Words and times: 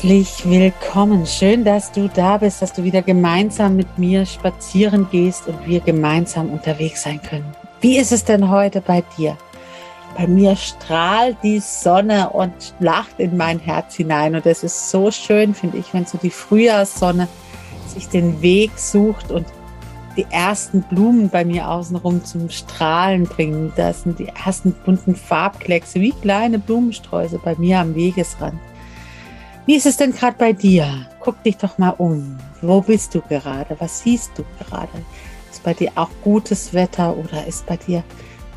Herzlich 0.00 0.48
willkommen. 0.48 1.26
Schön, 1.26 1.62
dass 1.62 1.92
du 1.92 2.08
da 2.08 2.38
bist, 2.38 2.62
dass 2.62 2.72
du 2.72 2.84
wieder 2.84 3.02
gemeinsam 3.02 3.76
mit 3.76 3.98
mir 3.98 4.24
spazieren 4.24 5.06
gehst 5.10 5.46
und 5.46 5.66
wir 5.66 5.80
gemeinsam 5.80 6.48
unterwegs 6.48 7.02
sein 7.02 7.20
können. 7.20 7.44
Wie 7.82 7.98
ist 7.98 8.10
es 8.10 8.24
denn 8.24 8.48
heute 8.48 8.80
bei 8.80 9.04
dir? 9.18 9.36
Bei 10.16 10.26
mir 10.26 10.56
strahlt 10.56 11.36
die 11.42 11.58
Sonne 11.58 12.30
und 12.30 12.50
lacht 12.78 13.18
in 13.18 13.36
mein 13.36 13.58
Herz 13.58 13.96
hinein. 13.96 14.34
Und 14.34 14.46
es 14.46 14.64
ist 14.64 14.90
so 14.90 15.10
schön, 15.10 15.52
finde 15.52 15.76
ich, 15.76 15.92
wenn 15.92 16.06
so 16.06 16.16
die 16.16 16.30
Frühjahrssonne 16.30 17.28
sich 17.86 18.08
den 18.08 18.40
Weg 18.40 18.70
sucht 18.78 19.30
und 19.30 19.44
die 20.16 20.24
ersten 20.30 20.80
Blumen 20.80 21.28
bei 21.28 21.44
mir 21.44 21.68
außenrum 21.68 22.24
zum 22.24 22.48
Strahlen 22.48 23.24
bringen. 23.24 23.70
Das 23.76 24.04
sind 24.04 24.18
die 24.18 24.28
ersten 24.28 24.72
bunten 24.72 25.14
Farbkleckse, 25.14 26.00
wie 26.00 26.12
kleine 26.12 26.58
Blumensträuße 26.58 27.38
bei 27.44 27.54
mir 27.56 27.80
am 27.80 27.94
Wegesrand. 27.94 28.58
Wie 29.70 29.76
ist 29.76 29.86
es 29.86 29.98
denn 29.98 30.12
gerade 30.12 30.36
bei 30.36 30.52
dir? 30.52 31.06
Guck 31.20 31.44
dich 31.44 31.56
doch 31.56 31.78
mal 31.78 31.90
um. 31.90 32.36
Wo 32.60 32.80
bist 32.80 33.14
du 33.14 33.20
gerade? 33.20 33.76
Was 33.78 34.00
siehst 34.00 34.32
du 34.36 34.42
gerade? 34.58 34.90
Ist 35.48 35.62
bei 35.62 35.74
dir 35.74 35.92
auch 35.94 36.10
gutes 36.24 36.74
Wetter 36.74 37.16
oder 37.16 37.46
ist 37.46 37.66
bei 37.66 37.76
dir 37.76 38.02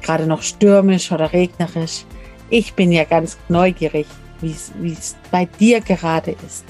gerade 0.01 0.25
noch 0.25 0.41
stürmisch 0.41 1.11
oder 1.11 1.31
regnerisch? 1.31 2.05
Ich 2.49 2.73
bin 2.73 2.91
ja 2.91 3.03
ganz 3.03 3.37
neugierig, 3.47 4.07
wie 4.41 4.53
es 4.91 5.15
bei 5.29 5.45
dir 5.45 5.81
gerade 5.81 6.35
ist. 6.47 6.65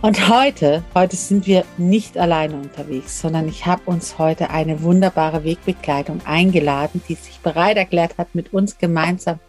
Und 0.00 0.28
heute, 0.28 0.84
heute 0.94 1.16
sind 1.16 1.48
wir 1.48 1.64
nicht 1.76 2.16
alleine 2.16 2.54
unterwegs, 2.54 3.20
sondern 3.20 3.48
ich 3.48 3.66
habe 3.66 3.82
uns 3.86 4.18
heute 4.18 4.50
eine 4.50 4.84
wunderbare 4.84 5.42
Wegbegleitung 5.42 6.20
eingeladen, 6.26 7.02
die 7.08 7.16
sich 7.16 7.40
bereit 7.40 7.76
erklärt 7.76 8.18
hat, 8.18 8.36
mit 8.36 8.52
uns 8.52 8.78
gemeinsam 8.78 9.40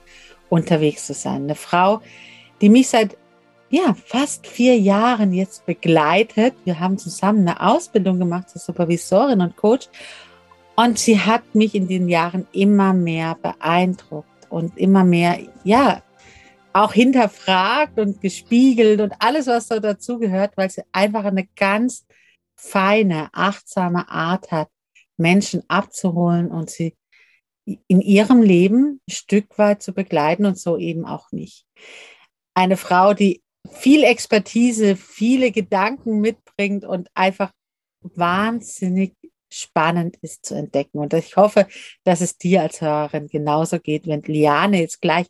unterwegs 0.49 1.05
zu 1.05 1.13
sein. 1.13 1.43
Eine 1.43 1.53
Frau, 1.53 2.01
die 2.59 2.69
mich 2.69 2.87
seit 2.87 3.15
ja, 3.75 3.93
fast 3.93 4.47
vier 4.47 4.77
Jahren 4.79 5.33
jetzt 5.33 5.65
begleitet. 5.65 6.55
Wir 6.63 6.79
haben 6.79 6.97
zusammen 6.97 7.45
eine 7.45 7.59
Ausbildung 7.59 8.19
gemacht 8.19 8.49
zur 8.49 8.61
Supervisorin 8.61 9.41
und 9.41 9.57
Coach. 9.57 9.89
Und 10.77 10.97
sie 10.97 11.19
hat 11.19 11.55
mich 11.55 11.75
in 11.75 11.89
den 11.89 12.07
Jahren 12.07 12.47
immer 12.53 12.93
mehr 12.93 13.35
beeindruckt 13.35 14.47
und 14.49 14.77
immer 14.77 15.03
mehr, 15.03 15.39
ja, 15.65 16.01
auch 16.71 16.93
hinterfragt 16.93 17.99
und 17.99 18.21
gespiegelt 18.21 19.01
und 19.01 19.13
alles, 19.19 19.47
was 19.47 19.67
da 19.67 19.81
dazugehört, 19.81 20.55
weil 20.55 20.69
sie 20.69 20.83
einfach 20.93 21.25
eine 21.25 21.45
ganz 21.57 22.05
feine, 22.55 23.27
achtsame 23.33 24.07
Art 24.07 24.51
hat, 24.51 24.69
Menschen 25.17 25.63
abzuholen 25.67 26.49
und 26.49 26.69
sie 26.69 26.95
in 27.87 27.99
ihrem 27.99 28.41
Leben 28.41 29.01
ein 29.05 29.13
Stück 29.13 29.57
weit 29.57 29.83
zu 29.83 29.93
begleiten 29.93 30.45
und 30.45 30.57
so 30.57 30.77
eben 30.77 31.05
auch 31.05 31.33
mich. 31.33 31.65
Eine 32.53 32.77
Frau, 32.77 33.13
die 33.13 33.41
viel 33.71 34.03
Expertise, 34.03 34.95
viele 34.95 35.51
Gedanken 35.51 36.19
mitbringt 36.19 36.85
und 36.85 37.09
einfach 37.13 37.51
wahnsinnig 38.01 39.15
spannend 39.51 40.17
ist 40.21 40.45
zu 40.45 40.55
entdecken. 40.55 40.99
Und 40.99 41.13
ich 41.13 41.35
hoffe, 41.35 41.67
dass 42.03 42.21
es 42.21 42.37
dir 42.37 42.61
als 42.61 42.81
Hörerin 42.81 43.27
genauso 43.27 43.79
geht, 43.79 44.07
wenn 44.07 44.21
Liane 44.23 44.81
jetzt 44.81 45.01
gleich 45.01 45.27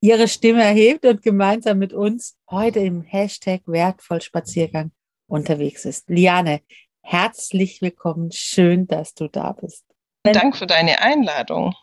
ihre 0.00 0.28
Stimme 0.28 0.62
erhebt 0.62 1.04
und 1.04 1.22
gemeinsam 1.22 1.78
mit 1.78 1.92
uns 1.92 2.36
heute 2.50 2.80
im 2.80 3.02
Hashtag 3.02 3.62
wertvoll 3.66 4.20
Spaziergang 4.20 4.92
unterwegs 5.26 5.84
ist. 5.84 6.08
Liane, 6.08 6.60
herzlich 7.02 7.82
willkommen. 7.82 8.30
Schön, 8.32 8.86
dass 8.86 9.14
du 9.14 9.28
da 9.28 9.52
bist. 9.52 9.84
Dank 10.22 10.56
für 10.56 10.66
deine 10.66 11.00
Einladung. 11.00 11.74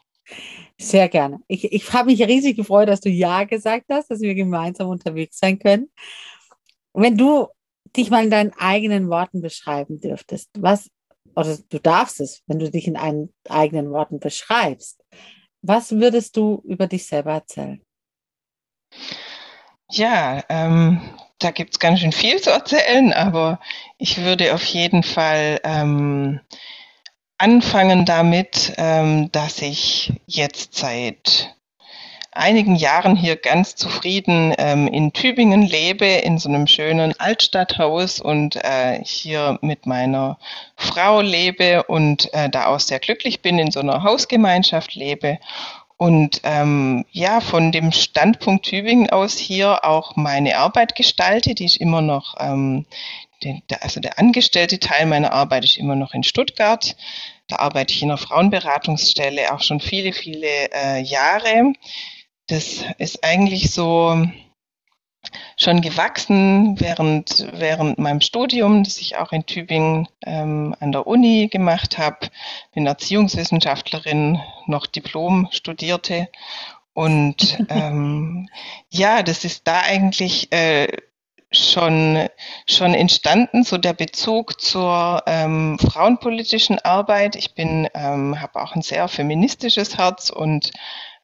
Sehr 0.77 1.07
gerne. 1.09 1.39
Ich, 1.47 1.71
ich 1.71 1.93
habe 1.93 2.11
mich 2.11 2.21
riesig 2.21 2.57
gefreut, 2.57 2.87
dass 2.87 3.01
du 3.01 3.09
Ja 3.09 3.43
gesagt 3.43 3.85
hast, 3.91 4.09
dass 4.09 4.21
wir 4.21 4.35
gemeinsam 4.35 4.89
unterwegs 4.89 5.39
sein 5.39 5.59
können. 5.59 5.89
Wenn 6.93 7.17
du 7.17 7.47
dich 7.95 8.09
mal 8.09 8.23
in 8.23 8.29
deinen 8.29 8.53
eigenen 8.57 9.09
Worten 9.09 9.41
beschreiben 9.41 9.99
dürftest, 9.99 10.49
was, 10.57 10.89
oder 11.35 11.57
du 11.69 11.79
darfst 11.79 12.19
es, 12.19 12.43
wenn 12.47 12.59
du 12.59 12.69
dich 12.69 12.87
in 12.87 12.97
einen 12.97 13.33
eigenen 13.49 13.91
Worten 13.91 14.19
beschreibst, 14.19 15.03
was 15.61 15.91
würdest 15.91 16.35
du 16.37 16.61
über 16.65 16.87
dich 16.87 17.05
selber 17.05 17.33
erzählen? 17.33 17.81
Ja, 19.89 20.43
ähm, 20.49 21.01
da 21.39 21.51
gibt 21.51 21.73
es 21.73 21.79
ganz 21.79 21.99
schön 21.99 22.11
viel 22.11 22.41
zu 22.41 22.49
erzählen, 22.49 23.13
aber 23.13 23.59
ich 23.97 24.23
würde 24.23 24.53
auf 24.53 24.63
jeden 24.63 25.03
Fall 25.03 25.59
ähm, 25.63 26.39
anfangen 27.37 28.05
damit, 28.05 28.73
ähm, 28.77 29.31
dass 29.31 29.61
ich 29.61 30.13
jetzt 30.25 30.75
seit 30.75 31.55
einigen 32.31 32.75
Jahren 32.75 33.15
hier 33.15 33.35
ganz 33.35 33.75
zufrieden 33.75 34.53
ähm, 34.57 34.87
in 34.87 35.13
Tübingen 35.13 35.61
lebe, 35.61 36.05
in 36.05 36.39
so 36.39 36.49
einem 36.49 36.65
schönen 36.67 37.13
Altstadthaus 37.19 38.19
und 38.19 38.55
äh, 38.55 38.99
hier 39.03 39.59
mit 39.61 39.85
meiner 39.85 40.39
Frau 40.75 41.21
lebe 41.21 41.83
und 41.83 42.33
äh, 42.33 42.49
da 42.49 42.67
auch 42.67 42.79
sehr 42.79 42.99
glücklich 42.99 43.41
bin, 43.41 43.59
in 43.59 43.71
so 43.71 43.81
einer 43.81 44.03
Hausgemeinschaft 44.03 44.95
lebe 44.95 45.37
und 46.03 46.41
ähm, 46.43 47.05
ja, 47.11 47.39
von 47.39 47.71
dem 47.71 47.91
Standpunkt 47.91 48.65
Tübingen 48.65 49.09
aus 49.09 49.37
hier 49.37 49.85
auch 49.85 50.17
meine 50.17 50.57
Arbeit 50.57 50.95
gestalte, 50.95 51.55
die 51.55 51.65
ist 51.65 51.77
immer 51.77 52.01
noch 52.01 52.35
ähm, 52.39 52.85
der, 53.43 53.83
also 53.83 53.99
der 53.99 54.19
angestellte 54.19 54.79
Teil 54.79 55.05
meiner 55.05 55.33
Arbeit 55.33 55.63
ist 55.65 55.77
immer 55.77 55.95
noch 55.95 56.13
in 56.13 56.23
Stuttgart. 56.23 56.95
Da 57.47 57.57
arbeite 57.57 57.93
ich 57.93 58.01
in 58.01 58.09
einer 58.09 58.17
Frauenberatungsstelle 58.17 59.53
auch 59.53 59.61
schon 59.61 59.79
viele, 59.79 60.13
viele 60.13 60.71
äh, 60.73 61.01
Jahre. 61.01 61.73
Das 62.47 62.83
ist 62.97 63.23
eigentlich 63.23 63.71
so 63.71 64.25
schon 65.57 65.81
gewachsen 65.81 66.79
während, 66.79 67.47
während 67.53 67.97
meinem 67.97 68.21
Studium, 68.21 68.83
das 68.83 68.97
ich 68.97 69.17
auch 69.17 69.31
in 69.31 69.45
Tübingen 69.45 70.07
ähm, 70.25 70.75
an 70.79 70.91
der 70.91 71.07
Uni 71.07 71.47
gemacht 71.47 71.97
habe. 71.97 72.29
Bin 72.73 72.85
Erziehungswissenschaftlerin, 72.85 74.41
noch 74.67 74.85
Diplom 74.85 75.47
studierte. 75.51 76.29
Und 76.93 77.59
ähm, 77.69 78.49
ja, 78.89 79.23
das 79.23 79.45
ist 79.45 79.67
da 79.67 79.81
eigentlich 79.81 80.51
äh, 80.51 80.87
schon, 81.53 82.27
schon 82.67 82.93
entstanden, 82.93 83.63
so 83.63 83.77
der 83.77 83.93
Bezug 83.93 84.59
zur 84.59 85.23
ähm, 85.25 85.77
frauenpolitischen 85.79 86.79
Arbeit. 86.79 87.35
Ich 87.35 87.53
bin, 87.55 87.87
ähm, 87.93 88.41
habe 88.41 88.61
auch 88.61 88.75
ein 88.75 88.81
sehr 88.81 89.07
feministisches 89.07 89.97
Herz 89.97 90.29
und 90.29 90.71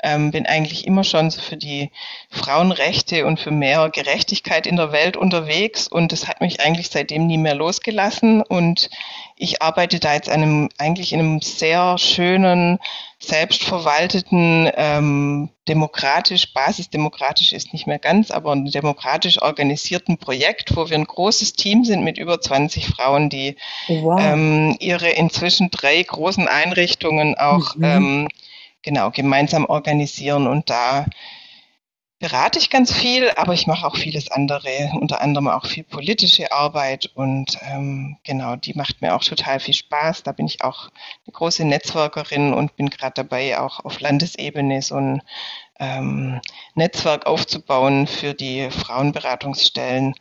ähm, 0.04 0.31
bin 0.31 0.46
eigentlich 0.46 0.86
immer 0.88 1.04
schon 1.04 1.30
so 1.30 1.42
für 1.42 1.57
die 1.57 1.92
Frauenrechte 2.30 3.25
und 3.25 3.40
für 3.40 3.51
mehr 3.51 3.90
Gerechtigkeit 3.90 4.68
in 4.68 4.75
der 4.75 4.92
Welt 4.92 5.18
unterwegs 5.18 5.88
und 5.88 6.12
das 6.12 6.28
hat 6.28 6.42
mich 6.42 6.62
eigentlich 6.62 6.90
seitdem 6.90 7.28
nie 7.28 7.38
mehr 7.38 7.56
losgelassen 7.56 8.42
und 8.42 8.90
ich 9.36 9.62
arbeite 9.62 10.00
da 10.00 10.13
jetzt 10.13 10.30
einem, 10.30 10.69
eigentlich 10.78 11.13
in 11.13 11.19
einem 11.19 11.42
sehr 11.42 11.98
schönen, 11.98 12.80
selbstverwalteten, 13.19 14.69
ähm, 14.75 15.50
demokratisch, 15.68 16.54
basisdemokratisch 16.54 17.54
ist 17.54 17.74
nicht 17.74 17.86
mehr 17.86 18.00
ganz, 18.00 18.31
aber 18.31 18.54
ein 18.54 18.66
demokratisch 18.66 19.42
organisierten 19.42 20.18
Projekt, 20.18 20.75
wo 20.75 20.90
wir 20.90 20.98
ein 20.98 21.06
großes 21.06 21.54
Team 21.54 21.84
sind 21.84 22.04
mit 22.04 22.18
über 22.18 22.40
20 22.40 22.88
Frauen, 22.88 23.30
die 23.30 23.56
wow. 23.88 24.19
ähm, 24.22 24.75
ihre 24.80 25.10
inzwischen 25.10 25.69
drei 25.69 26.02
großen 26.02 26.48
Einrichtungen 26.48 27.38
auch 27.38 27.75
mhm. 27.75 27.84
ähm, 27.84 28.28
genau 28.81 29.12
gemeinsam 29.12 29.66
organisieren 29.66 30.48
und 30.48 30.70
da 30.70 31.06
berate 32.20 32.60
ich 32.60 32.70
ganz 32.70 32.92
viel, 32.94 33.31
aber 33.38 33.54
ich 33.54 33.66
mache 33.66 33.88
auch 33.88 33.96
vieles 33.96 34.30
andere, 34.30 34.92
unter 35.00 35.22
anderem 35.22 35.48
auch 35.48 35.66
viel 35.66 35.86
politische 35.86 36.52
Arbeit 36.52 37.10
und 37.16 37.58
ähm, 37.62 38.18
genau, 38.24 38.58
die 38.58 38.74
macht 38.74 39.02
mir 39.02 39.16
auch 39.16 39.24
total 39.24 39.62
viel 39.62 39.74
Spaß. 39.74 40.24
Da 40.24 40.34
bin 40.34 40.46
ich 40.46 40.62
auch 40.62 40.90
eine 41.26 41.31
große 41.31 41.64
Netzwerkerin 41.64 42.54
und 42.54 42.76
bin 42.76 42.90
gerade 42.90 43.14
dabei, 43.16 43.58
auch 43.58 43.86
auf 43.86 44.02
Landesebene 44.02 44.81
so 44.81 44.96
ein 44.96 45.22
ähm, 45.80 46.42
Netzwerk 46.76 47.26
aufzubauen 47.26 48.06
für 48.06 48.34
die 48.34 48.70
Frauenberatungsstellen, 48.70 50.14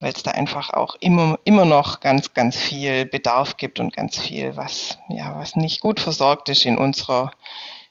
weil 0.00 0.12
es 0.12 0.24
da 0.24 0.32
einfach 0.32 0.70
auch 0.70 0.96
immer, 0.96 1.38
immer 1.44 1.64
noch 1.64 2.00
ganz, 2.00 2.34
ganz 2.34 2.56
viel 2.56 3.06
Bedarf 3.06 3.56
gibt 3.56 3.78
und 3.78 3.94
ganz 3.94 4.18
viel, 4.18 4.56
was, 4.56 4.98
ja, 5.08 5.36
was 5.38 5.54
nicht 5.54 5.80
gut 5.80 6.00
versorgt 6.00 6.48
ist 6.48 6.66
in 6.66 6.78
unserer 6.78 7.30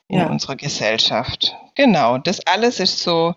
in 0.08 0.18
ja. 0.18 0.26
unserer 0.26 0.56
Gesellschaft. 0.56 1.54
Genau, 1.74 2.18
das 2.18 2.46
alles 2.46 2.80
ist 2.80 3.00
so 3.00 3.34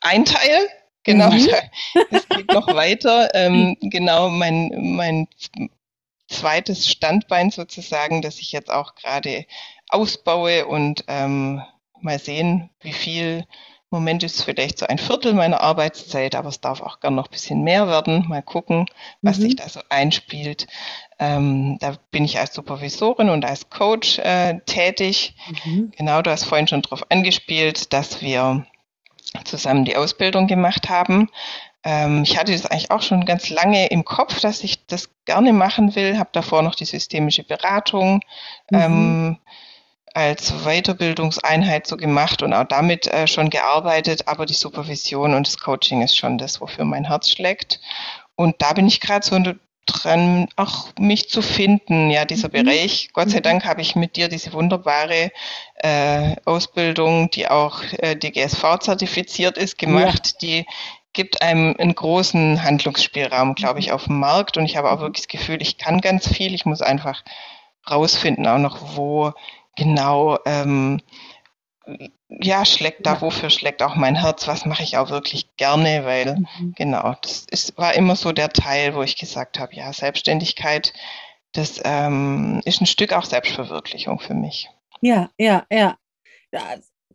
ein 0.00 0.24
Teil. 0.24 0.68
Genau, 1.04 1.30
mhm. 1.30 1.48
es 2.10 2.28
geht 2.28 2.52
noch 2.52 2.66
weiter. 2.68 3.34
Ähm, 3.34 3.76
genau, 3.80 4.28
mein, 4.28 4.72
mein 4.96 5.28
zweites 6.28 6.88
Standbein 6.88 7.50
sozusagen, 7.50 8.22
das 8.22 8.40
ich 8.40 8.52
jetzt 8.52 8.70
auch 8.70 8.94
gerade 8.94 9.46
ausbaue 9.88 10.66
und 10.66 11.04
ähm, 11.08 11.62
mal 12.00 12.18
sehen, 12.18 12.70
wie 12.80 12.92
viel. 12.92 13.46
Im 13.96 14.02
Moment 14.02 14.22
ist 14.24 14.36
es 14.36 14.44
vielleicht 14.44 14.78
so 14.78 14.86
ein 14.86 14.98
Viertel 14.98 15.32
meiner 15.32 15.62
Arbeitszeit, 15.62 16.34
aber 16.34 16.50
es 16.50 16.60
darf 16.60 16.82
auch 16.82 17.00
gern 17.00 17.14
noch 17.14 17.28
ein 17.28 17.30
bisschen 17.30 17.62
mehr 17.62 17.88
werden. 17.88 18.26
Mal 18.28 18.42
gucken, 18.42 18.84
was 19.22 19.38
mhm. 19.38 19.42
sich 19.42 19.56
da 19.56 19.70
so 19.70 19.80
einspielt. 19.88 20.66
Ähm, 21.18 21.78
da 21.80 21.96
bin 22.10 22.26
ich 22.26 22.38
als 22.38 22.52
Supervisorin 22.52 23.30
und 23.30 23.46
als 23.46 23.70
Coach 23.70 24.18
äh, 24.18 24.60
tätig. 24.66 25.34
Mhm. 25.64 25.92
Genau, 25.96 26.20
du 26.20 26.30
hast 26.30 26.44
vorhin 26.44 26.68
schon 26.68 26.82
darauf 26.82 27.10
angespielt, 27.10 27.94
dass 27.94 28.20
wir 28.20 28.66
zusammen 29.44 29.86
die 29.86 29.96
Ausbildung 29.96 30.46
gemacht 30.46 30.90
haben. 30.90 31.30
Ähm, 31.82 32.22
ich 32.22 32.36
hatte 32.38 32.52
das 32.52 32.66
eigentlich 32.66 32.90
auch 32.90 33.00
schon 33.00 33.24
ganz 33.24 33.48
lange 33.48 33.86
im 33.86 34.04
Kopf, 34.04 34.40
dass 34.40 34.62
ich 34.62 34.84
das 34.84 35.08
gerne 35.24 35.54
machen 35.54 35.96
will. 35.96 36.18
Habe 36.18 36.28
davor 36.34 36.60
noch 36.60 36.74
die 36.74 36.84
systemische 36.84 37.44
Beratung 37.44 38.20
mhm. 38.70 38.78
ähm, 38.78 39.38
als 40.16 40.50
Weiterbildungseinheit 40.64 41.86
so 41.86 41.98
gemacht 41.98 42.42
und 42.42 42.54
auch 42.54 42.64
damit 42.64 43.06
äh, 43.06 43.26
schon 43.26 43.50
gearbeitet. 43.50 44.28
Aber 44.28 44.46
die 44.46 44.54
Supervision 44.54 45.34
und 45.34 45.46
das 45.46 45.58
Coaching 45.58 46.00
ist 46.00 46.16
schon 46.16 46.38
das, 46.38 46.58
wofür 46.62 46.86
mein 46.86 47.04
Herz 47.04 47.28
schlägt. 47.28 47.80
Und 48.34 48.56
da 48.60 48.72
bin 48.72 48.86
ich 48.86 49.00
gerade 49.00 49.26
so 49.26 49.38
dran, 49.84 50.48
auch 50.56 50.88
mich 50.98 51.28
zu 51.28 51.42
finden, 51.42 52.10
ja, 52.10 52.24
dieser 52.24 52.48
mhm. 52.48 52.64
Bereich. 52.64 53.10
Gott 53.12 53.28
sei 53.28 53.38
mhm. 53.38 53.42
Dank 53.42 53.64
habe 53.66 53.82
ich 53.82 53.94
mit 53.94 54.16
dir 54.16 54.28
diese 54.28 54.54
wunderbare 54.54 55.32
äh, 55.74 56.36
Ausbildung, 56.46 57.30
die 57.30 57.48
auch 57.48 57.82
äh, 57.98 58.16
DGSV 58.16 58.78
zertifiziert 58.80 59.58
ist, 59.58 59.76
gemacht, 59.76 60.36
ja. 60.40 60.48
die 60.48 60.66
gibt 61.12 61.42
einem 61.42 61.74
einen 61.78 61.94
großen 61.94 62.62
Handlungsspielraum, 62.62 63.54
glaube 63.54 63.80
ich, 63.80 63.88
mhm. 63.88 63.92
auf 63.92 64.04
dem 64.04 64.18
Markt. 64.18 64.56
Und 64.56 64.64
ich 64.64 64.78
habe 64.78 64.90
auch 64.90 65.00
wirklich 65.00 65.26
das 65.26 65.38
Gefühl, 65.38 65.60
ich 65.60 65.76
kann 65.76 66.00
ganz 66.00 66.26
viel. 66.26 66.54
Ich 66.54 66.64
muss 66.64 66.80
einfach 66.80 67.22
rausfinden, 67.90 68.46
auch 68.46 68.58
noch, 68.58 68.96
wo 68.96 69.34
genau 69.76 70.38
ähm, 70.44 71.00
ja, 72.28 72.64
schlägt 72.64 73.06
da, 73.06 73.20
wofür 73.20 73.50
schlägt 73.50 73.82
auch 73.82 73.94
mein 73.94 74.16
Herz, 74.16 74.48
was 74.48 74.66
mache 74.66 74.82
ich 74.82 74.96
auch 74.96 75.10
wirklich 75.10 75.56
gerne, 75.56 76.04
weil 76.04 76.36
mhm. 76.58 76.74
genau, 76.76 77.14
das 77.22 77.46
ist, 77.50 77.78
war 77.78 77.94
immer 77.94 78.16
so 78.16 78.32
der 78.32 78.48
Teil, 78.48 78.94
wo 78.94 79.02
ich 79.02 79.16
gesagt 79.16 79.58
habe, 79.58 79.74
ja, 79.74 79.92
Selbstständigkeit, 79.92 80.92
das 81.52 81.80
ähm, 81.84 82.60
ist 82.64 82.80
ein 82.80 82.86
Stück 82.86 83.12
auch 83.12 83.24
Selbstverwirklichung 83.24 84.18
für 84.18 84.34
mich. 84.34 84.68
Ja, 85.00 85.30
ja, 85.38 85.64
ja. 85.70 85.96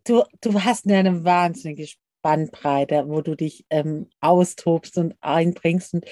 Du, 0.04 0.24
du 0.40 0.64
hast 0.64 0.90
eine 0.90 1.24
wahnsinnige 1.24 1.86
Spannbreite, 1.86 3.04
wo 3.08 3.20
du 3.20 3.36
dich 3.36 3.66
ähm, 3.70 4.08
austobst 4.20 4.96
und 4.98 5.14
einbringst. 5.20 5.94
Und 5.94 6.06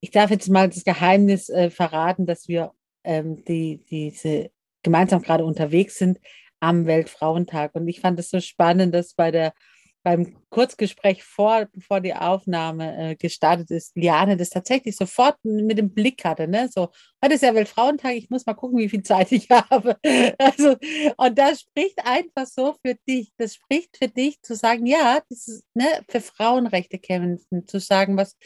ich 0.00 0.10
darf 0.10 0.30
jetzt 0.30 0.48
mal 0.48 0.68
das 0.68 0.84
Geheimnis 0.84 1.48
äh, 1.48 1.70
verraten, 1.70 2.26
dass 2.26 2.48
wir 2.48 2.72
ähm, 3.04 3.44
die, 3.44 3.84
diese 3.88 4.50
gemeinsam 4.82 5.22
gerade 5.22 5.44
unterwegs 5.44 5.98
sind 5.98 6.18
am 6.60 6.86
Weltfrauentag. 6.86 7.74
Und 7.74 7.88
ich 7.88 8.00
fand 8.00 8.18
es 8.18 8.30
so 8.30 8.40
spannend, 8.40 8.94
dass 8.94 9.14
bei 9.14 9.30
der 9.30 9.52
beim 10.02 10.36
Kurzgespräch 10.48 11.22
vor, 11.22 11.66
bevor 11.72 12.00
die 12.00 12.14
Aufnahme 12.14 13.10
äh, 13.10 13.16
gestartet 13.16 13.70
ist, 13.70 13.94
Liane 13.96 14.36
das 14.36 14.50
tatsächlich 14.50 14.96
sofort 14.96 15.36
mit 15.42 15.78
dem 15.78 15.92
Blick 15.92 16.24
hatte. 16.24 16.48
Ne? 16.48 16.68
So, 16.72 16.88
heute 17.22 17.34
ist 17.34 17.42
ja 17.42 17.54
Weltfrauentag, 17.54 18.14
ich 18.14 18.30
muss 18.30 18.46
mal 18.46 18.54
gucken, 18.54 18.78
wie 18.78 18.88
viel 18.88 19.02
Zeit 19.02 19.30
ich 19.32 19.48
habe. 19.50 19.96
Also, 20.38 20.76
und 21.16 21.38
das 21.38 21.60
spricht 21.60 22.04
einfach 22.04 22.46
so 22.46 22.74
für 22.84 22.96
dich. 23.06 23.32
Das 23.36 23.54
spricht 23.54 23.96
für 23.98 24.08
dich 24.08 24.40
zu 24.42 24.54
sagen, 24.54 24.86
ja, 24.86 25.20
dieses, 25.30 25.64
ne, 25.74 25.86
für 26.08 26.20
Frauenrechte 26.20 26.98
kämpfen, 26.98 27.66
zu 27.66 27.78
sagen, 27.78 28.16
was, 28.16 28.36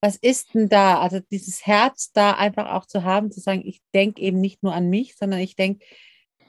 was 0.00 0.16
ist 0.16 0.54
denn 0.54 0.68
da? 0.68 1.00
Also 1.00 1.20
dieses 1.30 1.66
Herz 1.66 2.12
da 2.12 2.32
einfach 2.32 2.70
auch 2.72 2.86
zu 2.86 3.02
haben, 3.04 3.32
zu 3.32 3.40
sagen, 3.40 3.62
ich 3.64 3.80
denke 3.94 4.22
eben 4.22 4.40
nicht 4.40 4.62
nur 4.62 4.74
an 4.74 4.88
mich, 4.88 5.16
sondern 5.16 5.40
ich 5.40 5.56
denke, 5.56 5.84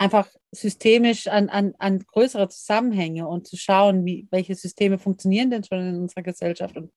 einfach 0.01 0.27
systemisch 0.51 1.27
an, 1.27 1.50
an, 1.50 1.75
an 1.77 2.00
größere 2.00 2.50
Zusammenhänge 2.50 3.27
und 3.27 3.48
zu 3.48 3.56
schauen, 3.56 4.03
wie, 4.03 4.27
welche 4.31 4.56
Systeme 4.56 4.98
funktionieren 4.98 5.51
denn 5.51 5.63
schon 5.63 5.80
in 5.80 6.01
unserer 6.01 6.24
Gesellschaft 6.24 6.75
und 6.75 6.92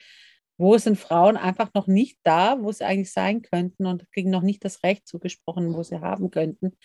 wo 0.56 0.78
sind 0.78 0.96
Frauen 0.96 1.36
einfach 1.36 1.68
noch 1.74 1.86
nicht 1.86 2.18
da, 2.22 2.56
wo 2.62 2.72
sie 2.72 2.84
eigentlich 2.86 3.12
sein 3.12 3.42
könnten 3.42 3.84
und 3.84 4.10
kriegen 4.12 4.30
noch 4.30 4.40
nicht 4.40 4.64
das 4.64 4.82
Recht 4.84 5.06
zugesprochen, 5.06 5.74
wo 5.74 5.82
sie 5.82 6.00
haben 6.00 6.30
könnten. 6.30 6.78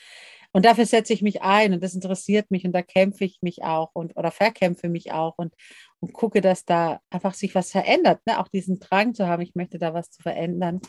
Und 0.52 0.66
dafür 0.66 0.86
setze 0.86 1.14
ich 1.14 1.22
mich 1.22 1.42
ein 1.42 1.72
und 1.72 1.82
das 1.84 1.94
interessiert 1.94 2.52
mich 2.52 2.66
und 2.66 2.74
da 2.74 2.82
kämpfe 2.82 3.24
ich 3.24 3.38
mich 3.42 3.64
auch 3.64 3.92
und 3.94 4.18
oder 4.18 4.32
verkämpfe 4.32 4.90
mich 4.90 5.14
auch 5.14 5.36
und, 5.38 5.54
und 6.02 6.12
gucke, 6.12 6.42
dass 6.42 6.66
da 6.66 7.00
einfach 7.12 7.34
sich 7.34 7.56
was 7.56 7.72
verändert, 7.72 8.20
ne? 8.26 8.40
auch 8.40 8.50
diesen 8.50 8.80
Drang 8.80 9.14
zu 9.14 9.26
haben, 9.26 9.42
ich 9.42 9.56
möchte 9.56 9.78
da 9.80 9.94
was 9.94 10.10
zu 10.10 10.22
verändern 10.22 10.82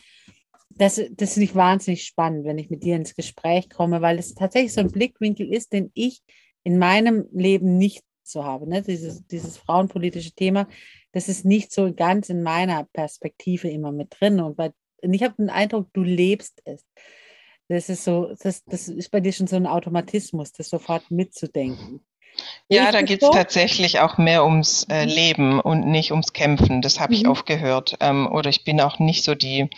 das, 0.70 1.00
das 1.10 1.34
finde 1.34 1.44
ich 1.44 1.54
wahnsinnig 1.54 2.04
spannend, 2.04 2.44
wenn 2.44 2.58
ich 2.58 2.70
mit 2.70 2.82
dir 2.82 2.96
ins 2.96 3.14
Gespräch 3.14 3.68
komme, 3.68 4.00
weil 4.00 4.18
es 4.18 4.34
tatsächlich 4.34 4.72
so 4.72 4.80
ein 4.80 4.90
Blickwinkel 4.90 5.52
ist, 5.52 5.72
den 5.72 5.90
ich 5.94 6.22
in 6.62 6.78
meinem 6.78 7.26
Leben 7.32 7.76
nicht 7.76 8.02
so 8.22 8.44
habe. 8.44 8.68
Ne? 8.68 8.82
Dieses, 8.82 9.26
dieses 9.26 9.58
frauenpolitische 9.58 10.32
Thema, 10.32 10.68
das 11.12 11.28
ist 11.28 11.44
nicht 11.44 11.72
so 11.72 11.92
ganz 11.92 12.30
in 12.30 12.42
meiner 12.42 12.84
Perspektive 12.92 13.68
immer 13.68 13.92
mit 13.92 14.16
drin. 14.18 14.40
Und, 14.40 14.56
bei, 14.56 14.72
und 15.02 15.12
ich 15.12 15.22
habe 15.22 15.34
den 15.38 15.50
Eindruck, 15.50 15.88
du 15.92 16.02
lebst 16.02 16.62
es. 16.64 16.84
Das 17.68 17.88
ist 17.88 18.04
so, 18.04 18.34
das, 18.40 18.64
das 18.64 18.88
ist 18.88 19.10
bei 19.10 19.20
dir 19.20 19.32
schon 19.32 19.46
so 19.46 19.56
ein 19.56 19.66
Automatismus, 19.66 20.52
das 20.52 20.70
sofort 20.70 21.10
mitzudenken. 21.10 22.00
Ja, 22.68 22.92
da 22.92 23.02
geht 23.02 23.22
es 23.22 23.30
tatsächlich 23.30 24.00
auch 24.00 24.16
mehr 24.16 24.44
ums 24.44 24.86
äh, 24.88 25.04
mhm. 25.04 25.12
Leben 25.12 25.60
und 25.60 25.86
nicht 25.86 26.12
ums 26.12 26.32
Kämpfen. 26.32 26.82
Das 26.82 27.00
habe 27.00 27.14
ich 27.14 27.24
mhm. 27.24 27.30
aufgehört. 27.30 27.96
Ähm, 28.00 28.30
oder 28.30 28.50
ich 28.50 28.64
bin 28.64 28.80
auch 28.80 28.98
nicht 28.98 29.24
so 29.24 29.34
die 29.34 29.68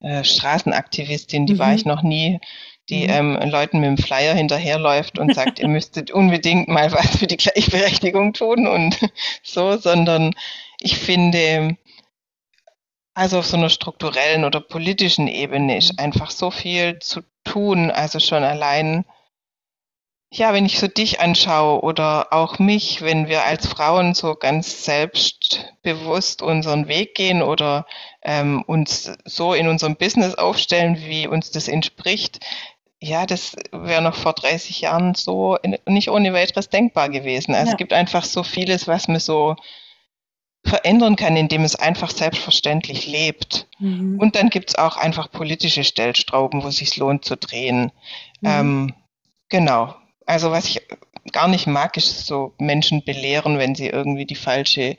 äh, 0.00 0.24
Straßenaktivistin, 0.24 1.46
die 1.46 1.54
mhm. 1.54 1.58
war 1.58 1.74
ich 1.74 1.84
noch 1.84 2.02
nie, 2.02 2.40
die 2.88 3.08
mhm. 3.08 3.38
ähm, 3.40 3.50
Leuten 3.50 3.80
mit 3.80 3.88
dem 3.88 3.98
Flyer 3.98 4.34
hinterherläuft 4.34 5.18
und 5.18 5.34
sagt, 5.34 5.58
ihr 5.58 5.68
müsstet 5.68 6.10
unbedingt 6.10 6.68
mal 6.68 6.92
was 6.92 7.18
für 7.18 7.26
die 7.26 7.36
Gleichberechtigung 7.36 8.32
tun 8.32 8.66
und 8.66 8.98
so, 9.42 9.76
sondern 9.76 10.34
ich 10.80 10.98
finde, 10.98 11.76
also 13.14 13.40
auf 13.40 13.46
so 13.46 13.56
einer 13.56 13.68
strukturellen 13.68 14.44
oder 14.44 14.60
politischen 14.60 15.26
Ebene 15.26 15.76
ist 15.76 15.98
einfach 15.98 16.30
so 16.30 16.50
viel 16.50 16.98
zu 17.00 17.22
tun, 17.44 17.90
also 17.90 18.20
schon 18.20 18.44
allein 18.44 19.04
ja, 20.30 20.52
wenn 20.52 20.66
ich 20.66 20.78
so 20.78 20.88
dich 20.88 21.20
anschaue 21.20 21.82
oder 21.82 22.32
auch 22.32 22.58
mich, 22.58 23.00
wenn 23.00 23.28
wir 23.28 23.44
als 23.44 23.66
Frauen 23.66 24.14
so 24.14 24.34
ganz 24.34 24.84
selbstbewusst 24.84 26.42
unseren 26.42 26.86
Weg 26.86 27.14
gehen 27.14 27.42
oder 27.42 27.86
ähm, 28.22 28.62
uns 28.66 29.10
so 29.24 29.54
in 29.54 29.68
unserem 29.68 29.96
Business 29.96 30.34
aufstellen, 30.34 30.98
wie 31.00 31.26
uns 31.26 31.50
das 31.50 31.66
entspricht, 31.66 32.40
ja, 33.00 33.26
das 33.26 33.56
wäre 33.72 34.02
noch 34.02 34.16
vor 34.16 34.32
30 34.32 34.80
Jahren 34.80 35.14
so 35.14 35.56
nicht 35.86 36.10
ohne 36.10 36.32
weiteres 36.34 36.68
denkbar 36.68 37.08
gewesen. 37.08 37.54
Also 37.54 37.68
ja. 37.68 37.72
es 37.72 37.78
gibt 37.78 37.92
einfach 37.92 38.24
so 38.24 38.42
vieles, 38.42 38.88
was 38.88 39.08
man 39.08 39.20
so 39.20 39.56
verändern 40.64 41.16
kann, 41.16 41.36
indem 41.36 41.62
es 41.62 41.76
einfach 41.76 42.10
selbstverständlich 42.10 43.06
lebt. 43.06 43.68
Mhm. 43.78 44.18
Und 44.18 44.36
dann 44.36 44.50
gibt 44.50 44.70
es 44.70 44.74
auch 44.74 44.96
einfach 44.96 45.30
politische 45.30 45.84
Stellstrauben, 45.84 46.62
wo 46.62 46.68
es 46.68 46.78
sich 46.78 46.96
lohnt 46.96 47.24
zu 47.24 47.36
drehen. 47.36 47.92
Mhm. 48.40 48.48
Ähm, 48.48 48.94
genau. 49.48 49.94
Also 50.28 50.50
was 50.50 50.66
ich 50.66 50.82
gar 51.32 51.48
nicht 51.48 51.66
mag, 51.66 51.96
ist 51.96 52.26
so 52.26 52.52
Menschen 52.58 53.02
belehren, 53.02 53.58
wenn 53.58 53.74
sie 53.74 53.88
irgendwie 53.88 54.26
die 54.26 54.34
falsche 54.34 54.98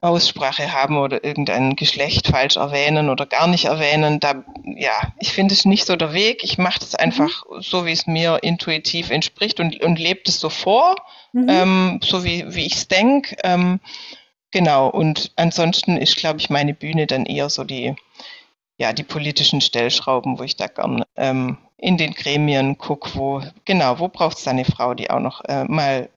Aussprache 0.00 0.72
haben 0.72 0.98
oder 0.98 1.24
irgendein 1.24 1.74
Geschlecht 1.74 2.28
falsch 2.28 2.56
erwähnen 2.56 3.08
oder 3.08 3.26
gar 3.26 3.48
nicht 3.48 3.64
erwähnen. 3.64 4.20
Da, 4.20 4.44
ja, 4.64 4.92
ich 5.18 5.32
finde 5.32 5.52
es 5.52 5.64
nicht 5.64 5.84
so 5.84 5.96
der 5.96 6.12
Weg. 6.12 6.44
Ich 6.44 6.58
mache 6.58 6.78
das 6.78 6.94
einfach 6.94 7.44
mhm. 7.50 7.60
so, 7.60 7.86
wie 7.86 7.92
es 7.92 8.06
mir 8.06 8.38
intuitiv 8.42 9.10
entspricht 9.10 9.58
und, 9.58 9.82
und 9.82 9.98
lebe 9.98 10.20
es 10.26 10.38
so 10.38 10.48
vor, 10.48 10.94
mhm. 11.32 11.48
ähm, 11.48 12.00
so 12.04 12.22
wie, 12.22 12.44
wie 12.54 12.66
ich 12.66 12.74
es 12.74 12.88
denke. 12.88 13.36
Ähm, 13.42 13.80
genau, 14.52 14.88
und 14.88 15.32
ansonsten 15.34 15.96
ist, 15.96 16.16
glaube 16.16 16.38
ich, 16.38 16.50
meine 16.50 16.72
Bühne 16.72 17.08
dann 17.08 17.26
eher 17.26 17.50
so 17.50 17.64
die, 17.64 17.96
ja, 18.78 18.92
die 18.92 19.02
politischen 19.02 19.60
Stellschrauben, 19.60 20.38
wo 20.38 20.44
ich 20.44 20.54
da 20.54 20.68
gern 20.68 21.04
ähm, 21.16 21.58
in 21.78 21.96
den 21.96 22.12
Gremien 22.12 22.78
gucke, 22.78 23.10
wo, 23.14 23.42
genau, 23.64 23.98
wo 23.98 24.08
braucht 24.08 24.38
es 24.38 24.48
eine 24.48 24.64
Frau, 24.64 24.94
die 24.94 25.10
auch 25.10 25.20
noch 25.20 25.44
äh, 25.44 25.64
mal 25.64 26.08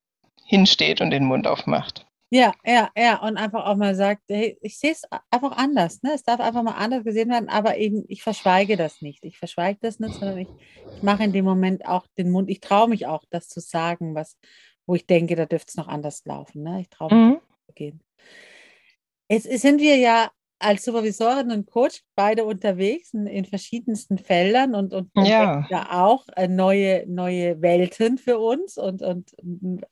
hinsteht 0.46 1.02
und 1.02 1.12
den 1.12 1.26
Mund 1.26 1.48
aufmacht. 1.48 2.06
Ja, 2.32 2.54
ja, 2.64 2.92
ja, 2.96 3.20
und 3.24 3.38
einfach 3.38 3.66
auch 3.66 3.76
mal 3.76 3.96
sagt, 3.96 4.22
hey, 4.28 4.56
ich 4.62 4.78
sehe 4.78 4.92
es 4.92 5.02
einfach 5.32 5.58
anders, 5.58 6.04
ne? 6.04 6.14
Es 6.14 6.22
darf 6.22 6.40
einfach 6.40 6.62
mal 6.62 6.74
anders 6.74 7.04
gesehen 7.04 7.30
werden, 7.30 7.50
aber 7.50 7.78
eben, 7.78 8.06
ich 8.08 8.22
verschweige 8.22 8.78
das 8.78 9.02
nicht. 9.02 9.26
Ich 9.26 9.40
verschweige 9.40 9.80
das 9.82 10.00
nicht, 10.00 10.14
sondern 10.14 10.38
ich, 10.38 10.48
ich 10.96 11.02
mache 11.02 11.24
in 11.24 11.34
dem 11.34 11.46
Moment 11.46 11.88
auch 11.88 12.06
den 12.20 12.30
Mund, 12.30 12.50
ich 12.52 12.60
traue 12.60 12.88
mich 12.88 13.08
auch, 13.08 13.24
das 13.32 13.50
zu 13.50 13.60
sagen, 13.62 14.14
was, 14.14 14.38
wo 14.86 14.94
ich 14.94 15.08
denke, 15.08 15.36
da 15.36 15.48
dürfte 15.48 15.70
es 15.70 15.76
noch 15.76 15.88
anders 15.88 16.24
laufen. 16.26 16.62
Ne? 16.62 16.82
Ich 16.82 16.90
traue 16.90 17.14
mich 17.14 17.36
mhm. 17.36 17.42
zu 17.66 17.74
gehen. 17.74 18.02
Jetzt 19.28 19.50
sind 19.62 19.82
wir 19.82 19.98
ja 19.98 20.30
als 20.60 20.84
Supervisorin 20.84 21.52
und 21.52 21.66
Coach 21.66 22.02
beide 22.16 22.44
unterwegs 22.44 23.14
in, 23.14 23.28
in 23.28 23.46
verschiedensten 23.46 24.18
Feldern 24.18 24.76
und, 24.76 24.94
und 24.94 25.10
ja. 25.16 25.66
da 25.70 26.04
auch 26.04 26.28
äh, 26.36 26.48
neue, 26.48 27.06
neue 27.08 27.62
Welten 27.62 28.18
für 28.18 28.38
uns 28.40 28.78
und, 28.78 29.02
und 29.02 29.32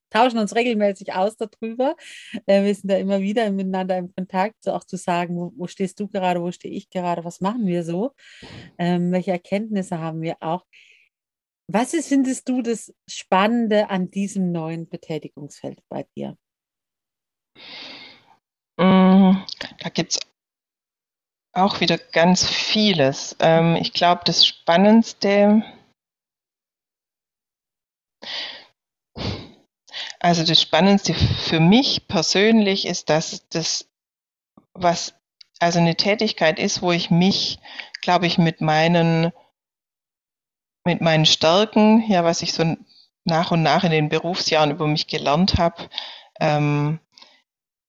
tauschen 0.10 0.40
uns 0.40 0.56
regelmäßig 0.56 1.14
aus 1.14 1.38
darüber. 1.38 1.96
Äh, 2.46 2.64
wir 2.64 2.76
sind 2.76 2.92
da 2.92 2.98
immer 2.98 3.22
wieder 3.22 3.50
miteinander 3.50 3.98
im 3.98 4.14
Kontakt, 4.14 4.56
so 4.62 4.74
auch 4.74 4.84
zu 4.84 4.98
sagen, 4.98 5.38
wo, 5.38 5.54
wo 5.56 5.68
stehst 5.68 6.00
du 6.00 6.08
gerade, 6.08 6.42
wo 6.42 6.52
stehe 6.52 6.74
ich 6.74 6.90
gerade, 6.90 7.24
was 7.24 7.40
machen 7.40 7.66
wir 7.66 7.84
so, 7.84 8.14
ähm, 8.78 9.12
welche 9.12 9.32
Erkenntnisse 9.32 10.00
haben 10.00 10.22
wir 10.22 10.36
auch. 10.42 10.66
Was 11.70 11.94
ist, 11.94 12.10
findest 12.10 12.48
du 12.48 12.62
das 12.62 12.94
Spannende 13.08 13.90
an 13.90 14.10
diesem 14.10 14.52
neuen 14.52 14.88
Betätigungsfeld 14.88 15.80
bei 15.90 16.06
dir? 16.16 16.38
Mm, 18.78 19.44
da 19.80 19.90
gibt 19.94 20.14
es 20.14 20.20
auch 21.58 21.80
wieder 21.80 21.98
ganz 21.98 22.48
vieles. 22.48 23.36
Ähm, 23.40 23.76
ich 23.76 23.94
glaube, 23.94 24.22
das 24.26 24.46
Spannendste, 24.46 25.64
also 30.20 30.44
das 30.44 30.62
Spannendste 30.62 31.14
für 31.14 31.60
mich 31.60 32.08
persönlich 32.08 32.86
ist, 32.86 33.10
dass 33.10 33.48
das, 33.50 33.90
was 34.74 35.16
also 35.60 35.80
eine 35.80 35.96
Tätigkeit 35.96 36.60
ist, 36.60 36.82
wo 36.82 36.92
ich 36.92 37.10
mich, 37.10 37.60
glaube 38.02 38.28
ich, 38.28 38.38
mit 38.38 38.62
meinen, 38.62 39.32
mit 40.86 41.02
meinen 41.02 41.26
Stärken, 41.26 42.10
ja, 42.10 42.24
was 42.24 42.42
ich 42.44 42.54
so 42.54 42.76
nach 43.26 43.52
und 43.52 43.64
nach 43.64 43.84
in 43.84 43.92
den 43.92 44.10
Berufsjahren 44.10 44.72
über 44.72 44.88
mich 44.88 45.08
gelernt 45.08 45.58
habe, 45.58 45.90
ähm, 46.40 47.00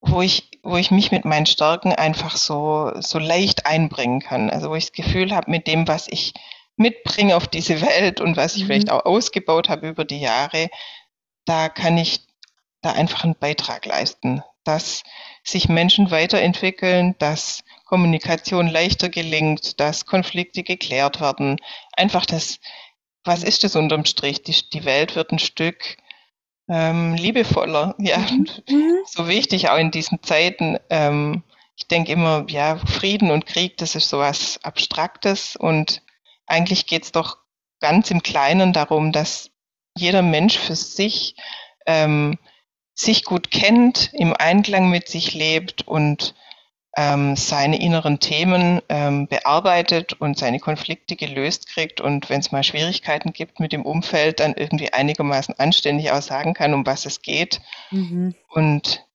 wo 0.01 0.21
ich, 0.21 0.48
wo 0.63 0.77
ich 0.77 0.91
mich 0.91 1.11
mit 1.11 1.25
meinen 1.25 1.45
Stärken 1.45 1.93
einfach 1.93 2.35
so, 2.37 2.91
so 2.99 3.19
leicht 3.19 3.65
einbringen 3.65 4.19
kann. 4.19 4.49
Also 4.49 4.69
wo 4.69 4.75
ich 4.75 4.87
das 4.87 4.93
Gefühl 4.93 5.33
habe, 5.35 5.51
mit 5.51 5.67
dem, 5.67 5.87
was 5.87 6.07
ich 6.07 6.33
mitbringe 6.75 7.35
auf 7.35 7.47
diese 7.47 7.81
Welt 7.81 8.21
und 8.21 8.37
was 8.37 8.55
ich 8.55 8.63
mhm. 8.63 8.67
vielleicht 8.67 8.91
auch 8.91 9.05
ausgebaut 9.05 9.69
habe 9.69 9.89
über 9.89 10.05
die 10.05 10.19
Jahre, 10.19 10.69
da 11.45 11.69
kann 11.69 11.97
ich 11.97 12.21
da 12.81 12.93
einfach 12.93 13.23
einen 13.23 13.35
Beitrag 13.35 13.85
leisten, 13.85 14.43
dass 14.63 15.03
sich 15.43 15.67
Menschen 15.67 16.11
weiterentwickeln, 16.11 17.15
dass 17.19 17.63
Kommunikation 17.85 18.67
leichter 18.67 19.09
gelingt, 19.09 19.79
dass 19.79 20.05
Konflikte 20.05 20.63
geklärt 20.63 21.19
werden. 21.19 21.57
Einfach 21.97 22.25
das, 22.25 22.59
was 23.23 23.43
ist 23.43 23.63
das 23.63 23.75
unterm 23.75 24.05
Strich? 24.05 24.43
Die, 24.43 24.55
die 24.69 24.85
Welt 24.85 25.15
wird 25.15 25.31
ein 25.31 25.39
Stück 25.39 25.97
ähm, 26.69 27.15
liebevoller. 27.15 27.95
Ja, 27.97 28.19
mhm. 28.19 28.47
mhm. 28.69 28.97
so 29.05 29.27
wichtig 29.27 29.69
auch 29.69 29.77
in 29.77 29.91
diesen 29.91 30.21
Zeiten. 30.23 30.77
Ähm, 30.89 31.43
ich 31.75 31.87
denke 31.87 32.11
immer, 32.11 32.45
ja, 32.49 32.77
Frieden 32.77 33.31
und 33.31 33.45
Krieg, 33.45 33.77
das 33.77 33.95
ist 33.95 34.09
sowas 34.09 34.59
Abstraktes 34.63 35.55
und 35.55 36.01
eigentlich 36.45 36.87
geht 36.87 37.03
es 37.03 37.11
doch 37.11 37.37
ganz 37.79 38.11
im 38.11 38.21
Kleinen 38.21 38.73
darum, 38.73 39.11
dass 39.11 39.51
jeder 39.95 40.21
Mensch 40.21 40.57
für 40.57 40.75
sich 40.75 41.35
ähm, 41.85 42.37
sich 42.93 43.23
gut 43.23 43.49
kennt, 43.49 44.11
im 44.13 44.33
Einklang 44.33 44.89
mit 44.89 45.07
sich 45.07 45.33
lebt 45.33 45.87
und 45.87 46.35
ähm, 46.97 47.35
seine 47.35 47.79
inneren 47.79 48.19
Themen 48.19 48.81
ähm, 48.89 49.27
bearbeitet 49.27 50.13
und 50.13 50.37
seine 50.37 50.59
Konflikte 50.59 51.15
gelöst 51.15 51.67
kriegt 51.67 52.01
und 52.01 52.29
wenn 52.29 52.39
es 52.39 52.51
mal 52.51 52.63
Schwierigkeiten 52.63 53.31
gibt 53.31 53.59
mit 53.59 53.71
dem 53.71 53.85
Umfeld, 53.85 54.39
dann 54.39 54.53
irgendwie 54.55 54.91
einigermaßen 54.91 55.57
anständig 55.59 56.11
auch 56.11 56.21
sagen 56.21 56.53
kann, 56.53 56.73
um 56.73 56.85
was 56.85 57.05
es 57.05 57.21
geht. 57.21 57.61
Mhm. 57.91 58.33
Und 58.49 59.05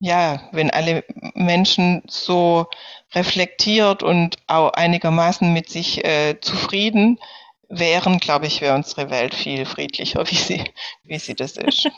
ja, 0.00 0.48
wenn 0.52 0.70
alle 0.70 1.04
Menschen 1.34 2.02
so 2.06 2.66
reflektiert 3.14 4.02
und 4.02 4.36
auch 4.46 4.72
einigermaßen 4.72 5.52
mit 5.52 5.68
sich 5.68 6.04
äh, 6.04 6.40
zufrieden 6.40 7.18
wären, 7.68 8.18
glaube 8.18 8.46
ich, 8.46 8.60
wäre 8.60 8.74
unsere 8.74 9.10
Welt 9.10 9.34
viel 9.34 9.66
friedlicher, 9.66 10.26
wie 10.30 10.36
sie, 10.36 10.64
wie 11.04 11.18
sie 11.18 11.34
das 11.34 11.56
ist. 11.56 11.90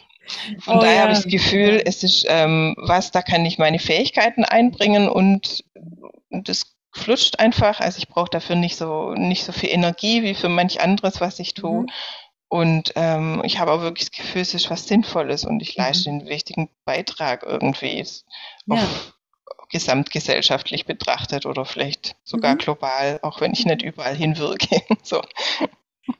Von 0.60 0.76
oh, 0.76 0.80
daher 0.80 0.94
ja. 0.94 1.02
habe 1.02 1.12
ich 1.12 1.18
das 1.18 1.30
Gefühl, 1.30 1.82
es 1.84 2.02
ist 2.02 2.24
ähm, 2.28 2.74
was, 2.78 3.10
da 3.10 3.22
kann 3.22 3.44
ich 3.44 3.58
meine 3.58 3.78
Fähigkeiten 3.78 4.44
einbringen 4.44 5.08
und 5.08 5.64
das 6.30 6.76
flutscht 6.92 7.38
einfach. 7.38 7.80
Also 7.80 7.98
ich 7.98 8.08
brauche 8.08 8.30
dafür 8.30 8.56
nicht 8.56 8.76
so 8.76 9.14
nicht 9.14 9.44
so 9.44 9.52
viel 9.52 9.70
Energie 9.70 10.22
wie 10.22 10.34
für 10.34 10.48
manch 10.48 10.80
anderes, 10.80 11.20
was 11.20 11.38
ich 11.38 11.54
tue. 11.54 11.82
Mhm. 11.82 11.90
Und 12.48 12.92
ähm, 12.96 13.42
ich 13.44 13.58
habe 13.60 13.70
auch 13.72 13.82
wirklich 13.82 14.10
das 14.10 14.18
Gefühl, 14.18 14.42
es 14.42 14.54
ist 14.54 14.70
was 14.70 14.88
Sinnvolles 14.88 15.44
und 15.44 15.62
ich 15.62 15.76
leiste 15.76 16.10
mhm. 16.10 16.20
einen 16.20 16.28
wichtigen 16.28 16.68
Beitrag 16.84 17.44
irgendwie 17.44 18.04
ja. 18.66 18.74
auf, 18.74 19.14
gesamtgesellschaftlich 19.70 20.84
betrachtet 20.84 21.46
oder 21.46 21.64
vielleicht 21.64 22.16
sogar 22.24 22.54
mhm. 22.54 22.58
global, 22.58 23.20
auch 23.22 23.40
wenn 23.40 23.52
ich 23.52 23.64
nicht 23.64 23.82
überall 23.82 24.16
hinwirke. 24.16 24.82
so. 25.02 25.22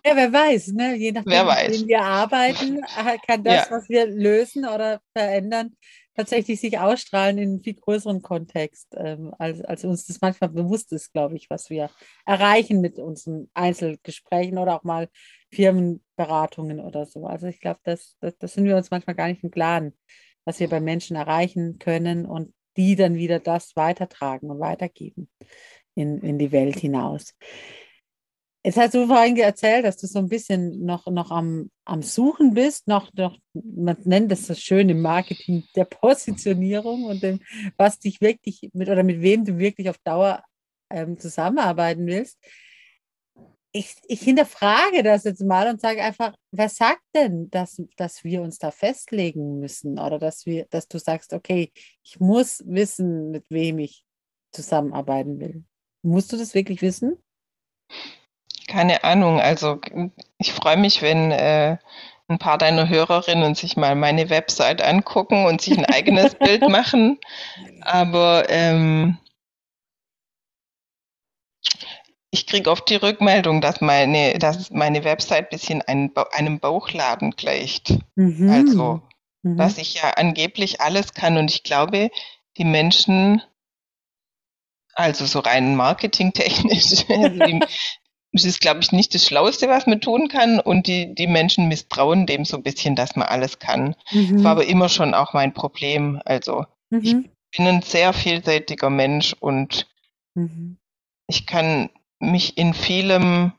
Ja, 0.05 0.17
wer 0.17 0.33
weiß, 0.33 0.69
ne? 0.69 0.97
je 0.97 1.13
nachdem, 1.13 1.33
wer 1.33 1.47
weiß. 1.47 1.87
wir 1.87 2.03
arbeiten, 2.03 2.81
kann 3.27 3.45
das, 3.45 3.69
ja. 3.69 3.71
was 3.71 3.89
wir 3.89 4.07
lösen 4.07 4.67
oder 4.67 5.01
verändern, 5.13 5.77
tatsächlich 6.15 6.61
sich 6.61 6.79
ausstrahlen 6.79 7.39
in 7.39 7.49
einen 7.51 7.61
viel 7.61 7.75
größeren 7.75 8.23
Kontext, 8.23 8.89
ähm, 8.97 9.33
als, 9.39 9.63
als 9.63 9.85
uns 9.85 10.07
das 10.07 10.21
manchmal 10.21 10.51
bewusst 10.51 10.93
ist, 10.93 11.13
glaube 11.13 11.37
ich, 11.37 11.49
was 11.49 11.71
wir 11.71 11.91
erreichen 12.27 12.81
mit 12.81 12.99
unseren 12.99 13.51
Einzelgesprächen 13.55 14.59
oder 14.59 14.77
auch 14.77 14.85
mal 14.85 15.09
Firmenberatungen 15.53 16.81
oder 16.81 17.07
so. 17.07 17.27
Also 17.27 17.47
ich 17.47 17.61
glaube, 17.61 17.81
das, 17.85 18.17
das, 18.21 18.37
das 18.39 18.55
sind 18.55 18.65
wir 18.65 18.77
uns 18.77 18.91
manchmal 18.91 19.17
gar 19.17 19.29
nicht 19.29 19.43
im 19.43 19.51
Klaren, 19.51 19.93
was 20.45 20.61
wir 20.61 20.69
bei 20.69 20.81
Menschen 20.81 21.17
erreichen 21.17 21.79
können 21.79 22.27
und 22.27 22.53
die 22.77 22.97
dann 22.97 23.15
wieder 23.15 23.41
das 23.41 23.77
weitertragen 23.77 24.51
und 24.51 24.61
weitergeben 24.61 25.29
in, 25.95 26.21
in 26.21 26.39
die 26.39 26.53
Welt 26.53 26.79
hinaus. 26.79 27.35
Jetzt 28.63 28.77
hast 28.77 28.93
du 28.93 29.07
vorhin 29.07 29.39
erzählt, 29.39 29.87
dass 29.87 29.97
du 29.97 30.07
so 30.07 30.19
ein 30.19 30.29
bisschen 30.29 30.85
noch, 30.85 31.07
noch 31.07 31.31
am, 31.31 31.71
am 31.87 32.03
Suchen 32.03 32.53
bist, 32.53 32.89
noch, 32.89 33.11
noch, 33.15 33.39
man 33.55 33.97
nennt 34.05 34.31
das 34.31 34.47
so 34.47 34.55
schön 34.55 34.91
im 34.91 35.01
Marketing 35.01 35.65
der 35.75 35.87
Positionierung 35.87 37.05
und 37.05 37.23
dem, 37.23 37.41
was 37.79 37.99
dich 37.99 38.21
wirklich 38.21 38.69
mit 38.75 38.91
oder 38.91 39.03
mit 39.03 39.23
wem 39.23 39.47
du 39.47 39.57
wirklich 39.59 39.89
auf 39.89 39.97
Dauer 40.05 40.43
ähm, 40.91 41.19
zusammenarbeiten 41.19 42.07
willst. 42.07 42.39
Ich, 43.73 43.95
ich 44.09 44.21
hinterfrage 44.21 45.05
das 45.05 45.25
jetzt 45.25 45.43
mal 45.43 45.69
und 45.69 45.81
sage 45.81 46.03
einfach, 46.03 46.35
wer 46.51 46.69
sagt 46.69 47.05
denn, 47.15 47.49
dass, 47.51 47.81
dass 47.97 48.25
wir 48.25 48.43
uns 48.43 48.59
da 48.59 48.73
festlegen 48.73 49.59
müssen 49.59 49.99
oder 49.99 50.19
dass 50.19 50.45
wir, 50.45 50.67
dass 50.69 50.87
du 50.87 50.99
sagst, 50.99 51.33
okay, 51.33 51.73
ich 52.03 52.21
muss 52.21 52.63
wissen, 52.67 53.31
mit 53.31 53.45
wem 53.49 53.79
ich 53.79 54.05
zusammenarbeiten 54.53 55.41
will. 55.41 55.65
Musst 56.03 56.31
du 56.33 56.37
das 56.37 56.55
wirklich 56.55 56.83
wissen? 56.83 57.17
Keine 58.71 59.03
Ahnung. 59.03 59.41
Also 59.41 59.81
ich 60.39 60.53
freue 60.53 60.77
mich, 60.77 61.03
wenn 61.03 61.33
äh, 61.33 61.77
ein 62.29 62.39
paar 62.39 62.57
deiner 62.57 62.89
Hörerinnen 62.89 63.57
sich 63.57 63.77
mal 63.77 63.97
meine 63.97 64.31
Website 64.31 64.81
angucken 64.81 65.45
und 65.45 65.61
sich 65.61 65.77
ein 65.77 65.87
eigenes 65.87 66.35
Bild 66.39 66.69
machen. 66.69 67.19
Aber 67.81 68.49
ähm, 68.49 69.19
ich 72.31 72.47
kriege 72.47 72.71
oft 72.71 72.89
die 72.89 72.95
Rückmeldung, 72.97 73.61
dass 73.61 73.81
meine, 73.81 74.39
dass 74.39 74.71
meine 74.71 75.03
Website 75.03 75.47
ein 75.47 75.51
bisschen 75.51 75.83
einem, 75.83 76.13
einem 76.31 76.61
Bauchladen 76.61 77.33
gleicht. 77.33 77.99
Mhm. 78.15 78.51
Also, 78.51 79.03
mhm. 79.43 79.57
dass 79.57 79.79
ich 79.79 79.95
ja 79.95 80.11
angeblich 80.11 80.81
alles 80.81 81.13
kann 81.13 81.37
und 81.39 81.51
ich 81.51 81.65
glaube, 81.65 82.11
die 82.57 82.65
Menschen, 82.65 83.43
also 84.95 85.27
so 85.27 85.41
rein 85.41 85.75
marketingtechnisch, 85.75 87.05
also 87.09 87.29
die, 87.47 87.61
es 88.33 88.45
ist, 88.45 88.61
glaube 88.61 88.81
ich, 88.81 88.93
nicht 88.93 89.15
das 89.15 89.27
Schlauste, 89.27 89.69
was 89.69 89.87
man 89.87 90.01
tun 90.01 90.29
kann. 90.29 90.61
Und 90.61 90.87
die, 90.87 91.15
die 91.15 91.27
Menschen 91.27 91.69
misstrauen 91.69 92.27
dem 92.27 92.45
so 92.45 92.57
ein 92.57 92.63
bisschen, 92.63 92.95
dass 92.95 93.17
man 93.17 93.29
alles 93.29 93.59
kann. 93.59 93.97
Mhm. 94.13 94.35
Das 94.35 94.45
war 94.45 94.53
aber 94.53 94.67
immer 94.67 94.89
schon 94.89 95.15
auch 95.15 95.33
mein 95.33 95.53
Problem. 95.53 96.21
Also 96.25 96.65
mhm. 96.91 97.01
ich 97.03 97.13
bin 97.57 97.67
ein 97.67 97.83
sehr 97.83 98.13
vielseitiger 98.13 98.91
Mensch 98.91 99.35
und 99.41 99.89
mhm. 100.35 100.79
ich 101.27 101.47
kann 101.47 101.91
mich 102.21 102.57
in 102.57 102.75
vielem 102.75 103.53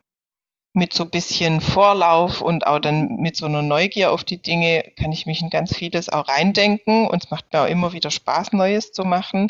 mit 0.74 0.94
so 0.94 1.04
ein 1.04 1.10
bisschen 1.10 1.60
Vorlauf 1.60 2.42
und 2.42 2.66
auch 2.66 2.80
dann 2.80 3.18
mit 3.18 3.36
so 3.36 3.46
einer 3.46 3.62
Neugier 3.62 4.14
auf 4.14 4.24
die 4.24 4.42
Dinge 4.42 4.86
kann 4.98 5.12
ich 5.12 5.26
mich 5.26 5.42
in 5.42 5.50
ganz 5.50 5.76
vieles 5.76 6.08
auch 6.08 6.30
reindenken 6.30 7.08
und 7.08 7.26
es 7.26 7.30
macht 7.30 7.52
mir 7.52 7.64
auch 7.64 7.68
immer 7.68 7.92
wieder 7.92 8.10
Spaß, 8.10 8.54
Neues 8.54 8.94
zu 8.94 9.04
machen. 9.04 9.50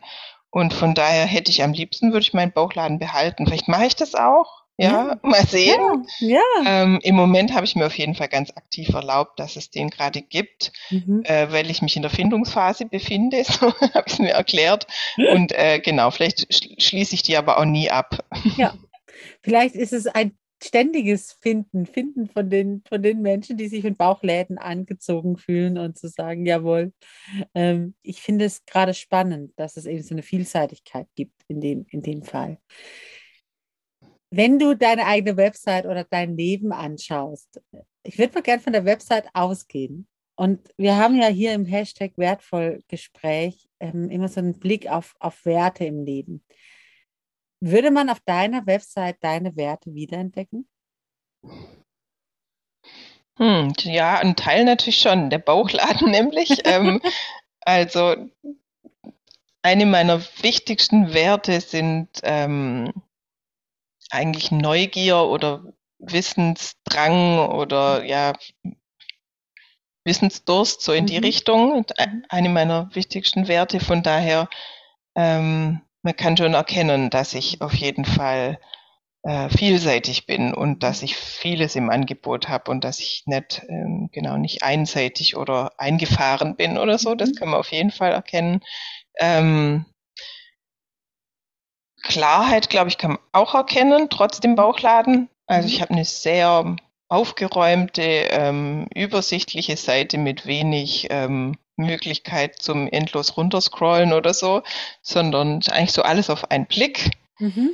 Und 0.50 0.74
von 0.74 0.96
daher 0.96 1.26
hätte 1.26 1.52
ich 1.52 1.64
am 1.64 1.74
liebsten, 1.74 2.12
würde 2.12 2.24
ich 2.24 2.34
meinen 2.34 2.52
Bauchladen 2.52 2.98
behalten. 2.98 3.46
Vielleicht 3.46 3.68
mache 3.68 3.86
ich 3.86 3.96
das 3.96 4.16
auch, 4.16 4.61
Ja, 4.82 5.08
ja. 5.10 5.20
mal 5.22 5.46
sehen. 5.46 5.80
Ja. 6.20 6.40
ja. 6.64 6.84
Ähm, 6.84 7.00
Im 7.04 7.16
Moment 7.16 7.54
habe 7.54 7.66
ich 7.66 7.76
mir 7.76 7.86
auf 7.86 7.98
jeden 7.98 8.16
Fall 8.16 8.30
ganz 8.30 8.50
aktiv 8.52 8.90
erlaubt, 8.90 9.40
dass 9.40 9.56
es 9.56 9.70
den 9.70 9.90
gerade 9.90 10.22
gibt, 10.22 10.72
mhm. 10.90 11.22
äh, 11.24 11.52
weil 11.52 11.70
ich 11.70 11.82
mich 11.82 11.96
in 11.96 12.02
der 12.02 12.10
Findungsphase 12.10 12.86
befinde, 12.86 13.44
so 13.48 13.72
habe 13.72 14.04
ich 14.08 14.14
es 14.14 14.20
mir 14.20 14.32
erklärt. 14.32 14.88
Und 15.18 15.52
äh, 15.52 15.80
genau, 15.80 16.10
vielleicht 16.10 16.52
schließe 16.82 17.14
ich 17.14 17.22
die 17.22 17.38
aber 17.38 17.60
auch 17.60 17.66
nie 17.66 17.90
ab. 17.90 18.26
Ja, 18.58 18.74
vielleicht 19.42 19.76
ist 19.76 19.94
es 19.94 20.08
ein 20.08 20.36
ständiges 20.64 21.34
Finden, 21.42 21.86
Finden 21.86 22.28
von 22.28 22.50
den, 22.50 22.84
von 22.88 23.02
den 23.02 23.22
Menschen, 23.22 23.58
die 23.58 23.68
sich 23.68 23.86
in 23.86 23.96
Bauchläden 23.96 24.58
angezogen 24.58 25.38
fühlen 25.38 25.78
und 25.78 25.98
zu 25.98 26.08
sagen, 26.08 26.46
jawohl, 26.46 26.94
ähm, 27.56 27.96
ich 28.02 28.22
finde 28.22 28.46
es 28.46 28.66
gerade 28.66 28.94
spannend, 28.94 29.54
dass 29.56 29.78
es 29.78 29.86
eben 29.86 30.04
so 30.04 30.14
eine 30.14 30.24
Vielseitigkeit 30.24 31.08
gibt 31.16 31.42
in 31.48 31.62
dem, 31.62 31.86
in 31.90 32.02
dem 32.02 32.24
Fall. 32.24 32.60
Wenn 34.34 34.60
du 34.60 34.76
deine 34.76 35.06
eigene 35.06 35.36
Website 35.36 35.86
oder 35.86 36.06
dein 36.06 36.38
Leben 36.38 36.72
anschaust, 36.72 37.62
ich 38.04 38.18
würde 38.18 38.34
mal 38.34 38.42
gerne 38.42 38.62
von 38.62 38.74
der 38.74 38.86
Website 38.86 39.28
ausgehen. 39.34 40.08
Und 40.36 40.74
wir 40.78 40.96
haben 40.96 41.22
ja 41.22 41.28
hier 41.28 41.54
im 41.54 41.66
Hashtag 41.66 42.14
wertvoll 42.16 42.82
Gespräch 42.88 43.68
ähm, 43.82 44.10
immer 44.10 44.30
so 44.30 44.40
einen 44.40 44.58
Blick 44.58 44.90
auf, 44.90 45.16
auf 45.20 45.46
Werte 45.46 45.84
im 45.86 46.06
Leben. 46.06 46.44
Würde 47.60 47.92
man 47.92 48.10
auf 48.10 48.22
deiner 48.22 48.66
Website 48.66 49.18
deine 49.22 49.56
Werte 49.58 49.94
wiederentdecken? 49.94 50.68
Hm, 53.38 53.74
ja, 53.80 54.18
ein 54.20 54.36
Teil 54.36 54.64
natürlich 54.64 54.98
schon, 54.98 55.30
der 55.30 55.40
Bauchladen 55.40 56.10
nämlich. 56.12 56.62
ähm, 56.64 57.02
also 57.60 58.16
eine 59.62 59.86
meiner 59.86 60.22
wichtigsten 60.42 61.14
Werte 61.14 61.60
sind 61.60 62.08
ähm, 62.24 62.94
eigentlich 64.12 64.52
Neugier 64.52 65.18
oder 65.24 65.64
Wissensdrang 66.00 67.50
oder 67.50 68.04
ja 68.04 68.34
Wissensdurst 70.04 70.82
so 70.82 70.94
in 70.94 71.04
mhm. 71.04 71.08
die 71.08 71.18
Richtung. 71.18 71.86
Eine 72.30 72.50
meiner 72.50 72.90
wichtigsten 72.94 73.48
Werte. 73.48 73.80
Von 73.80 74.04
daher 74.04 74.50
ähm, 75.16 75.82
man 76.04 76.16
kann 76.16 76.38
schon 76.38 76.54
erkennen, 76.54 77.10
dass 77.10 77.34
ich 77.34 77.62
auf 77.62 77.74
jeden 77.74 78.06
Fall 78.06 78.60
äh, 79.24 79.50
vielseitig 79.50 80.26
bin 80.26 80.54
und 80.54 80.82
dass 80.82 81.04
ich 81.04 81.16
vieles 81.16 81.76
im 81.76 81.90
Angebot 81.92 82.50
habe 82.50 82.72
und 82.72 82.84
dass 82.84 83.00
ich 83.00 83.24
nicht 83.28 83.62
ähm, 83.70 84.10
genau 84.12 84.38
nicht 84.38 84.64
einseitig 84.64 85.38
oder 85.38 85.74
eingefahren 85.78 86.56
bin 86.56 86.78
oder 86.78 86.98
so. 86.98 87.14
Das 87.14 87.30
mhm. 87.30 87.36
kann 87.36 87.50
man 87.50 87.60
auf 87.60 87.72
jeden 87.72 87.92
Fall 87.92 88.12
erkennen. 88.12 88.62
Ähm, 89.20 89.86
Klarheit, 92.04 92.70
glaube 92.70 92.90
ich, 92.90 92.98
kann 92.98 93.12
man 93.12 93.20
auch 93.32 93.54
erkennen, 93.54 94.10
trotz 94.10 94.40
dem 94.40 94.56
Bauchladen. 94.56 95.30
Also 95.48 95.68
ich 95.68 95.78
mhm. 95.78 95.82
habe 95.82 95.94
eine 95.94 96.06
sehr 96.06 96.76
aufgeräumte, 97.10 98.02
ähm, 98.02 98.88
übersichtliche 98.96 99.76
Seite 99.78 100.18
mit 100.18 100.46
wenig 100.46 101.08
ähm, 101.10 101.58
Möglichkeit 101.76 102.62
zum 102.62 102.88
endlos 102.88 103.36
runterscrollen 103.38 104.14
oder 104.14 104.34
so, 104.34 104.64
sondern 105.02 105.62
eigentlich 105.70 105.92
so 105.92 106.04
alles 106.04 106.30
auf 106.30 106.50
einen 106.52 106.68
Blick. 106.68 107.12
Mhm. 107.40 107.72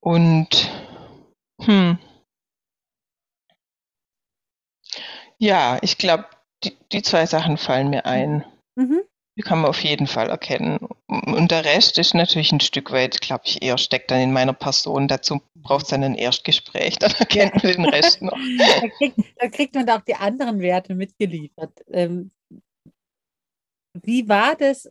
Und 0.00 0.70
hm, 1.62 1.98
ja, 5.38 5.78
ich 5.82 5.98
glaube, 5.98 6.26
die, 6.64 6.76
die 6.92 7.02
zwei 7.02 7.26
Sachen 7.26 7.56
fallen 7.56 7.90
mir 7.90 8.06
ein. 8.06 8.44
Mhm. 8.76 9.02
Die 9.40 9.42
kann 9.42 9.62
man 9.62 9.70
auf 9.70 9.82
jeden 9.82 10.06
Fall 10.06 10.28
erkennen. 10.28 10.76
Und 11.06 11.50
der 11.50 11.64
Rest 11.64 11.96
ist 11.96 12.12
natürlich 12.12 12.52
ein 12.52 12.60
Stück 12.60 12.92
weit, 12.92 13.22
glaube 13.22 13.44
ich, 13.46 13.62
eher 13.62 13.78
steckt 13.78 14.10
dann 14.10 14.20
in 14.20 14.34
meiner 14.34 14.52
Person. 14.52 15.08
Dazu 15.08 15.40
braucht 15.54 15.84
es 15.84 15.88
dann 15.88 16.04
ein 16.04 16.14
Erstgespräch, 16.14 16.98
dann 16.98 17.12
erkennt 17.18 17.54
man 17.54 17.72
den 17.72 17.84
Rest 17.86 18.20
noch. 18.20 18.36
da, 18.58 18.88
kriegt, 18.88 19.16
da 19.38 19.48
kriegt 19.48 19.74
man 19.74 19.88
auch 19.88 20.02
die 20.02 20.14
anderen 20.14 20.60
Werte 20.60 20.94
mitgeliefert. 20.94 21.72
Ähm, 21.90 22.32
wie 23.94 24.28
war 24.28 24.56
das? 24.56 24.90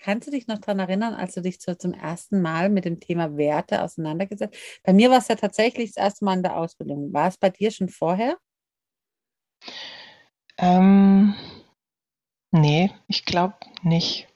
Kannst 0.00 0.28
du 0.28 0.30
dich 0.30 0.46
noch 0.46 0.58
daran 0.58 0.78
erinnern, 0.78 1.14
als 1.14 1.34
du 1.34 1.42
dich 1.42 1.60
so 1.60 1.74
zum 1.74 1.92
ersten 1.92 2.40
Mal 2.40 2.68
mit 2.68 2.84
dem 2.84 3.00
Thema 3.00 3.36
Werte 3.36 3.82
auseinandergesetzt 3.82 4.54
hast? 4.54 4.82
Bei 4.84 4.92
mir 4.92 5.10
war 5.10 5.18
es 5.18 5.26
ja 5.26 5.34
tatsächlich 5.34 5.94
das 5.94 6.04
erste 6.04 6.24
Mal 6.24 6.34
in 6.34 6.44
der 6.44 6.56
Ausbildung. 6.56 7.12
War 7.12 7.26
es 7.26 7.38
bei 7.38 7.50
dir 7.50 7.72
schon 7.72 7.88
vorher? 7.88 8.38
Ähm, 10.58 10.99
nee, 12.60 12.90
ich 13.08 13.24
glaube 13.24 13.54
nicht. 13.82 14.28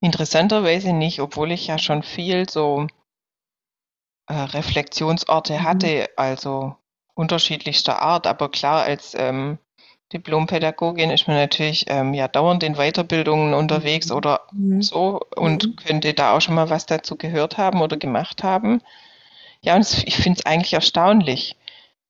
Interessanterweise 0.00 0.92
nicht, 0.92 1.20
obwohl 1.20 1.50
ich 1.50 1.66
ja 1.66 1.78
schon 1.78 2.02
viel 2.02 2.48
so 2.48 2.86
äh, 4.28 4.34
Reflexionsorte 4.34 5.54
mhm. 5.54 5.62
hatte, 5.62 6.10
also 6.16 6.76
unterschiedlichster 7.14 8.00
Art. 8.00 8.26
Aber 8.26 8.50
klar, 8.50 8.82
als 8.82 9.14
ähm, 9.14 9.58
Diplompädagogin 10.12 11.10
ist 11.10 11.26
man 11.26 11.36
natürlich 11.36 11.86
ähm, 11.88 12.14
ja 12.14 12.28
dauernd 12.28 12.62
in 12.62 12.76
Weiterbildungen 12.76 13.54
unterwegs 13.54 14.08
mhm. 14.08 14.16
oder 14.16 14.40
mhm. 14.52 14.82
so 14.82 15.20
und 15.36 15.66
mhm. 15.66 15.76
könnte 15.76 16.14
da 16.14 16.36
auch 16.36 16.40
schon 16.40 16.54
mal 16.54 16.70
was 16.70 16.86
dazu 16.86 17.16
gehört 17.16 17.58
haben 17.58 17.82
oder 17.82 17.96
gemacht 17.96 18.42
haben. 18.42 18.82
Ja, 19.60 19.74
und 19.74 20.04
ich 20.06 20.16
finde 20.16 20.38
es 20.38 20.46
eigentlich 20.46 20.72
erstaunlich, 20.72 21.56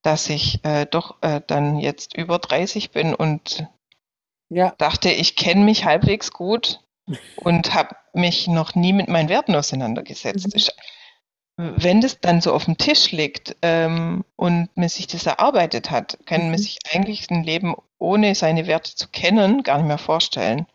dass 0.02 0.28
ich 0.28 0.64
äh, 0.64 0.86
doch 0.86 1.16
äh, 1.22 1.40
dann 1.46 1.78
jetzt 1.78 2.16
über 2.16 2.38
30 2.38 2.90
bin 2.90 3.14
und 3.14 3.66
ja. 4.48 4.74
dachte, 4.78 5.10
ich 5.10 5.36
kenne 5.36 5.64
mich 5.64 5.84
halbwegs 5.84 6.32
gut 6.32 6.80
und 7.36 7.74
habe 7.74 7.96
mich 8.14 8.48
noch 8.48 8.74
nie 8.74 8.92
mit 8.92 9.08
meinen 9.08 9.28
Werten 9.28 9.54
auseinandergesetzt. 9.54 10.54
Mhm 10.54 10.72
wenn 11.58 12.00
das 12.00 12.20
dann 12.20 12.40
so 12.40 12.52
auf 12.52 12.66
dem 12.66 12.78
Tisch 12.78 13.10
liegt 13.10 13.56
ähm, 13.62 14.24
und 14.36 14.68
man 14.76 14.88
sich 14.88 15.08
das 15.08 15.26
erarbeitet 15.26 15.90
hat, 15.90 16.16
kann 16.24 16.44
mhm. 16.44 16.50
man 16.50 16.58
sich 16.58 16.78
eigentlich 16.92 17.28
ein 17.30 17.42
Leben 17.42 17.74
ohne 17.98 18.36
seine 18.36 18.68
Werte 18.68 18.94
zu 18.94 19.08
kennen 19.08 19.64
gar 19.64 19.78
nicht 19.78 19.88
mehr 19.88 19.98
vorstellen. 19.98 20.66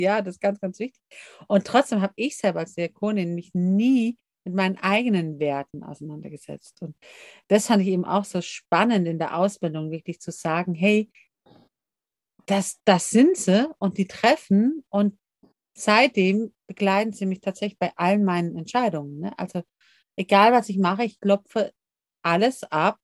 Ja, 0.00 0.22
das 0.22 0.36
ist 0.36 0.40
ganz, 0.40 0.58
ganz 0.58 0.78
wichtig. 0.78 1.02
Und 1.48 1.66
trotzdem 1.66 2.00
habe 2.00 2.14
ich 2.16 2.38
selber 2.38 2.60
als 2.60 2.74
Diakonin 2.74 3.34
mich 3.34 3.52
nie 3.52 4.16
mit 4.44 4.54
meinen 4.54 4.78
eigenen 4.78 5.38
Werten 5.38 5.82
auseinandergesetzt. 5.82 6.80
Und 6.80 6.96
das 7.48 7.66
fand 7.66 7.82
ich 7.82 7.88
eben 7.88 8.06
auch 8.06 8.24
so 8.24 8.40
spannend 8.40 9.06
in 9.06 9.18
der 9.18 9.36
Ausbildung, 9.36 9.90
wirklich 9.90 10.20
zu 10.20 10.30
sagen, 10.30 10.74
hey, 10.74 11.10
das, 12.46 12.80
das 12.84 13.10
sind 13.10 13.36
sie 13.36 13.68
und 13.78 13.98
die 13.98 14.06
treffen 14.06 14.84
und 14.88 15.18
seitdem 15.74 16.54
begleiten 16.66 17.12
sie 17.12 17.26
mich 17.26 17.40
tatsächlich 17.40 17.78
bei 17.78 17.92
allen 17.96 18.24
meinen 18.24 18.56
Entscheidungen. 18.56 19.20
Ne? 19.20 19.38
Also 19.38 19.62
egal 20.16 20.52
was 20.52 20.68
ich 20.68 20.78
mache, 20.78 21.04
ich 21.04 21.20
klopfe 21.20 21.72
alles 22.22 22.64
ab. 22.64 22.98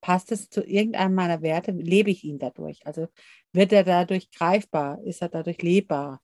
Passt 0.00 0.30
es 0.30 0.48
zu 0.48 0.62
irgendeinem 0.62 1.14
meiner 1.14 1.42
Werte? 1.42 1.72
Lebe 1.72 2.10
ich 2.10 2.22
ihn 2.22 2.38
dadurch? 2.38 2.86
Also 2.86 3.08
wird 3.52 3.72
er 3.72 3.82
dadurch 3.82 4.30
greifbar? 4.30 5.02
Ist 5.04 5.22
er 5.22 5.28
dadurch 5.28 5.60
lebbar 5.60 6.20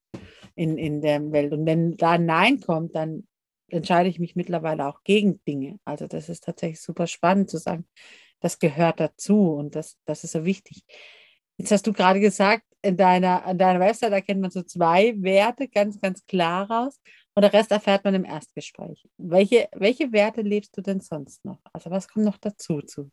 in, 0.55 0.79
in 0.79 1.01
der 1.01 1.33
Welt? 1.33 1.53
Und 1.53 1.67
wenn 1.67 1.97
da 1.97 2.13
ein 2.13 2.25
Nein 2.25 2.61
kommt, 2.61 2.95
dann 2.95 3.27
entscheide 3.69 4.09
ich 4.09 4.21
mich 4.21 4.37
mittlerweile 4.37 4.87
auch 4.87 5.03
gegen 5.03 5.43
Dinge. 5.45 5.81
Also 5.85 6.07
das 6.07 6.29
ist 6.29 6.45
tatsächlich 6.45 6.81
super 6.81 7.09
spannend 7.09 7.51
zu 7.51 7.59
sagen, 7.59 7.85
das 8.41 8.61
gehört 8.61 9.01
dazu 9.01 9.55
und 9.55 9.75
das, 9.75 9.99
das 10.05 10.23
ist 10.23 10.33
so 10.33 10.45
wichtig. 10.45 10.85
Jetzt 11.57 11.71
hast 11.71 11.87
du 11.87 11.93
gerade 11.93 12.21
gesagt, 12.21 12.65
in 12.83 12.97
deiner, 12.97 13.45
an 13.45 13.59
deiner 13.59 13.81
Website 13.81 14.13
erkennt 14.13 14.41
man 14.41 14.51
so 14.51 14.63
zwei 14.63 15.15
Werte 15.23 15.69
ganz, 15.69 16.01
ganz 16.01 16.27
klar 16.27 16.71
raus. 16.71 17.01
Und 17.35 17.43
der 17.43 17.53
Rest 17.53 17.73
erfährt 17.73 18.05
man 18.05 18.15
im 18.15 18.25
Erstgespräch. 18.25 19.09
Welche, 19.17 19.69
welche 19.73 20.13
Werte 20.13 20.43
lebst 20.43 20.77
du 20.77 20.83
denn 20.83 21.01
sonst 21.01 21.45
noch? 21.45 21.59
Also 21.73 21.91
was 21.91 22.09
kommt 22.09 22.27
noch 22.27 22.39
dazu 22.39 22.81
zu 22.83 23.11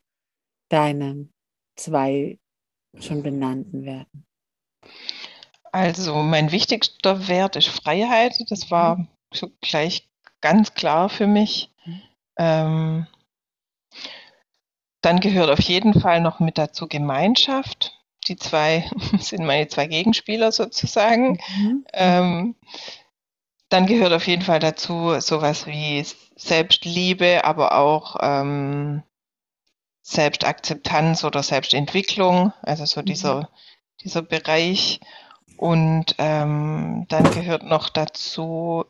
deinen 0.68 1.32
zwei 1.76 2.38
schon 3.00 3.22
benannten 3.22 3.84
Werten? 3.84 4.26
Also 5.72 6.16
mein 6.16 6.52
wichtigster 6.52 7.26
Wert 7.28 7.56
ist 7.56 7.68
Freiheit. 7.68 8.34
Das 8.48 8.70
war 8.70 8.98
mhm. 8.98 9.08
so 9.32 9.50
gleich 9.60 10.08
ganz 10.40 10.74
klar 10.74 11.08
für 11.08 11.26
mich. 11.26 11.70
Mhm. 11.84 12.02
Ähm, 12.36 13.06
dann 15.00 15.18
gehört 15.18 15.50
auf 15.50 15.60
jeden 15.60 15.98
Fall 15.98 16.20
noch 16.20 16.38
mit 16.38 16.58
dazu 16.58 16.86
Gemeinschaft. 16.86 17.98
Die 18.28 18.36
zwei 18.36 18.88
sind 19.18 19.44
meine 19.44 19.68
zwei 19.68 19.86
Gegenspieler 19.86 20.52
sozusagen. 20.52 21.38
Mhm. 21.56 21.84
Ähm, 21.92 22.54
dann 23.68 23.86
gehört 23.86 24.12
auf 24.12 24.26
jeden 24.26 24.42
Fall 24.42 24.58
dazu 24.58 25.18
sowas 25.20 25.66
wie 25.66 26.04
Selbstliebe, 26.36 27.44
aber 27.44 27.76
auch 27.78 28.16
ähm, 28.20 29.02
Selbstakzeptanz 30.02 31.24
oder 31.24 31.42
Selbstentwicklung, 31.42 32.52
also 32.62 32.84
so 32.84 33.00
mhm. 33.00 33.06
dieser, 33.06 33.48
dieser 34.02 34.22
Bereich. 34.22 35.00
Und 35.56 36.16
ähm, 36.18 37.06
dann 37.08 37.30
gehört 37.30 37.62
noch 37.62 37.88
dazu 37.88 38.84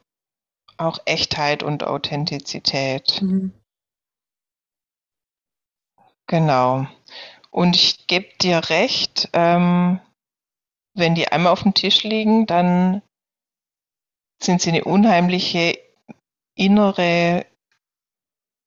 auch 0.78 0.98
Echtheit 1.04 1.62
und 1.62 1.84
Authentizität. 1.84 3.20
Mhm. 3.22 3.52
Genau. 6.26 6.86
Und 7.52 7.76
ich 7.76 8.06
gebe 8.06 8.28
dir 8.40 8.70
recht, 8.70 9.28
ähm, 9.34 10.00
wenn 10.94 11.14
die 11.14 11.28
einmal 11.28 11.52
auf 11.52 11.62
dem 11.62 11.74
Tisch 11.74 12.02
liegen, 12.02 12.46
dann 12.46 13.02
sind 14.42 14.62
sie 14.62 14.70
eine 14.70 14.84
unheimliche 14.84 15.78
innere 16.54 17.46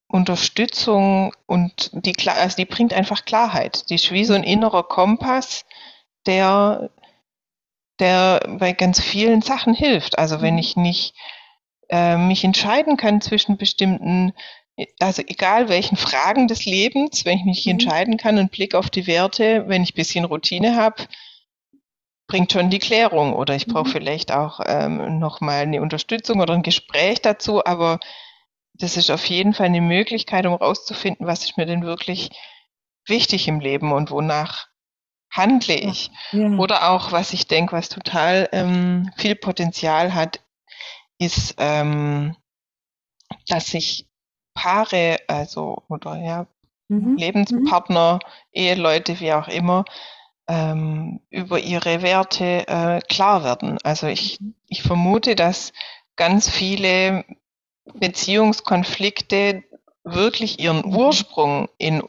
Unterstützung 0.07 1.33
und 1.47 1.89
die, 1.93 2.15
also 2.29 2.55
die 2.55 2.65
bringt 2.65 2.93
einfach 2.93 3.25
Klarheit. 3.25 3.89
Die 3.89 3.95
ist 3.95 4.11
wie 4.11 4.23
so 4.23 4.33
ein 4.33 4.43
innerer 4.43 4.83
Kompass, 4.83 5.65
der, 6.25 6.91
der 7.99 8.39
bei 8.59 8.73
ganz 8.73 9.01
vielen 9.01 9.41
Sachen 9.41 9.73
hilft. 9.73 10.17
Also 10.17 10.41
wenn 10.41 10.53
mhm. 10.53 10.59
ich 10.59 10.75
nicht 10.77 11.15
äh, 11.89 12.17
mich 12.17 12.43
entscheiden 12.43 12.97
kann 12.97 13.19
zwischen 13.21 13.57
bestimmten, 13.57 14.33
also 14.99 15.21
egal 15.25 15.69
welchen 15.69 15.97
Fragen 15.97 16.47
des 16.47 16.65
Lebens, 16.65 17.25
wenn 17.25 17.37
ich 17.37 17.45
mich 17.45 17.65
mhm. 17.65 17.71
entscheiden 17.73 18.17
kann 18.17 18.37
und 18.37 18.51
Blick 18.51 18.75
auf 18.75 18.89
die 18.89 19.07
Werte, 19.07 19.67
wenn 19.67 19.83
ich 19.83 19.93
ein 19.93 19.95
bisschen 19.95 20.25
Routine 20.25 20.75
habe, 20.75 21.07
bringt 22.27 22.51
schon 22.51 22.69
die 22.69 22.79
Klärung 22.79 23.33
oder 23.33 23.55
ich 23.55 23.67
brauche 23.67 23.87
mhm. 23.87 23.93
vielleicht 23.93 24.31
auch 24.31 24.59
ähm, 24.65 25.19
nochmal 25.19 25.61
eine 25.61 25.81
Unterstützung 25.81 26.39
oder 26.39 26.53
ein 26.53 26.63
Gespräch 26.63 27.21
dazu, 27.21 27.63
aber 27.65 27.99
das 28.73 28.97
ist 28.97 29.09
auf 29.09 29.25
jeden 29.25 29.53
Fall 29.53 29.67
eine 29.67 29.81
Möglichkeit, 29.81 30.45
um 30.45 30.53
rauszufinden, 30.53 31.27
was 31.27 31.43
ist 31.43 31.57
mir 31.57 31.65
denn 31.65 31.83
wirklich 31.83 32.29
wichtig 33.07 33.47
im 33.47 33.59
Leben 33.59 33.93
und 33.93 34.11
wonach 34.11 34.67
handle 35.31 35.75
ich. 35.75 36.11
Ja. 36.31 36.49
Oder 36.57 36.89
auch, 36.89 37.11
was 37.11 37.33
ich 37.33 37.47
denke, 37.47 37.73
was 37.73 37.89
total 37.89 38.49
ähm, 38.51 39.11
viel 39.17 39.35
Potenzial 39.35 40.13
hat, 40.13 40.41
ist, 41.17 41.55
ähm, 41.57 42.35
dass 43.47 43.67
sich 43.67 44.07
Paare, 44.55 45.17
also 45.27 45.83
oder 45.89 46.17
ja, 46.17 46.47
mhm. 46.87 47.17
Lebenspartner, 47.17 48.15
mhm. 48.15 48.19
Eheleute, 48.51 49.19
wie 49.19 49.33
auch 49.33 49.47
immer, 49.47 49.85
ähm, 50.47 51.19
über 51.29 51.59
ihre 51.59 52.01
Werte 52.01 52.67
äh, 52.67 53.01
klar 53.07 53.43
werden. 53.43 53.77
Also 53.83 54.07
ich, 54.07 54.39
mhm. 54.39 54.55
ich 54.67 54.81
vermute, 54.81 55.35
dass 55.35 55.73
ganz 56.15 56.49
viele 56.49 57.25
Beziehungskonflikte 57.93 59.63
wirklich 60.03 60.59
ihren 60.59 60.87
mhm. 60.87 60.95
Ursprung 60.95 61.69
in 61.77 62.03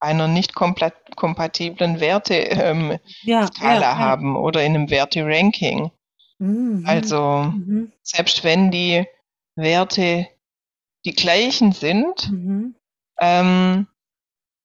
einer 0.00 0.28
nicht 0.28 0.54
kompatiblen 0.54 2.00
Werte-Skala 2.00 2.70
ähm, 2.70 2.98
ja, 3.22 3.48
ja, 3.60 3.80
ja. 3.80 3.98
haben 3.98 4.36
oder 4.36 4.62
in 4.62 4.74
einem 4.74 4.90
Werte-Ranking. 4.90 5.90
Mhm. 6.38 6.84
Also 6.86 7.50
mhm. 7.54 7.92
selbst 8.02 8.44
wenn 8.44 8.70
die 8.70 9.06
Werte 9.56 10.26
die 11.04 11.12
gleichen 11.12 11.72
sind, 11.72 12.30
mhm. 12.30 12.76
ähm, 13.20 13.86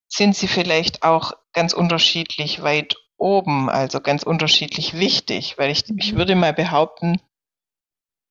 sind 0.08 0.36
sie 0.36 0.48
vielleicht 0.48 1.04
auch 1.04 1.34
ganz 1.54 1.74
unterschiedlich 1.74 2.64
weit 2.64 2.96
oben, 3.18 3.70
also 3.70 4.00
ganz 4.00 4.24
unterschiedlich 4.24 4.98
wichtig, 4.98 5.58
weil 5.58 5.70
ich, 5.70 5.84
ich 5.98 6.14
mhm. 6.14 6.18
würde 6.18 6.36
mal 6.36 6.54
behaupten, 6.54 7.22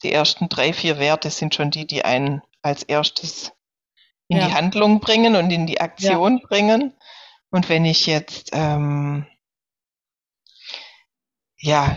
die 0.03 0.12
ersten 0.12 0.49
drei, 0.49 0.73
vier 0.73 0.99
Werte 0.99 1.31
sind 1.31 1.55
schon 1.55 1.71
die, 1.71 1.87
die 1.87 2.05
einen 2.05 2.42
als 2.62 2.83
erstes 2.83 3.53
in 4.29 4.38
ja. 4.38 4.47
die 4.47 4.55
Handlung 4.55 5.01
bringen 5.01 5.37
und 5.37 5.51
in 5.51 5.66
die 5.66 5.81
Aktion 5.81 6.38
ja. 6.38 6.47
bringen. 6.47 6.92
Und 7.51 7.68
wenn 7.68 7.85
ich 7.85 8.07
jetzt 8.07 8.51
ähm, 8.53 9.27
ja 11.57 11.97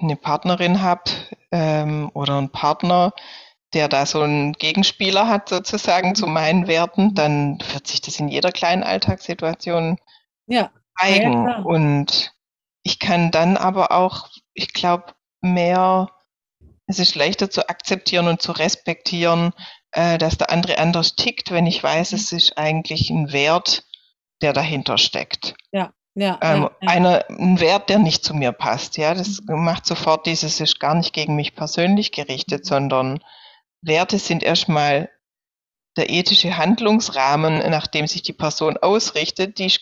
eine 0.00 0.16
Partnerin 0.16 0.82
habe 0.82 1.10
ähm, 1.52 2.10
oder 2.14 2.36
einen 2.36 2.50
Partner, 2.50 3.12
der 3.74 3.88
da 3.88 4.06
so 4.06 4.22
einen 4.22 4.52
Gegenspieler 4.52 5.28
hat 5.28 5.48
sozusagen 5.48 6.14
zu 6.14 6.26
meinen 6.26 6.66
Werten, 6.66 7.14
dann 7.14 7.58
wird 7.72 7.86
sich 7.86 8.00
das 8.00 8.18
in 8.18 8.28
jeder 8.28 8.52
kleinen 8.52 8.82
Alltagssituation 8.82 9.98
ja. 10.46 10.70
zeigen. 10.98 11.46
Ja, 11.46 11.58
und 11.58 12.32
ich 12.82 12.98
kann 12.98 13.30
dann 13.30 13.56
aber 13.56 13.92
auch, 13.92 14.28
ich 14.54 14.72
glaube, 14.72 15.12
mehr 15.40 16.08
es 16.86 16.98
ist 16.98 17.14
leichter 17.14 17.50
zu 17.50 17.68
akzeptieren 17.68 18.28
und 18.28 18.40
zu 18.40 18.52
respektieren, 18.52 19.52
äh, 19.92 20.16
dass 20.16 20.38
der 20.38 20.50
andere 20.50 20.78
anders 20.78 21.16
tickt, 21.16 21.50
wenn 21.50 21.66
ich 21.66 21.82
weiß, 21.82 22.12
es 22.12 22.32
ist 22.32 22.56
eigentlich 22.56 23.10
ein 23.10 23.32
Wert, 23.32 23.84
der 24.40 24.52
dahinter 24.52 24.98
steckt. 24.98 25.54
Ja. 25.70 25.92
Ja, 26.14 26.36
ähm, 26.42 26.62
ja, 26.62 26.70
ja. 26.80 26.90
Einer, 26.90 27.24
ein 27.28 27.60
Wert, 27.60 27.90
der 27.90 28.00
nicht 28.00 28.24
zu 28.24 28.34
mir 28.34 28.50
passt. 28.50 28.96
Ja, 28.96 29.14
das 29.14 29.40
mhm. 29.46 29.64
macht 29.64 29.86
sofort 29.86 30.26
dieses, 30.26 30.58
ist 30.58 30.80
gar 30.80 30.94
nicht 30.94 31.12
gegen 31.12 31.36
mich 31.36 31.54
persönlich 31.54 32.10
gerichtet, 32.10 32.64
mhm. 32.64 32.68
sondern 32.68 33.20
Werte 33.82 34.18
sind 34.18 34.42
erstmal 34.42 35.10
der 35.96 36.10
ethische 36.10 36.56
Handlungsrahmen, 36.56 37.58
nach 37.70 37.86
dem 37.86 38.06
sich 38.06 38.22
die 38.22 38.32
Person 38.32 38.76
ausrichtet, 38.76 39.58
die 39.58 39.72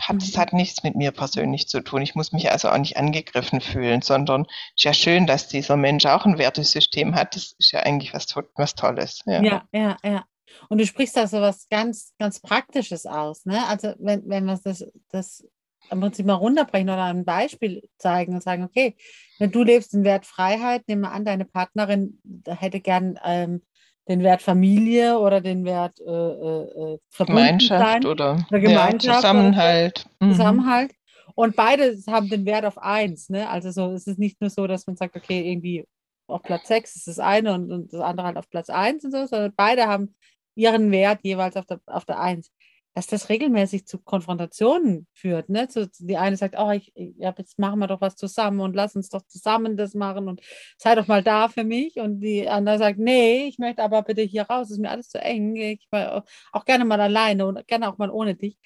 hat, 0.00 0.22
es 0.22 0.38
hat 0.38 0.52
nichts 0.52 0.82
mit 0.82 0.94
mir 0.94 1.10
persönlich 1.10 1.68
zu 1.68 1.80
tun. 1.80 2.02
Ich 2.02 2.14
muss 2.14 2.32
mich 2.32 2.50
also 2.50 2.70
auch 2.70 2.78
nicht 2.78 2.96
angegriffen 2.96 3.60
fühlen, 3.60 4.02
sondern 4.02 4.42
es 4.42 4.48
ist 4.76 4.84
ja 4.84 4.94
schön, 4.94 5.26
dass 5.26 5.48
dieser 5.48 5.76
Mensch 5.76 6.06
auch 6.06 6.24
ein 6.24 6.38
Wertesystem 6.38 7.14
hat. 7.14 7.34
Das 7.36 7.54
ist 7.58 7.72
ja 7.72 7.80
eigentlich 7.80 8.14
was, 8.14 8.26
was 8.54 8.74
Tolles. 8.74 9.20
Ja. 9.26 9.42
ja, 9.42 9.64
ja, 9.72 9.96
ja. 10.04 10.24
Und 10.68 10.78
du 10.78 10.86
sprichst 10.86 11.16
da 11.16 11.26
so 11.26 11.40
was 11.40 11.68
ganz, 11.68 12.14
ganz 12.18 12.40
Praktisches 12.40 13.06
aus. 13.06 13.44
Ne? 13.46 13.66
Also 13.66 13.94
wenn, 13.98 14.28
wenn 14.28 14.44
wir 14.44 14.58
das, 14.62 14.84
das 15.10 15.44
im 15.90 16.00
Prinzip 16.00 16.26
mal 16.26 16.34
runterbrechen 16.34 16.88
oder 16.88 17.04
ein 17.04 17.24
Beispiel 17.24 17.82
zeigen 17.98 18.34
und 18.34 18.42
sagen, 18.42 18.64
okay, 18.64 18.96
wenn 19.38 19.50
du 19.50 19.62
lebst 19.62 19.92
den 19.92 20.04
Wert 20.04 20.26
Freiheit, 20.26 20.82
nimm 20.86 21.00
mal 21.00 21.12
an, 21.12 21.24
deine 21.24 21.44
Partnerin 21.44 22.20
hätte 22.46 22.80
gern 22.80 23.18
ähm, 23.24 23.62
den 24.08 24.22
Wert 24.22 24.42
Familie 24.42 25.18
oder 25.18 25.40
den 25.40 25.64
Wert 25.64 26.00
äh, 26.00 26.10
äh, 26.10 26.94
äh 26.94 26.98
Gemeinschaft 27.24 28.04
oder, 28.04 28.44
oder 28.48 28.60
Gemeinschaft 28.60 29.04
ja, 29.04 29.14
Zusammenhalt. 29.16 30.04
Oder 30.20 30.26
mhm. 30.26 30.32
Zusammenhalt. 30.32 30.92
Und 31.34 31.56
beide 31.56 31.96
haben 32.08 32.28
den 32.28 32.44
Wert 32.44 32.64
auf 32.64 32.78
eins. 32.78 33.28
Ne? 33.30 33.48
Also 33.48 33.70
so, 33.70 33.92
es 33.92 34.06
ist 34.06 34.18
nicht 34.18 34.40
nur 34.40 34.50
so, 34.50 34.66
dass 34.66 34.86
man 34.86 34.96
sagt, 34.96 35.16
okay, 35.16 35.50
irgendwie 35.50 35.86
auf 36.26 36.42
Platz 36.42 36.68
sechs 36.68 36.96
ist 36.96 37.08
das 37.08 37.18
eine 37.18 37.54
und, 37.54 37.70
und 37.72 37.92
das 37.92 38.00
andere 38.00 38.26
halt 38.26 38.36
auf 38.36 38.48
Platz 38.50 38.70
eins 38.70 39.04
und 39.04 39.12
so, 39.12 39.26
sondern 39.26 39.52
beide 39.56 39.86
haben 39.86 40.14
ihren 40.54 40.90
Wert 40.90 41.20
jeweils 41.22 41.56
auf 41.56 41.66
der, 41.66 41.80
auf 41.86 42.04
der 42.04 42.20
eins 42.20 42.50
dass 42.94 43.06
das 43.06 43.28
regelmäßig 43.28 43.86
zu 43.86 43.98
Konfrontationen 43.98 45.06
führt. 45.14 45.48
Ne? 45.48 45.68
Zu, 45.68 45.88
die 46.00 46.16
eine 46.16 46.36
sagt, 46.36 46.56
oh, 46.58 46.70
ich, 46.70 46.92
ja, 46.94 47.32
jetzt 47.36 47.58
machen 47.58 47.78
wir 47.78 47.86
doch 47.86 48.00
was 48.00 48.16
zusammen 48.16 48.60
und 48.60 48.74
lass 48.74 48.96
uns 48.96 49.08
doch 49.08 49.22
zusammen 49.26 49.76
das 49.76 49.94
machen 49.94 50.28
und 50.28 50.40
sei 50.76 50.94
doch 50.94 51.06
mal 51.06 51.22
da 51.22 51.48
für 51.48 51.64
mich. 51.64 51.96
Und 51.96 52.20
die 52.20 52.48
andere 52.48 52.78
sagt, 52.78 52.98
nee, 52.98 53.46
ich 53.46 53.58
möchte 53.58 53.82
aber 53.82 54.02
bitte 54.02 54.22
hier 54.22 54.42
raus, 54.42 54.70
ist 54.70 54.78
mir 54.78 54.90
alles 54.90 55.08
zu 55.08 55.20
eng. 55.20 55.56
Ich 55.56 55.86
will 55.90 56.22
auch 56.52 56.64
gerne 56.64 56.84
mal 56.84 57.00
alleine 57.00 57.46
und 57.46 57.66
gerne 57.68 57.88
auch 57.88 57.98
mal 57.98 58.10
ohne 58.10 58.34
dich 58.34 58.58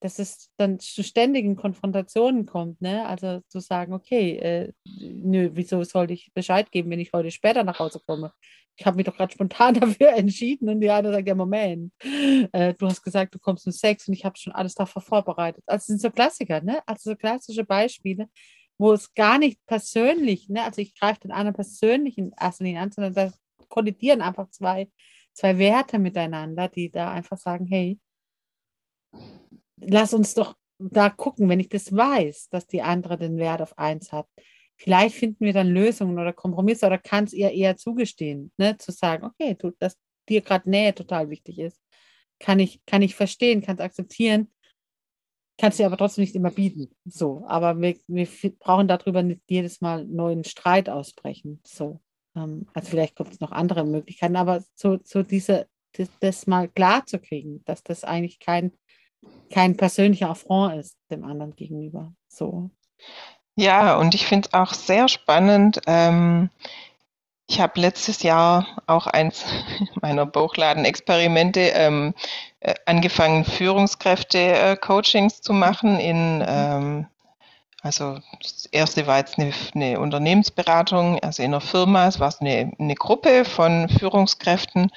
dass 0.00 0.18
es 0.18 0.50
dann 0.56 0.80
zu 0.80 1.04
ständigen 1.04 1.56
Konfrontationen 1.56 2.46
kommt, 2.46 2.80
ne? 2.80 3.06
Also 3.06 3.40
zu 3.48 3.60
sagen, 3.60 3.92
okay, 3.92 4.38
äh, 4.38 4.72
nö, 4.86 5.50
wieso 5.52 5.84
sollte 5.84 6.14
ich 6.14 6.32
Bescheid 6.32 6.72
geben, 6.72 6.90
wenn 6.90 7.00
ich 7.00 7.12
heute 7.12 7.30
später 7.30 7.64
nach 7.64 7.78
Hause 7.78 8.00
komme? 8.04 8.32
Ich 8.80 8.86
habe 8.86 8.96
mich 8.96 9.04
doch 9.04 9.14
gerade 9.14 9.30
spontan 9.30 9.74
dafür 9.80 10.14
entschieden 10.14 10.70
und 10.70 10.80
die 10.80 10.88
eine 10.90 11.12
sagt, 11.12 11.28
ja, 11.28 11.34
Moment, 11.34 11.92
äh, 12.02 12.72
du 12.72 12.86
hast 12.86 13.02
gesagt, 13.02 13.34
du 13.34 13.38
kommst 13.38 13.66
um 13.66 13.72
Sex 13.72 14.08
und 14.08 14.14
ich 14.14 14.24
habe 14.24 14.38
schon 14.38 14.54
alles 14.54 14.74
dafür 14.74 15.02
vorbereitet. 15.02 15.62
Also 15.66 15.88
sind 15.88 16.00
so 16.00 16.10
Klassiker, 16.10 16.62
ne? 16.62 16.80
Also 16.86 17.10
so 17.10 17.16
klassische 17.16 17.64
Beispiele, 17.64 18.30
wo 18.78 18.94
es 18.94 19.12
gar 19.12 19.38
nicht 19.38 19.60
persönlich, 19.66 20.48
ne? 20.48 20.64
Also 20.64 20.80
ich 20.80 20.98
greife 20.98 21.20
den 21.20 21.30
anderen 21.30 21.54
persönlich 21.54 22.16
in 22.16 22.32
erster 22.40 22.64
Linie 22.64 22.80
an, 22.80 22.90
sondern 22.90 23.12
da 23.12 23.32
kollidieren 23.68 24.22
einfach 24.22 24.48
zwei, 24.48 24.88
zwei 25.34 25.58
Werte 25.58 25.98
miteinander, 25.98 26.68
die 26.68 26.90
da 26.90 27.12
einfach 27.12 27.36
sagen, 27.36 27.66
hey, 27.66 28.00
lass 29.76 30.14
uns 30.14 30.32
doch 30.32 30.56
da 30.78 31.10
gucken, 31.10 31.50
wenn 31.50 31.60
ich 31.60 31.68
das 31.68 31.94
weiß, 31.94 32.48
dass 32.48 32.66
die 32.66 32.80
andere 32.80 33.18
den 33.18 33.36
Wert 33.36 33.60
auf 33.60 33.78
eins 33.78 34.10
hat. 34.10 34.26
Vielleicht 34.80 35.14
finden 35.14 35.44
wir 35.44 35.52
dann 35.52 35.68
Lösungen 35.68 36.18
oder 36.18 36.32
Kompromisse 36.32 36.86
oder 36.86 36.98
kann 36.98 37.24
es 37.24 37.34
ihr 37.34 37.50
eher 37.50 37.76
zugestehen, 37.76 38.50
ne? 38.56 38.78
zu 38.78 38.92
sagen, 38.92 39.24
okay, 39.24 39.54
du, 39.58 39.72
dass 39.78 39.98
dir 40.28 40.40
gerade 40.40 40.70
Nähe 40.70 40.94
total 40.94 41.28
wichtig 41.28 41.58
ist. 41.58 41.78
Kann 42.38 42.58
ich, 42.58 42.84
kann 42.86 43.02
ich 43.02 43.14
verstehen, 43.14 43.60
kann 43.60 43.76
es 43.76 43.82
akzeptieren, 43.82 44.50
kann 45.58 45.70
es 45.70 45.76
dir 45.76 45.84
aber 45.84 45.98
trotzdem 45.98 46.22
nicht 46.22 46.34
immer 46.34 46.50
bieten. 46.50 46.88
So, 47.04 47.44
aber 47.46 47.78
wir, 47.78 47.96
wir 48.06 48.26
brauchen 48.58 48.88
darüber 48.88 49.22
nicht 49.22 49.42
jedes 49.50 49.82
Mal 49.82 50.06
neuen 50.06 50.44
Streit 50.44 50.88
ausbrechen. 50.88 51.60
So. 51.66 52.00
Ähm, 52.34 52.66
also 52.72 52.88
vielleicht 52.88 53.16
gibt 53.16 53.32
es 53.34 53.40
noch 53.40 53.52
andere 53.52 53.84
Möglichkeiten, 53.84 54.36
aber 54.36 54.64
so, 54.74 54.98
so 55.04 55.22
diese, 55.22 55.68
das, 55.92 56.08
das 56.20 56.46
mal 56.46 56.68
klar 56.68 57.04
zu 57.04 57.18
kriegen, 57.18 57.62
dass 57.66 57.82
das 57.82 58.04
eigentlich 58.04 58.38
kein 58.38 58.72
kein 59.50 59.76
persönlicher 59.76 60.30
Affront 60.30 60.76
ist 60.80 60.98
dem 61.10 61.24
anderen 61.24 61.54
gegenüber. 61.54 62.14
So. 62.28 62.70
Ja, 63.56 63.96
und 63.96 64.14
ich 64.14 64.26
finde 64.26 64.48
es 64.48 64.54
auch 64.54 64.72
sehr 64.72 65.08
spannend. 65.08 65.80
Ähm, 65.86 66.50
ich 67.48 67.60
habe 67.60 67.80
letztes 67.80 68.22
Jahr 68.22 68.66
auch 68.86 69.06
eins 69.06 69.44
meiner 70.00 70.24
Bauchladen-Experimente 70.24 71.60
ähm, 71.60 72.14
äh, 72.60 72.74
angefangen, 72.86 73.44
Führungskräfte-Coachings 73.44 75.38
äh, 75.38 75.42
zu 75.42 75.52
machen 75.52 75.98
in 75.98 76.44
ähm, 76.46 77.06
also 77.82 78.18
das 78.42 78.66
erste 78.66 79.06
war 79.06 79.18
jetzt 79.18 79.38
eine, 79.38 79.52
eine, 79.74 80.00
Unternehmensberatung, 80.00 81.18
also 81.20 81.42
in 81.42 81.54
einer 81.54 81.62
Firma, 81.62 82.08
es 82.08 82.20
war 82.20 82.32
eine, 82.40 82.72
eine 82.78 82.94
Gruppe 82.94 83.46
von 83.46 83.88
Führungskräften 83.88 84.90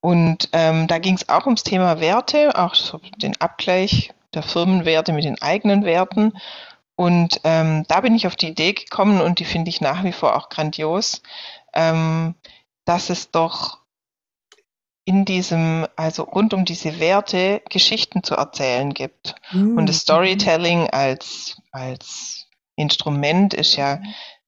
und 0.00 0.48
ähm, 0.52 0.86
da 0.86 0.98
ging 0.98 1.16
es 1.16 1.28
auch 1.28 1.44
ums 1.44 1.64
Thema 1.64 2.00
Werte, 2.00 2.58
auch 2.58 2.74
so 2.74 3.00
den 3.18 3.38
Abgleich 3.40 4.12
der 4.32 4.42
Firmenwerte 4.42 5.12
mit 5.12 5.24
den 5.24 5.40
eigenen 5.40 5.84
Werten. 5.84 6.32
Und 6.96 7.40
ähm, 7.44 7.84
da 7.88 8.00
bin 8.00 8.14
ich 8.14 8.26
auf 8.26 8.36
die 8.36 8.48
Idee 8.48 8.72
gekommen 8.72 9.20
und 9.20 9.40
die 9.40 9.44
finde 9.44 9.68
ich 9.68 9.80
nach 9.80 10.04
wie 10.04 10.12
vor 10.12 10.36
auch 10.36 10.48
grandios, 10.48 11.22
ähm, 11.72 12.34
dass 12.84 13.10
es 13.10 13.30
doch 13.30 13.78
in 15.04 15.24
diesem, 15.24 15.86
also 15.96 16.22
rund 16.22 16.54
um 16.54 16.64
diese 16.64 16.98
Werte 16.98 17.62
Geschichten 17.68 18.22
zu 18.22 18.36
erzählen 18.36 18.94
gibt. 18.94 19.34
Mhm. 19.50 19.76
Und 19.76 19.88
das 19.88 19.98
Storytelling 19.98 20.88
als, 20.90 21.60
als 21.72 22.46
Instrument 22.76 23.54
ist 23.54 23.76
ja 23.76 24.00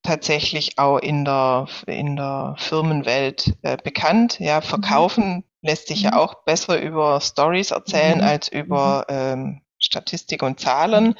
tatsächlich 0.02 0.78
auch 0.78 0.98
in 0.98 1.24
der, 1.24 1.66
in 1.86 2.16
der 2.16 2.54
Firmenwelt 2.58 3.54
äh, 3.62 3.76
bekannt. 3.76 4.38
Ja, 4.38 4.60
verkaufen 4.60 5.44
lässt 5.62 5.88
sich 5.88 6.02
ja 6.02 6.12
mhm. 6.12 6.18
auch 6.18 6.44
besser 6.44 6.80
über 6.80 7.20
Stories 7.20 7.72
erzählen 7.72 8.18
mhm. 8.18 8.24
als 8.24 8.48
über 8.48 9.04
mhm. 9.08 9.16
ähm, 9.16 9.62
Statistik 9.78 10.42
und 10.42 10.60
Zahlen. 10.60 11.16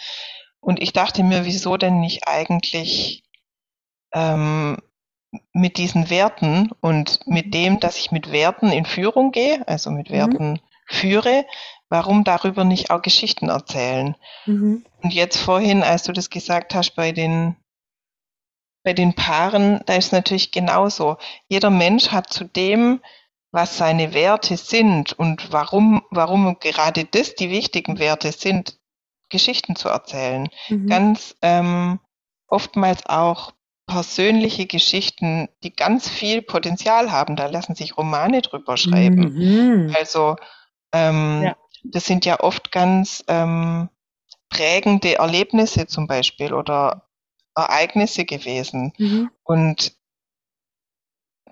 Und 0.67 0.83
ich 0.83 0.93
dachte 0.93 1.23
mir, 1.23 1.45
wieso 1.45 1.77
denn 1.77 2.01
nicht 2.01 2.27
eigentlich 2.27 3.23
ähm, 4.13 4.77
mit 5.53 5.79
diesen 5.79 6.11
Werten 6.11 6.73
und 6.81 7.25
mit 7.25 7.55
dem, 7.55 7.79
dass 7.79 7.99
ich 7.99 8.11
mit 8.11 8.33
Werten 8.33 8.73
in 8.73 8.85
Führung 8.85 9.31
gehe, 9.31 9.63
also 9.69 9.93
mit 9.93 10.11
Werten 10.11 10.55
mhm. 10.55 10.61
führe, 10.89 11.47
warum 11.89 12.25
darüber 12.25 12.65
nicht 12.65 12.91
auch 12.91 13.01
Geschichten 13.01 13.49
erzählen? 13.49 14.17
Mhm. 14.47 14.85
Und 15.05 15.15
jetzt 15.15 15.37
vorhin, 15.37 15.85
als 15.85 16.03
du 16.03 16.13
das 16.13 16.31
gesagt 16.31 16.75
hast, 16.75 16.97
bei 16.97 17.13
den 17.13 17.55
bei 18.83 18.93
den 18.93 19.15
Paaren, 19.15 19.83
da 19.87 19.95
ist 19.95 20.13
natürlich 20.13 20.51
genauso. 20.51 21.17
Jeder 21.49 21.71
Mensch 21.71 22.09
hat 22.09 22.33
zu 22.33 22.45
dem, 22.45 23.01
was 23.53 23.79
seine 23.79 24.15
Werte 24.15 24.57
sind 24.57 25.13
und 25.13 25.53
warum, 25.53 26.03
warum 26.11 26.59
gerade 26.59 27.05
das 27.05 27.37
die 27.37 27.51
wichtigen 27.51 28.01
Werte 28.01 28.33
sind, 28.33 28.81
Geschichten 29.29 29.77
zu 29.77 29.89
erzählen. 29.89 30.49
Mhm. 30.69 30.87
Ganz 30.87 31.37
ähm, 31.43 32.01
oftmals 32.49 33.07
auch 33.07 33.53
persönliche 33.87 34.67
Geschichten, 34.67 35.49
die 35.63 35.75
ganz 35.75 36.09
viel 36.09 36.43
Potenzial 36.43 37.13
haben. 37.13 37.37
Da 37.37 37.47
lassen 37.47 37.75
sich 37.75 37.97
Romane 37.97 38.43
drüber 38.43 38.77
schreiben. 38.77 39.35
Mhm. 39.35 39.95
Also 39.97 40.37
ähm, 40.93 41.43
ja. 41.45 41.57
das 41.85 42.07
sind 42.07 42.25
ja 42.25 42.41
oft 42.41 42.73
ganz 42.73 43.25
ähm, 43.29 43.89
prägende 44.49 45.17
Erlebnisse 45.17 45.87
zum 45.87 46.07
Beispiel 46.07 46.53
oder 46.53 47.09
Ereignisse 47.55 48.25
gewesen. 48.25 48.93
Mhm. 48.99 49.31
Und 49.45 49.97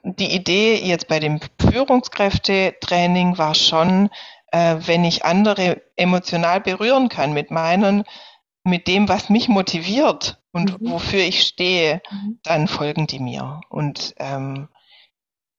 die 0.02 0.34
Idee 0.34 0.76
jetzt 0.76 1.08
bei 1.08 1.18
dem 1.18 1.40
Führungskräftetraining 1.58 3.38
war 3.38 3.54
schon, 3.54 4.10
äh, 4.54 4.86
wenn 4.86 5.04
ich 5.04 5.24
andere 5.24 5.82
emotional 5.96 6.60
berühren 6.60 7.08
kann 7.08 7.32
mit 7.32 7.50
meinen, 7.50 8.04
mit 8.62 8.86
dem, 8.86 9.08
was 9.08 9.28
mich 9.28 9.48
motiviert 9.48 10.40
und 10.52 10.80
mhm. 10.80 10.90
wofür 10.92 11.18
ich 11.20 11.42
stehe, 11.42 12.00
mhm. 12.08 12.38
dann 12.44 12.68
folgen 12.68 13.08
die 13.08 13.18
mir. 13.18 13.60
Und 13.68 14.14
ähm, 14.18 14.68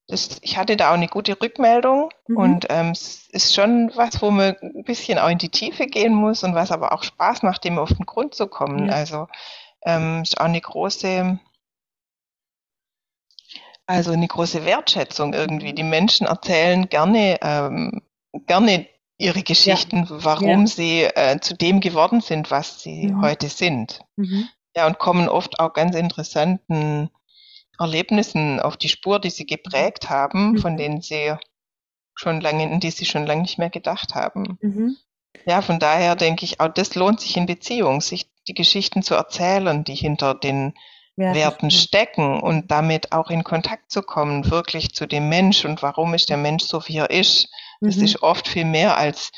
das, 0.08 0.38
ich 0.40 0.56
hatte 0.56 0.78
da 0.78 0.90
auch 0.90 0.94
eine 0.94 1.08
gute 1.08 1.38
Rückmeldung 1.38 2.08
mhm. 2.26 2.36
und 2.38 2.66
ähm, 2.70 2.92
es 2.92 3.28
ist 3.28 3.54
schon 3.54 3.92
was, 3.96 4.22
wo 4.22 4.30
man 4.30 4.56
ein 4.62 4.84
bisschen 4.84 5.18
auch 5.18 5.28
in 5.28 5.38
die 5.38 5.50
Tiefe 5.50 5.86
gehen 5.86 6.14
muss 6.14 6.42
und 6.42 6.54
was 6.54 6.72
aber 6.72 6.92
auch 6.92 7.02
Spaß 7.02 7.42
macht, 7.42 7.64
dem 7.64 7.78
auf 7.78 7.92
den 7.92 8.06
Grund 8.06 8.34
zu 8.34 8.46
kommen. 8.46 8.88
Ja. 8.88 8.94
Also 8.94 9.28
ähm, 9.84 10.22
ist 10.22 10.40
auch 10.40 10.46
eine 10.46 10.60
große, 10.60 11.38
also 13.86 14.12
eine 14.12 14.26
große 14.26 14.64
Wertschätzung 14.64 15.34
irgendwie. 15.34 15.74
Die 15.74 15.82
Menschen 15.82 16.26
erzählen 16.26 16.88
gerne, 16.88 17.38
ähm, 17.42 18.00
gerne 18.46 18.86
ihre 19.18 19.42
Geschichten, 19.42 20.06
ja. 20.08 20.24
warum 20.24 20.60
ja. 20.60 20.66
sie 20.66 21.02
äh, 21.04 21.40
zu 21.40 21.54
dem 21.54 21.80
geworden 21.80 22.20
sind, 22.20 22.50
was 22.50 22.82
sie 22.82 23.08
mhm. 23.08 23.22
heute 23.22 23.48
sind. 23.48 24.00
Mhm. 24.16 24.48
Ja, 24.76 24.86
und 24.86 24.98
kommen 24.98 25.28
oft 25.28 25.58
auch 25.58 25.72
ganz 25.72 25.96
interessanten 25.96 27.10
Erlebnissen 27.78 28.60
auf 28.60 28.76
die 28.76 28.88
Spur, 28.88 29.18
die 29.18 29.30
sie 29.30 29.46
geprägt 29.46 30.10
haben, 30.10 30.52
mhm. 30.52 30.58
von 30.58 30.76
denen 30.76 31.00
sie 31.00 31.34
schon 32.14 32.40
lange, 32.40 32.64
in 32.64 32.80
die 32.80 32.90
sie 32.90 33.04
schon 33.04 33.26
lange 33.26 33.42
nicht 33.42 33.58
mehr 33.58 33.70
gedacht 33.70 34.14
haben. 34.14 34.58
Mhm. 34.60 34.96
Ja, 35.44 35.62
von 35.62 35.78
daher 35.78 36.16
denke 36.16 36.44
ich, 36.44 36.60
auch 36.60 36.68
das 36.68 36.94
lohnt 36.94 37.20
sich 37.20 37.36
in 37.36 37.46
Beziehung, 37.46 38.00
sich 38.00 38.30
die 38.48 38.54
Geschichten 38.54 39.02
zu 39.02 39.14
erzählen, 39.14 39.84
die 39.84 39.94
hinter 39.94 40.34
den 40.34 40.74
ja, 41.16 41.34
Werten 41.34 41.70
stecken 41.70 42.40
und 42.40 42.70
damit 42.70 43.12
auch 43.12 43.30
in 43.30 43.44
Kontakt 43.44 43.90
zu 43.90 44.02
kommen, 44.02 44.50
wirklich 44.50 44.94
zu 44.94 45.06
dem 45.06 45.28
Mensch 45.28 45.64
und 45.64 45.82
warum 45.82 46.14
ist 46.14 46.28
der 46.28 46.36
Mensch 46.36 46.64
so, 46.64 46.86
wie 46.86 46.98
er 46.98 47.10
ist. 47.10 47.48
Das 47.80 47.96
mhm. 47.96 48.04
ist 48.04 48.22
oft 48.22 48.48
viel 48.48 48.64
mehr 48.64 48.96
als 48.96 49.30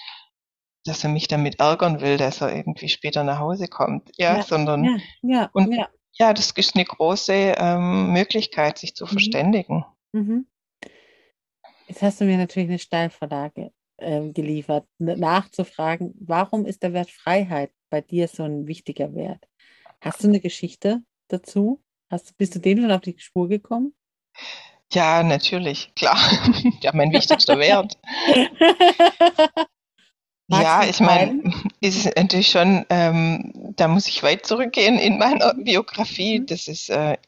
dass 0.88 1.04
er 1.04 1.10
mich 1.10 1.28
damit 1.28 1.60
ärgern 1.60 2.00
will, 2.00 2.16
dass 2.16 2.40
er 2.40 2.54
irgendwie 2.54 2.88
später 2.88 3.22
nach 3.22 3.38
Hause 3.38 3.68
kommt. 3.68 4.10
Ja, 4.16 4.36
ja 4.36 4.42
sondern 4.42 4.84
ja, 4.84 4.96
ja, 5.22 5.50
und 5.52 5.72
ja. 5.72 5.88
ja, 6.14 6.32
das 6.32 6.50
ist 6.52 6.74
eine 6.74 6.84
große 6.84 7.32
ähm, 7.32 8.12
Möglichkeit, 8.12 8.78
sich 8.78 8.94
zu 8.94 9.04
mhm. 9.04 9.10
verständigen. 9.10 9.84
Mhm. 10.12 10.46
Jetzt 11.86 12.02
hast 12.02 12.20
du 12.20 12.24
mir 12.24 12.36
natürlich 12.36 12.68
eine 12.68 12.78
Steilvorlage 12.78 13.72
äh, 13.96 14.28
geliefert, 14.30 14.86
nachzufragen, 14.98 16.14
warum 16.20 16.66
ist 16.66 16.82
der 16.82 16.92
Wert 16.92 17.10
Freiheit 17.10 17.72
bei 17.90 18.00
dir 18.00 18.28
so 18.28 18.42
ein 18.42 18.66
wichtiger 18.66 19.14
Wert? 19.14 19.46
Hast 20.00 20.22
du 20.22 20.28
eine 20.28 20.40
Geschichte 20.40 21.02
dazu? 21.28 21.82
Hast, 22.10 22.36
bist 22.36 22.54
du 22.54 22.60
dem 22.60 22.80
schon 22.80 22.92
auf 22.92 23.00
die 23.00 23.18
Spur 23.18 23.48
gekommen? 23.48 23.94
Ja, 24.92 25.22
natürlich, 25.22 25.92
klar. 25.94 26.18
ja, 26.80 26.92
mein 26.94 27.12
wichtigster 27.12 27.58
Wert. 27.58 27.98
ja, 30.48 30.84
ich 30.84 31.00
meine, 31.00 31.52
ist 31.80 32.06
natürlich 32.16 32.50
schon, 32.50 32.86
ähm, 32.88 33.52
da 33.76 33.88
muss 33.88 34.08
ich 34.08 34.22
weit 34.22 34.46
zurückgehen 34.46 34.98
in 34.98 35.18
meiner 35.18 35.54
Biografie. 35.58 36.40
Mhm. 36.40 36.46
Das 36.46 36.68
ist 36.68 36.88
äh, 36.88 37.18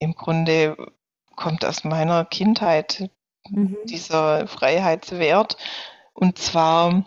im 0.00 0.14
Grunde 0.14 0.76
kommt 1.36 1.64
aus 1.64 1.84
meiner 1.84 2.24
Kindheit 2.24 3.10
mhm. 3.48 3.76
dieser 3.84 4.46
Freiheitswert. 4.48 5.56
Und 6.14 6.38
zwar 6.38 7.04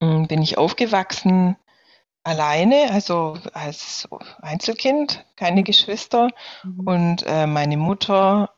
äh, 0.00 0.26
bin 0.26 0.42
ich 0.42 0.58
aufgewachsen 0.58 1.56
alleine, 2.22 2.90
also 2.90 3.38
als 3.52 4.08
Einzelkind, 4.42 5.24
keine 5.36 5.62
Geschwister. 5.62 6.30
Mhm. 6.64 6.80
Und 6.80 7.24
äh, 7.26 7.46
meine 7.46 7.76
Mutter 7.76 8.50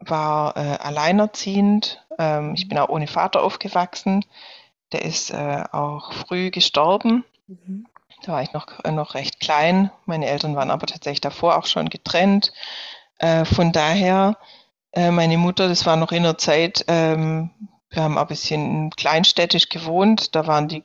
war 0.00 0.56
äh, 0.56 0.78
alleinerziehend. 0.78 2.04
Ähm, 2.18 2.54
ich 2.54 2.68
bin 2.68 2.78
auch 2.78 2.88
ohne 2.88 3.06
Vater 3.06 3.42
aufgewachsen. 3.42 4.24
Der 4.92 5.04
ist 5.04 5.30
äh, 5.30 5.64
auch 5.72 6.12
früh 6.12 6.50
gestorben. 6.50 7.24
Mhm. 7.46 7.86
Da 8.22 8.32
war 8.32 8.42
ich 8.42 8.52
noch, 8.52 8.66
äh, 8.84 8.90
noch 8.90 9.14
recht 9.14 9.40
klein. 9.40 9.90
Meine 10.06 10.26
Eltern 10.26 10.56
waren 10.56 10.70
aber 10.70 10.86
tatsächlich 10.86 11.20
davor 11.20 11.56
auch 11.56 11.66
schon 11.66 11.88
getrennt. 11.88 12.52
Äh, 13.18 13.44
von 13.44 13.72
daher, 13.72 14.36
äh, 14.92 15.10
meine 15.10 15.38
Mutter, 15.38 15.68
das 15.68 15.86
war 15.86 15.96
noch 15.96 16.12
in 16.12 16.22
der 16.22 16.38
Zeit, 16.38 16.84
ähm, 16.88 17.50
wir 17.90 18.02
haben 18.02 18.18
ein 18.18 18.26
bisschen 18.26 18.90
kleinstädtisch 18.90 19.68
gewohnt. 19.68 20.34
Da 20.34 20.46
waren 20.46 20.68
die 20.68 20.82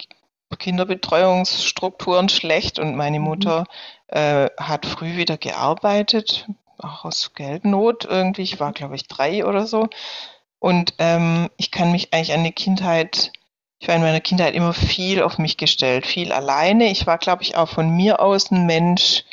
Kinderbetreuungsstrukturen 0.58 2.30
schlecht 2.30 2.80
und 2.80 2.95
meine 2.95 3.19
mhm. 3.19 3.25
Mutter 3.25 3.65
äh, 4.08 4.49
hat 4.58 4.86
früh 4.86 5.17
wieder 5.17 5.38
gearbeitet, 5.38 6.47
auch 6.85 7.05
aus 7.05 7.33
Geldnot 7.33 8.05
irgendwie. 8.05 8.43
Ich 8.43 8.59
war, 8.59 8.73
glaube 8.73 8.95
ich, 8.95 9.07
drei 9.07 9.45
oder 9.45 9.65
so. 9.67 9.89
Und 10.59 10.93
ähm, 10.99 11.49
ich 11.57 11.71
kann 11.71 11.91
mich 11.91 12.13
eigentlich 12.13 12.33
an 12.33 12.43
die 12.43 12.51
Kindheit, 12.51 13.31
ich 13.79 13.87
war 13.87 13.95
in 13.95 14.01
meiner 14.01 14.21
Kindheit 14.21 14.55
immer 14.55 14.73
viel 14.73 15.21
auf 15.21 15.37
mich 15.37 15.57
gestellt, 15.57 16.05
viel 16.05 16.31
alleine. 16.31 16.89
Ich 16.89 17.05
war, 17.05 17.17
glaube 17.17 17.43
ich, 17.43 17.55
auch 17.55 17.69
von 17.69 17.89
mir 17.95 18.19
aus 18.19 18.51
ein 18.51 18.65
Mensch, 18.65 19.23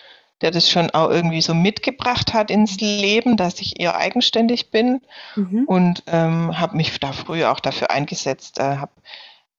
der 0.43 0.51
das 0.51 0.69
schon 0.69 0.91
auch 0.91 1.09
irgendwie 1.09 1.41
so 1.41 1.55
mitgebracht 1.55 2.35
hat 2.35 2.51
ins 2.51 2.81
Leben, 2.81 3.37
dass 3.37 3.61
ich 3.61 3.81
eher 3.81 3.97
eigenständig 3.97 4.71
bin 4.71 5.01
mhm. 5.37 5.65
und 5.67 6.03
ähm, 6.09 6.59
habe 6.59 6.77
mich 6.77 6.99
da 6.99 7.13
früher 7.13 7.53
auch 7.53 7.61
dafür 7.61 7.91
eingesetzt, 7.91 8.59
äh, 8.59 8.77
habe 8.77 8.93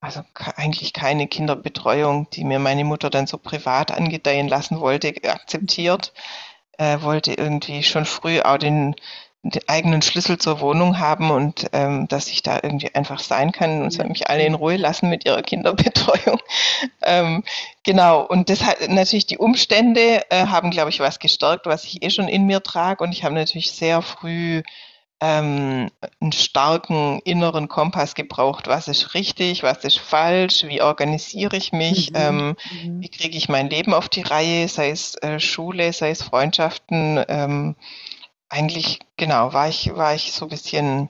also 0.01 0.21
eigentlich 0.57 0.91
keine 0.91 1.27
Kinderbetreuung, 1.27 2.29
die 2.31 2.43
mir 2.43 2.59
meine 2.59 2.83
Mutter 2.83 3.09
dann 3.09 3.25
so 3.25 3.37
privat 3.37 3.89
angedeihen 3.89 4.49
lassen 4.49 4.81
wollte, 4.81 5.13
akzeptiert. 5.23 6.11
Äh, 6.83 7.01
wollte 7.01 7.33
irgendwie 7.33 7.81
schon 7.81 8.03
früh 8.03 8.41
auch 8.41 8.57
den, 8.57 8.93
den, 9.41 9.61
eigenen 9.67 10.01
Schlüssel 10.01 10.37
zur 10.37 10.59
Wohnung 10.59 10.99
haben 10.99 11.31
und 11.31 11.69
ähm, 11.71 12.09
dass 12.09 12.27
ich 12.27 12.43
da 12.43 12.59
irgendwie 12.61 12.93
einfach 12.93 13.19
sein 13.19 13.53
kann 13.53 13.83
und 13.83 13.91
soll 13.91 14.09
mich 14.09 14.29
alle 14.29 14.45
in 14.45 14.53
Ruhe 14.53 14.75
lassen 14.75 15.09
mit 15.09 15.23
ihrer 15.23 15.43
Kinderbetreuung. 15.43 16.39
ähm, 17.01 17.45
genau, 17.83 18.25
und 18.25 18.49
das 18.49 18.65
hat 18.65 18.89
natürlich 18.89 19.25
die 19.25 19.37
Umstände 19.37 20.29
äh, 20.29 20.47
haben, 20.47 20.71
glaube 20.71 20.89
ich, 20.89 20.99
was 20.99 21.19
gestärkt, 21.19 21.67
was 21.67 21.85
ich 21.85 22.03
eh 22.03 22.09
schon 22.09 22.27
in 22.27 22.45
mir 22.45 22.61
trage. 22.61 23.01
Und 23.01 23.13
ich 23.13 23.23
habe 23.23 23.35
natürlich 23.35 23.71
sehr 23.71 24.01
früh 24.01 24.61
ähm, 25.23 25.89
einen 26.19 26.31
starken 26.33 27.21
inneren 27.23 27.69
Kompass 27.69 28.13
gebraucht. 28.13 28.67
Was 28.67 28.89
ist 28.89 29.13
richtig, 29.13 29.63
was 29.63 29.85
ist 29.85 29.97
falsch, 29.97 30.65
wie 30.65 30.81
organisiere 30.81 31.55
ich 31.55 31.71
mich, 31.71 32.11
mhm. 32.11 32.17
Ähm, 32.17 32.55
mhm. 32.83 33.01
wie 33.01 33.07
kriege 33.07 33.37
ich 33.37 33.47
mein 33.47 33.69
Leben 33.69 33.93
auf 33.93 34.09
die 34.09 34.23
Reihe, 34.23 34.67
sei 34.67 34.89
es 34.89 35.15
äh, 35.15 35.39
Schule, 35.39 35.93
sei 35.93 36.09
es 36.09 36.23
Freundschaften. 36.23 37.23
Ähm, 37.29 37.77
eigentlich, 38.49 38.99
genau, 39.15 39.53
war 39.53 39.69
ich, 39.69 39.95
war 39.95 40.13
ich 40.13 40.33
so 40.33 40.45
ein 40.45 40.49
bisschen 40.49 41.07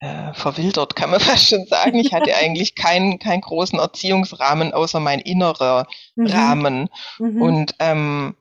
äh, 0.00 0.34
verwildert, 0.34 0.96
kann 0.96 1.10
man 1.10 1.20
fast 1.20 1.50
schon 1.50 1.66
sagen. 1.66 2.00
Ich 2.00 2.12
hatte 2.12 2.34
eigentlich 2.34 2.74
keinen, 2.74 3.20
keinen 3.20 3.42
großen 3.42 3.78
Erziehungsrahmen, 3.78 4.72
außer 4.72 4.98
mein 4.98 5.20
innerer 5.20 5.86
mhm. 6.16 6.26
Rahmen. 6.26 6.88
Mhm. 7.20 7.40
Und 7.40 7.74
ähm, 7.78 8.36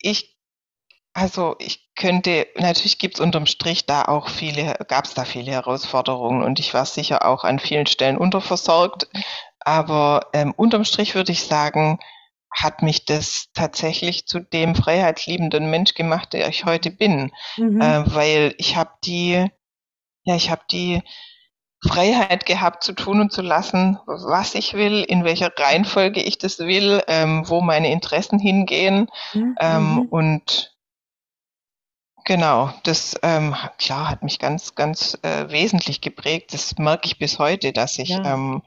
ich 0.00 0.34
also 1.12 1.56
ich 1.58 1.89
könnte, 2.00 2.48
natürlich 2.56 2.98
gibt 2.98 3.14
es 3.14 3.20
unterm 3.20 3.46
Strich 3.46 3.86
da 3.86 4.02
auch 4.02 4.28
viele, 4.28 4.74
gab 4.88 5.04
es 5.04 5.14
da 5.14 5.24
viele 5.24 5.52
Herausforderungen 5.52 6.42
und 6.42 6.58
ich 6.58 6.74
war 6.74 6.86
sicher 6.86 7.26
auch 7.26 7.44
an 7.44 7.58
vielen 7.58 7.86
Stellen 7.86 8.16
unterversorgt. 8.16 9.06
Aber 9.60 10.26
ähm, 10.32 10.52
unterm 10.56 10.84
Strich 10.84 11.14
würde 11.14 11.32
ich 11.32 11.44
sagen, 11.44 12.00
hat 12.50 12.82
mich 12.82 13.04
das 13.04 13.48
tatsächlich 13.54 14.26
zu 14.26 14.40
dem 14.40 14.74
freiheitsliebenden 14.74 15.70
Mensch 15.70 15.94
gemacht, 15.94 16.32
der 16.32 16.48
ich 16.48 16.64
heute 16.64 16.90
bin. 16.90 17.30
Mhm. 17.56 17.80
Äh, 17.80 18.14
weil 18.14 18.54
ich 18.56 18.76
habe 18.76 18.90
die, 19.04 19.46
ja, 20.24 20.34
ich 20.34 20.50
habe 20.50 20.62
die 20.70 21.02
Freiheit 21.86 22.46
gehabt 22.46 22.82
zu 22.82 22.94
tun 22.94 23.20
und 23.20 23.32
zu 23.32 23.42
lassen, 23.42 23.98
was 24.06 24.54
ich 24.54 24.74
will, 24.74 25.02
in 25.02 25.24
welcher 25.24 25.52
Reihenfolge 25.56 26.22
ich 26.22 26.38
das 26.38 26.58
will, 26.58 27.02
ähm, 27.06 27.44
wo 27.46 27.60
meine 27.60 27.92
Interessen 27.92 28.38
hingehen. 28.38 29.08
Mhm. 29.34 29.56
Ähm, 29.60 29.94
mhm. 29.94 30.02
und 30.08 30.72
genau, 32.24 32.72
das 32.84 33.18
ähm, 33.22 33.54
klar 33.78 34.08
hat 34.08 34.22
mich 34.22 34.38
ganz, 34.38 34.74
ganz 34.74 35.18
äh, 35.22 35.50
wesentlich 35.50 36.00
geprägt. 36.00 36.54
Das 36.54 36.78
merke 36.78 37.06
ich 37.06 37.18
bis 37.18 37.38
heute, 37.38 37.72
dass 37.72 37.98
ich 37.98 38.10
ja. 38.10 38.34
ähm, 38.34 38.62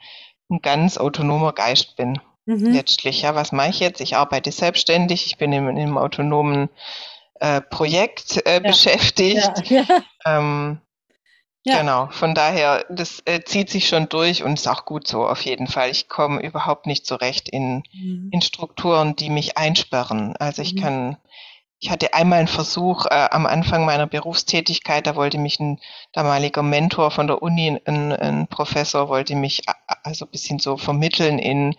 ein 0.49 0.61
ganz 0.61 0.97
autonomer 0.97 1.53
Geist 1.53 1.95
bin. 1.95 2.19
Mhm. 2.45 2.71
Letztlich, 2.71 3.21
ja, 3.21 3.35
was 3.35 3.51
mache 3.51 3.69
ich 3.69 3.79
jetzt? 3.79 4.01
Ich 4.01 4.15
arbeite 4.15 4.51
selbstständig, 4.51 5.25
ich 5.27 5.37
bin 5.37 5.53
in 5.53 5.67
einem 5.67 5.97
autonomen 5.97 6.69
äh, 7.39 7.61
Projekt 7.61 8.45
äh, 8.45 8.53
ja. 8.53 8.59
beschäftigt. 8.59 9.69
Ja. 9.69 9.85
Ähm. 10.25 10.79
Genau, 11.65 12.07
von 12.11 12.35
daher, 12.35 12.85
das 12.89 13.21
äh, 13.25 13.41
zieht 13.43 13.69
sich 13.69 13.87
schon 13.87 14.09
durch 14.09 14.43
und 14.43 14.53
ist 14.53 14.67
auch 14.67 14.83
gut 14.83 15.07
so 15.07 15.25
auf 15.25 15.41
jeden 15.41 15.67
Fall. 15.67 15.89
Ich 15.89 16.09
komme 16.09 16.41
überhaupt 16.41 16.87
nicht 16.87 17.05
zurecht 17.05 17.47
in, 17.47 17.83
mhm. 17.93 18.29
in 18.31 18.41
Strukturen, 18.41 19.15
die 19.15 19.29
mich 19.29 19.57
einsperren. 19.57 20.35
Also 20.37 20.61
ich 20.61 20.75
mhm. 20.75 20.79
kann, 20.81 21.17
ich 21.83 21.89
hatte 21.89 22.13
einmal 22.13 22.39
einen 22.39 22.47
Versuch 22.47 23.05
äh, 23.07 23.27
am 23.31 23.45
Anfang 23.45 23.83
meiner 23.83 24.07
Berufstätigkeit, 24.07 25.05
da 25.05 25.17
wollte 25.17 25.37
mich 25.37 25.59
ein 25.59 25.81
damaliger 26.13 26.63
Mentor 26.63 27.11
von 27.11 27.27
der 27.27 27.41
Uni, 27.41 27.77
ein, 27.83 28.13
ein 28.13 28.47
Professor, 28.47 29.09
wollte 29.09 29.35
mich 29.35 29.63
also 30.03 30.23
ein 30.23 30.31
bisschen 30.31 30.59
so 30.59 30.77
vermitteln 30.77 31.39
in, 31.39 31.75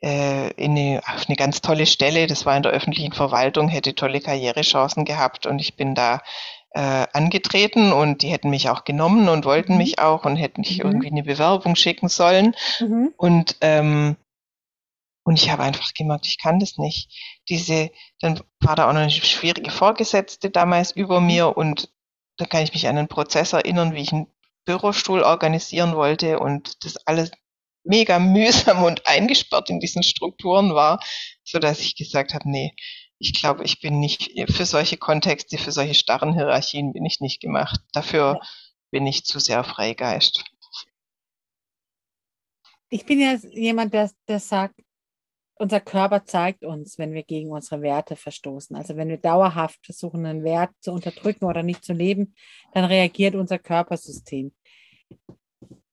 äh, 0.00 0.52
in 0.52 0.78
eine, 0.78 1.00
auf 1.12 1.24
eine 1.26 1.34
ganz 1.34 1.60
tolle 1.60 1.86
Stelle. 1.86 2.28
Das 2.28 2.46
war 2.46 2.56
in 2.56 2.62
der 2.62 2.70
öffentlichen 2.70 3.12
Verwaltung, 3.12 3.68
hätte 3.68 3.96
tolle 3.96 4.20
Karrierechancen 4.20 5.04
gehabt 5.04 5.44
und 5.44 5.58
ich 5.58 5.74
bin 5.74 5.96
da 5.96 6.20
äh, 6.70 7.06
angetreten 7.12 7.92
und 7.92 8.22
die 8.22 8.28
hätten 8.28 8.50
mich 8.50 8.70
auch 8.70 8.84
genommen 8.84 9.28
und 9.28 9.44
wollten 9.44 9.72
mhm. 9.72 9.78
mich 9.78 9.98
auch 9.98 10.24
und 10.24 10.36
hätten 10.36 10.62
ich 10.62 10.78
mhm. 10.78 10.84
irgendwie 10.84 11.10
eine 11.10 11.24
Bewerbung 11.24 11.74
schicken 11.74 12.08
sollen. 12.08 12.54
Mhm. 12.78 13.12
Und 13.16 13.56
ähm, 13.60 14.16
und 15.28 15.38
ich 15.38 15.50
habe 15.50 15.62
einfach 15.62 15.92
gemerkt, 15.92 16.26
ich 16.26 16.38
kann 16.38 16.58
das 16.58 16.78
nicht. 16.78 17.12
Diese, 17.50 17.90
dann 18.18 18.40
war 18.60 18.76
da 18.76 18.88
auch 18.88 18.94
noch 18.94 19.02
eine 19.02 19.10
schwierige 19.10 19.70
Vorgesetzte 19.70 20.48
damals 20.48 20.92
über 20.96 21.20
mir 21.20 21.54
und 21.54 21.92
da 22.38 22.46
kann 22.46 22.62
ich 22.62 22.72
mich 22.72 22.88
an 22.88 22.96
einen 22.96 23.08
Prozess 23.08 23.52
erinnern, 23.52 23.92
wie 23.92 24.00
ich 24.00 24.10
einen 24.10 24.32
Bürostuhl 24.64 25.22
organisieren 25.22 25.94
wollte 25.94 26.38
und 26.38 26.82
das 26.82 26.96
alles 27.06 27.30
mega 27.84 28.18
mühsam 28.18 28.82
und 28.82 29.06
eingesperrt 29.06 29.68
in 29.68 29.80
diesen 29.80 30.02
Strukturen 30.02 30.74
war, 30.74 30.98
so 31.44 31.58
dass 31.58 31.80
ich 31.80 31.94
gesagt 31.94 32.32
habe, 32.32 32.48
nee, 32.50 32.74
ich 33.18 33.38
glaube, 33.38 33.64
ich 33.64 33.80
bin 33.80 34.00
nicht 34.00 34.32
für 34.50 34.64
solche 34.64 34.96
Kontexte, 34.96 35.58
für 35.58 35.72
solche 35.72 35.92
starren 35.92 36.32
Hierarchien 36.32 36.94
bin 36.94 37.04
ich 37.04 37.20
nicht 37.20 37.42
gemacht. 37.42 37.78
Dafür 37.92 38.40
bin 38.90 39.06
ich 39.06 39.26
zu 39.26 39.40
sehr 39.40 39.62
Freigeist. 39.62 40.42
Ich 42.88 43.04
bin 43.04 43.20
ja 43.20 43.34
jemand, 43.52 43.92
der, 43.92 44.10
der 44.26 44.40
sagt, 44.40 44.80
unser 45.58 45.80
Körper 45.80 46.24
zeigt 46.24 46.64
uns, 46.64 46.98
wenn 46.98 47.12
wir 47.12 47.22
gegen 47.24 47.50
unsere 47.50 47.82
Werte 47.82 48.16
verstoßen. 48.16 48.76
Also 48.76 48.96
wenn 48.96 49.08
wir 49.08 49.18
dauerhaft 49.18 49.84
versuchen, 49.84 50.24
einen 50.24 50.44
Wert 50.44 50.70
zu 50.80 50.92
unterdrücken 50.92 51.44
oder 51.44 51.62
nicht 51.62 51.84
zu 51.84 51.92
leben, 51.92 52.34
dann 52.72 52.84
reagiert 52.84 53.34
unser 53.34 53.58
Körpersystem. 53.58 54.52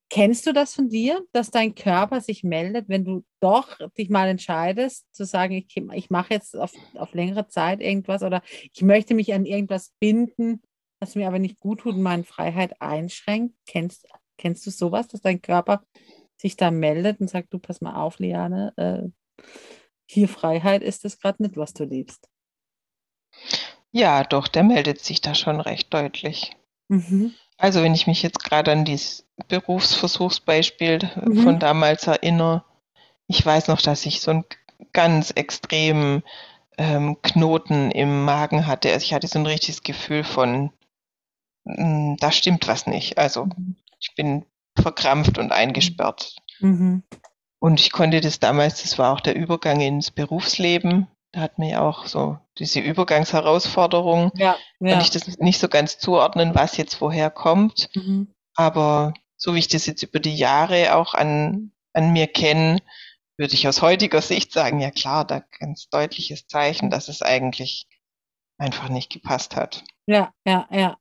Kennst 0.08 0.46
du 0.46 0.52
das 0.52 0.72
von 0.74 0.88
dir, 0.88 1.20
dass 1.32 1.50
dein 1.50 1.74
Körper 1.74 2.20
sich 2.20 2.44
meldet, 2.44 2.88
wenn 2.88 3.04
du 3.04 3.24
doch 3.40 3.76
dich 3.98 4.08
mal 4.08 4.28
entscheidest, 4.28 5.12
zu 5.12 5.24
sagen, 5.24 5.54
ich, 5.54 5.76
ich 5.94 6.10
mache 6.10 6.34
jetzt 6.34 6.56
auf, 6.56 6.72
auf 6.94 7.12
längere 7.12 7.48
Zeit 7.48 7.80
irgendwas 7.80 8.22
oder 8.22 8.42
ich 8.72 8.82
möchte 8.82 9.14
mich 9.14 9.34
an 9.34 9.44
irgendwas 9.44 9.92
binden, 9.98 10.62
was 11.00 11.16
mir 11.16 11.26
aber 11.26 11.40
nicht 11.40 11.58
gut 11.58 11.80
tut 11.80 11.96
und 11.96 12.02
meine 12.02 12.24
Freiheit 12.24 12.80
einschränkt? 12.80 13.56
Kennst, 13.66 14.06
kennst 14.38 14.64
du 14.64 14.70
sowas, 14.70 15.08
dass 15.08 15.22
dein 15.22 15.42
Körper 15.42 15.82
sich 16.36 16.56
da 16.56 16.70
meldet 16.70 17.20
und 17.20 17.28
sagt, 17.28 17.52
du 17.52 17.58
pass 17.58 17.80
mal 17.80 17.96
auf, 17.96 18.20
Liane, 18.20 18.72
äh, 18.76 19.08
hier 20.06 20.28
Freiheit 20.28 20.82
ist 20.82 21.04
es 21.04 21.18
gerade 21.18 21.42
nicht, 21.42 21.56
was 21.56 21.74
du 21.74 21.84
liebst? 21.84 22.28
Ja, 23.90 24.24
doch, 24.24 24.48
der 24.48 24.62
meldet 24.62 25.00
sich 25.00 25.20
da 25.20 25.34
schon 25.34 25.60
recht 25.60 25.92
deutlich. 25.92 26.56
Mhm. 26.88 27.34
Also 27.58 27.82
wenn 27.82 27.94
ich 27.94 28.06
mich 28.06 28.22
jetzt 28.22 28.42
gerade 28.44 28.72
an 28.72 28.84
dieses 28.84 29.26
Berufsversuchsbeispiel 29.48 31.10
mhm. 31.24 31.42
von 31.42 31.58
damals 31.58 32.06
erinnere, 32.06 32.64
ich 33.26 33.44
weiß 33.44 33.68
noch, 33.68 33.80
dass 33.80 34.06
ich 34.06 34.20
so 34.20 34.30
einen 34.30 34.44
ganz 34.92 35.30
extremen 35.30 36.22
ähm, 36.78 37.16
Knoten 37.22 37.90
im 37.90 38.24
Magen 38.24 38.66
hatte. 38.66 38.92
Also 38.92 39.04
ich 39.04 39.14
hatte 39.14 39.26
so 39.26 39.38
ein 39.38 39.46
richtiges 39.46 39.82
Gefühl 39.82 40.22
von, 40.22 40.70
mh, 41.64 41.76
hm, 41.76 42.16
da 42.18 42.30
stimmt 42.30 42.68
was 42.68 42.86
nicht. 42.86 43.18
Also 43.18 43.46
mhm. 43.46 43.76
ich 43.98 44.14
bin 44.14 44.44
verkrampft 44.78 45.38
und 45.38 45.52
eingesperrt. 45.52 46.36
Mhm. 46.60 47.02
Und 47.58 47.80
ich 47.80 47.92
konnte 47.92 48.20
das 48.20 48.38
damals, 48.38 48.82
das 48.82 48.98
war 48.98 49.12
auch 49.12 49.20
der 49.20 49.34
Übergang 49.34 49.80
ins 49.80 50.10
Berufsleben, 50.10 51.08
da 51.32 51.42
hat 51.42 51.58
mir 51.58 51.70
ja 51.70 51.82
auch 51.82 52.06
so 52.06 52.38
diese 52.58 52.80
Übergangsherausforderung, 52.80 54.32
ja, 54.36 54.56
ja. 54.80 54.92
kann 54.92 55.02
ich 55.02 55.10
das 55.10 55.38
nicht 55.38 55.60
so 55.60 55.68
ganz 55.68 55.98
zuordnen, 55.98 56.54
was 56.54 56.76
jetzt 56.78 57.00
woher 57.00 57.30
kommt. 57.30 57.90
Mhm. 57.94 58.32
Aber 58.54 59.12
so 59.36 59.54
wie 59.54 59.58
ich 59.58 59.68
das 59.68 59.84
jetzt 59.84 60.02
über 60.02 60.18
die 60.18 60.34
Jahre 60.34 60.94
auch 60.94 61.12
an, 61.12 61.72
an 61.92 62.12
mir 62.12 62.26
kenne, 62.26 62.78
würde 63.36 63.52
ich 63.52 63.68
aus 63.68 63.82
heutiger 63.82 64.22
Sicht 64.22 64.52
sagen, 64.52 64.80
ja 64.80 64.90
klar, 64.90 65.26
da 65.26 65.42
ganz 65.58 65.88
deutliches 65.90 66.46
Zeichen, 66.46 66.88
dass 66.88 67.08
es 67.08 67.20
eigentlich 67.20 67.86
einfach 68.58 68.88
nicht 68.88 69.12
gepasst 69.12 69.56
hat. 69.56 69.84
Ja, 70.06 70.32
ja, 70.46 70.66
ja. 70.70 70.96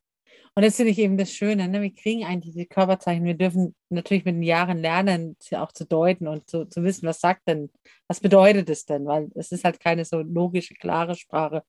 Und 0.57 0.63
das 0.63 0.77
finde 0.77 0.91
ich 0.93 0.99
eben 0.99 1.17
das 1.17 1.33
Schöne. 1.33 1.67
Ne? 1.67 1.81
Wir 1.81 1.93
kriegen 1.93 2.23
eigentlich 2.23 2.53
diese 2.53 2.65
Körperzeichen. 2.65 3.25
Wir 3.25 3.33
dürfen 3.33 3.75
natürlich 3.89 4.23
mit 4.23 4.35
den 4.35 4.43
Jahren 4.43 4.77
lernen, 4.77 5.35
sie 5.39 5.57
auch 5.57 5.73
zu 5.73 5.85
deuten 5.85 6.29
und 6.29 6.49
zu, 6.49 6.65
zu 6.65 6.81
wissen, 6.83 7.05
was 7.07 7.19
sagt 7.19 7.41
denn, 7.47 7.69
was 8.07 8.21
bedeutet 8.21 8.69
es 8.69 8.85
denn? 8.85 9.05
Weil 9.05 9.29
es 9.35 9.51
ist 9.51 9.65
halt 9.65 9.81
keine 9.81 10.05
so 10.05 10.21
logische, 10.21 10.73
klare 10.75 11.15
Sprache, 11.15 11.63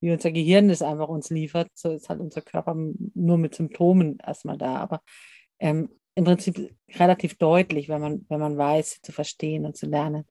wie 0.00 0.10
unser 0.10 0.32
Gehirn 0.32 0.70
es 0.70 0.80
einfach 0.80 1.08
uns 1.08 1.28
liefert. 1.28 1.68
So 1.74 1.92
ist 1.92 2.08
halt 2.08 2.20
unser 2.20 2.40
Körper 2.40 2.74
nur 3.14 3.36
mit 3.36 3.54
Symptomen 3.54 4.18
erstmal 4.26 4.56
da. 4.56 4.76
Aber 4.76 5.02
ähm, 5.58 5.90
im 6.14 6.24
Prinzip 6.24 6.74
relativ 6.94 7.36
deutlich, 7.36 7.90
wenn 7.90 8.00
man, 8.00 8.26
wenn 8.30 8.40
man 8.40 8.56
weiß, 8.56 8.92
sie 8.92 9.02
zu 9.02 9.12
verstehen 9.12 9.66
und 9.66 9.76
zu 9.76 9.84
lernen. 9.84 10.24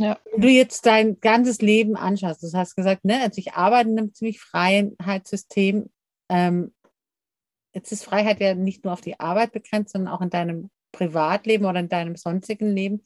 Ja. 0.00 0.18
Wenn 0.32 0.40
du 0.40 0.48
jetzt 0.48 0.86
dein 0.86 1.20
ganzes 1.20 1.60
Leben 1.60 1.94
anschaust, 1.94 2.42
du 2.42 2.50
hast 2.54 2.74
gesagt, 2.74 3.04
ne, 3.04 3.20
also 3.20 3.38
ich 3.38 3.52
arbeite 3.52 3.90
in 3.90 3.98
einem 3.98 4.14
ziemlich 4.14 4.40
Freiheitssystem. 4.40 5.90
Ähm, 6.30 6.74
jetzt 7.74 7.92
ist 7.92 8.04
Freiheit 8.04 8.40
ja 8.40 8.54
nicht 8.54 8.84
nur 8.84 8.94
auf 8.94 9.02
die 9.02 9.20
Arbeit 9.20 9.52
begrenzt, 9.52 9.92
sondern 9.92 10.12
auch 10.12 10.22
in 10.22 10.30
deinem 10.30 10.70
Privatleben 10.92 11.66
oder 11.66 11.80
in 11.80 11.90
deinem 11.90 12.16
sonstigen 12.16 12.74
Leben. 12.74 13.04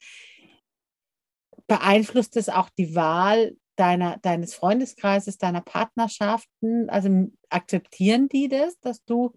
Beeinflusst 1.66 2.36
es 2.36 2.48
auch 2.48 2.70
die 2.70 2.94
Wahl 2.94 3.56
deiner, 3.76 4.18
deines 4.18 4.54
Freundeskreises, 4.54 5.36
deiner 5.36 5.62
Partnerschaften? 5.62 6.88
Also 6.90 7.28
akzeptieren 7.50 8.28
die 8.28 8.48
das, 8.48 8.78
dass 8.80 9.04
du 9.04 9.34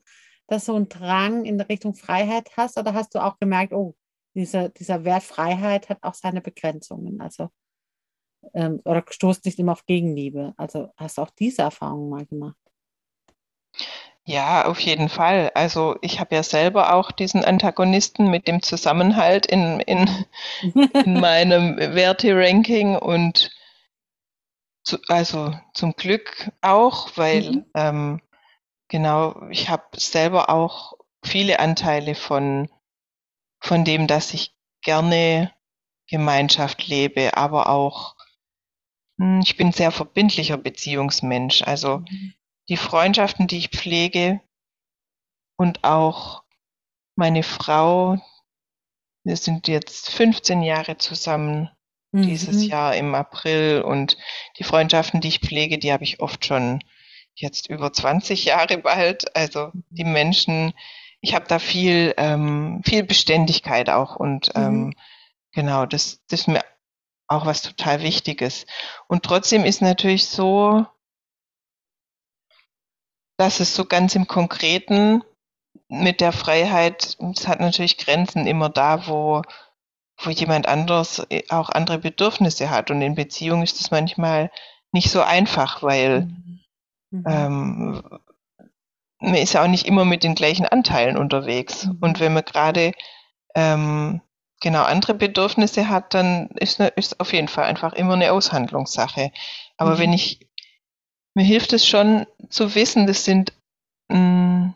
dass 0.48 0.66
so 0.66 0.76
einen 0.76 0.88
Drang 0.90 1.44
in 1.44 1.60
Richtung 1.60 1.94
Freiheit 1.94 2.52
hast? 2.56 2.78
Oder 2.78 2.94
hast 2.94 3.14
du 3.16 3.20
auch 3.20 3.38
gemerkt, 3.40 3.74
oh, 3.74 3.96
dieser, 4.38 4.70
dieser 4.70 5.04
Wert 5.04 5.24
Freiheit 5.24 5.90
hat 5.90 5.98
auch 6.04 6.14
seine 6.14 6.42
Begrenzungen. 6.42 7.20
Also, 7.20 7.50
ähm, 8.54 8.82
oder 8.86 9.04
stoßt 9.10 9.44
nicht 9.46 9.60
immer 9.60 9.74
auf 9.74 9.86
Gegenliebe. 9.86 10.54
Also 10.58 10.90
hast 10.96 11.18
du 11.18 11.24
auch 11.24 11.32
diese 11.32 11.64
Erfahrung 11.64 12.10
mal 12.10 12.26
gemacht? 12.26 12.56
Ja, 14.26 14.66
auf 14.66 14.80
jeden 14.80 15.10
Fall. 15.10 15.52
Also 15.56 15.98
ich 16.02 16.20
habe 16.20 16.36
ja 16.36 16.44
selber 16.44 16.94
auch 16.94 17.12
diesen 17.12 17.44
Antagonisten 17.44 18.30
mit 18.30 18.48
dem 18.48 18.62
Zusammenhalt 18.62 19.46
in, 19.46 19.80
in, 19.80 20.10
in 20.94 21.20
meinem 21.20 21.78
Werte-Ranking 21.78 22.96
und 22.98 23.52
zu, 24.84 24.98
also 25.08 25.54
zum 25.74 25.94
Glück 25.94 26.52
auch, 26.62 27.12
weil 27.16 27.52
mhm. 27.52 27.66
ähm, 27.74 28.22
genau, 28.88 29.48
ich 29.50 29.70
habe 29.70 29.84
selber 29.96 30.50
auch 30.50 30.94
viele 31.24 31.60
Anteile 31.60 32.14
von 32.14 32.70
von 33.60 33.86
dem, 33.86 34.08
dass 34.08 34.34
ich 34.34 34.54
gerne 34.82 35.54
Gemeinschaft 36.10 36.88
lebe, 36.88 37.36
aber 37.36 37.70
auch, 37.70 38.16
hm, 39.20 39.42
ich 39.42 39.58
bin 39.58 39.72
sehr 39.72 39.92
verbindlicher 39.92 40.58
Beziehungsmensch. 40.58 41.64
Also 41.64 42.00
mhm. 42.00 42.34
die 42.70 42.78
Freundschaften, 42.78 43.48
die 43.48 43.58
ich 43.58 43.70
pflege 43.70 44.42
und 45.58 45.84
auch 45.84 46.44
meine 47.16 47.44
Frau, 47.44 48.18
wir 49.24 49.36
sind 49.36 49.68
jetzt 49.68 50.10
15 50.12 50.62
Jahre 50.62 50.98
zusammen 50.98 51.70
mhm. 52.12 52.22
dieses 52.24 52.66
Jahr 52.66 52.96
im 52.96 53.14
April 53.16 53.82
und 53.82 54.18
die 54.58 54.64
Freundschaften, 54.64 55.20
die 55.20 55.30
ich 55.30 55.40
pflege, 55.40 55.78
die 55.78 55.92
habe 55.92 56.04
ich 56.04 56.20
oft 56.22 56.46
schon 56.46 56.80
jetzt 57.36 57.70
über 57.70 57.92
20 57.92 58.46
Jahre 58.46 58.78
bald. 58.78 59.36
Also 59.36 59.72
die 59.90 60.04
Menschen, 60.04 60.74
ich 61.22 61.34
habe 61.34 61.46
da 61.48 61.60
viel, 61.60 62.14
ähm, 62.18 62.82
viel 62.86 63.04
Beständigkeit 63.04 63.90
auch 63.90 64.16
und 64.16 64.56
mhm. 64.56 64.62
ähm, 64.62 64.94
genau, 65.52 65.86
das, 65.86 66.22
das 66.28 66.42
ist 66.42 66.48
mir 66.48 66.64
auch 67.28 67.46
was 67.46 67.62
total 67.62 68.02
Wichtiges. 68.02 68.66
Und 69.08 69.24
trotzdem 69.24 69.66
ist 69.66 69.82
natürlich 69.82 70.28
so, 70.28 70.86
dass 73.38 73.60
es 73.60 73.76
so 73.76 73.86
ganz 73.86 74.16
im 74.16 74.28
Konkreten 74.28 75.24
mit 75.90 76.22
der 76.22 76.32
Freiheit, 76.32 77.18
es 77.36 77.48
hat 77.48 77.60
natürlich 77.60 77.98
Grenzen 77.98 78.48
immer 78.48 78.70
da, 78.70 79.08
wo, 79.08 79.42
wo 80.20 80.30
jemand 80.30 80.68
anders 80.68 81.26
äh, 81.30 81.44
auch 81.50 81.70
andere 81.70 82.00
Bedürfnisse 82.00 82.70
hat. 82.70 82.90
Und 82.92 83.02
in 83.02 83.16
Beziehung 83.16 83.62
ist 83.62 83.80
es 83.80 83.92
manchmal 83.92 84.52
nicht 84.92 85.12
so 85.12 85.22
einfach, 85.22 85.84
weil 85.84 86.22
mhm. 86.22 86.60
mhm. 87.12 87.24
ähm, 87.28 88.20
man 89.20 89.36
ist 89.36 89.54
ja 89.54 89.64
auch 89.64 89.68
nicht 89.68 89.88
immer 89.88 90.06
mit 90.06 90.24
den 90.24 90.36
gleichen 90.36 90.66
Anteilen 90.66 91.18
unterwegs. 91.18 91.86
Mhm. 91.86 91.98
Und 92.02 92.20
wenn 92.20 92.34
man 92.34 92.46
gerade 92.46 92.94
ähm, 93.56 94.22
genau 94.62 94.84
andere 94.84 95.14
Bedürfnisse 95.14 95.90
hat, 95.90 96.14
dann 96.14 96.50
ist, 96.56 96.80
ne, 96.80 96.88
ist 96.90 97.20
auf 97.20 97.34
jeden 97.34 97.48
Fall 97.48 97.66
einfach 97.66 97.94
immer 97.94 98.14
eine 98.14 98.32
Aushandlungssache. 98.32 99.32
Aber 99.78 99.96
mhm. 99.96 100.00
wenn 100.00 100.14
ich, 100.14 100.48
mir 101.34 101.46
hilft 101.46 101.74
es 101.74 101.88
schon 101.88 102.26
zu 102.50 102.76
wissen, 102.76 103.08
das 103.08 103.26
sind, 103.26 103.54
mh, 104.10 104.18
mm, 104.18 104.74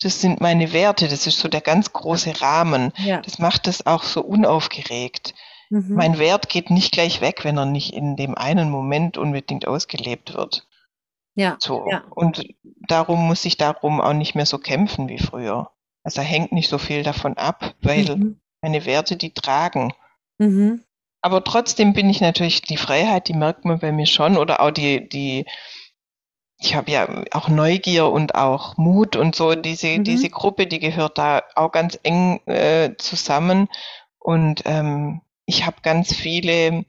das 0.00 0.20
sind 0.20 0.40
meine 0.40 0.72
Werte, 0.72 1.08
das 1.08 1.26
ist 1.26 1.40
so 1.40 1.48
der 1.48 1.60
ganz 1.60 1.92
große 1.92 2.40
Rahmen. 2.40 2.92
Ja. 2.98 3.20
Das 3.20 3.40
macht 3.40 3.66
es 3.66 3.84
auch 3.84 4.04
so 4.04 4.20
unaufgeregt. 4.20 5.34
Mhm. 5.70 5.94
Mein 5.94 6.18
Wert 6.18 6.48
geht 6.48 6.70
nicht 6.70 6.92
gleich 6.92 7.20
weg, 7.20 7.40
wenn 7.42 7.58
er 7.58 7.66
nicht 7.66 7.92
in 7.92 8.14
dem 8.14 8.36
einen 8.36 8.70
Moment 8.70 9.18
unbedingt 9.18 9.66
ausgelebt 9.66 10.34
wird. 10.34 10.67
Ja. 11.38 11.56
So. 11.60 11.86
Ja. 11.88 12.02
Und 12.10 12.44
darum 12.88 13.28
muss 13.28 13.44
ich 13.44 13.56
darum 13.56 14.00
auch 14.00 14.12
nicht 14.12 14.34
mehr 14.34 14.44
so 14.44 14.58
kämpfen 14.58 15.08
wie 15.08 15.18
früher. 15.18 15.70
Also 16.02 16.20
hängt 16.20 16.50
nicht 16.50 16.68
so 16.68 16.78
viel 16.78 17.04
davon 17.04 17.36
ab, 17.36 17.74
weil 17.80 18.16
mhm. 18.16 18.40
meine 18.60 18.84
Werte 18.84 19.16
die 19.16 19.32
tragen. 19.32 19.92
Mhm. 20.38 20.82
Aber 21.20 21.44
trotzdem 21.44 21.92
bin 21.92 22.10
ich 22.10 22.20
natürlich 22.20 22.62
die 22.62 22.76
Freiheit, 22.76 23.28
die 23.28 23.34
merkt 23.34 23.64
man 23.64 23.78
bei 23.78 23.92
mir 23.92 24.06
schon, 24.06 24.36
oder 24.36 24.60
auch 24.60 24.72
die, 24.72 25.08
die, 25.08 25.46
ich 26.58 26.74
habe 26.74 26.90
ja 26.90 27.22
auch 27.30 27.48
Neugier 27.48 28.08
und 28.08 28.34
auch 28.34 28.76
Mut 28.76 29.14
und 29.14 29.36
so, 29.36 29.54
diese, 29.54 29.98
mhm. 29.98 30.04
diese 30.04 30.30
Gruppe, 30.30 30.66
die 30.66 30.80
gehört 30.80 31.18
da 31.18 31.44
auch 31.54 31.70
ganz 31.70 32.00
eng 32.02 32.40
äh, 32.46 32.96
zusammen. 32.98 33.68
Und 34.18 34.62
ähm, 34.64 35.20
ich 35.46 35.66
habe 35.66 35.76
ganz 35.82 36.12
viele 36.12 36.84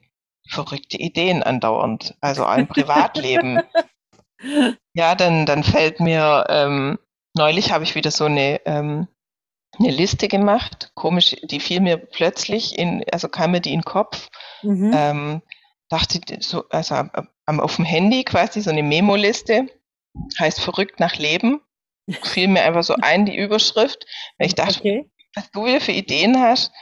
verrückte 0.48 0.96
Ideen 0.96 1.44
andauernd, 1.44 2.16
also 2.20 2.46
auch 2.46 2.56
im 2.56 2.66
Privatleben. 2.68 3.60
Ja, 4.94 5.14
dann, 5.14 5.46
dann 5.46 5.64
fällt 5.64 6.00
mir, 6.00 6.46
ähm, 6.48 6.98
neulich 7.34 7.72
habe 7.72 7.84
ich 7.84 7.94
wieder 7.94 8.10
so 8.10 8.24
eine, 8.24 8.60
ähm, 8.66 9.08
eine 9.78 9.90
Liste 9.90 10.28
gemacht, 10.28 10.92
komisch, 10.94 11.36
die 11.42 11.60
fiel 11.60 11.80
mir 11.80 11.96
plötzlich 11.96 12.78
in, 12.78 13.04
also 13.12 13.28
kam 13.28 13.52
mir 13.52 13.60
die 13.60 13.72
in 13.72 13.80
den 13.80 13.84
Kopf. 13.84 14.28
Mhm. 14.62 14.92
Ähm, 14.94 15.42
dachte 15.88 16.20
so, 16.40 16.68
also 16.70 16.94
auf 17.46 17.76
dem 17.76 17.84
Handy 17.84 18.24
quasi 18.24 18.60
so 18.60 18.70
eine 18.70 18.82
Memo-Liste, 18.82 19.68
heißt 20.38 20.60
verrückt 20.60 21.00
nach 21.00 21.16
Leben. 21.16 21.60
Fiel 22.22 22.48
mir 22.48 22.62
einfach 22.62 22.82
so 22.82 22.94
ein, 23.00 23.26
die 23.26 23.36
Überschrift. 23.36 24.06
Weil 24.38 24.48
ich 24.48 24.54
dachte, 24.54 24.78
okay. 24.80 25.10
was 25.34 25.50
du 25.50 25.64
wieder 25.64 25.80
für 25.80 25.92
Ideen 25.92 26.40
hast. 26.40 26.72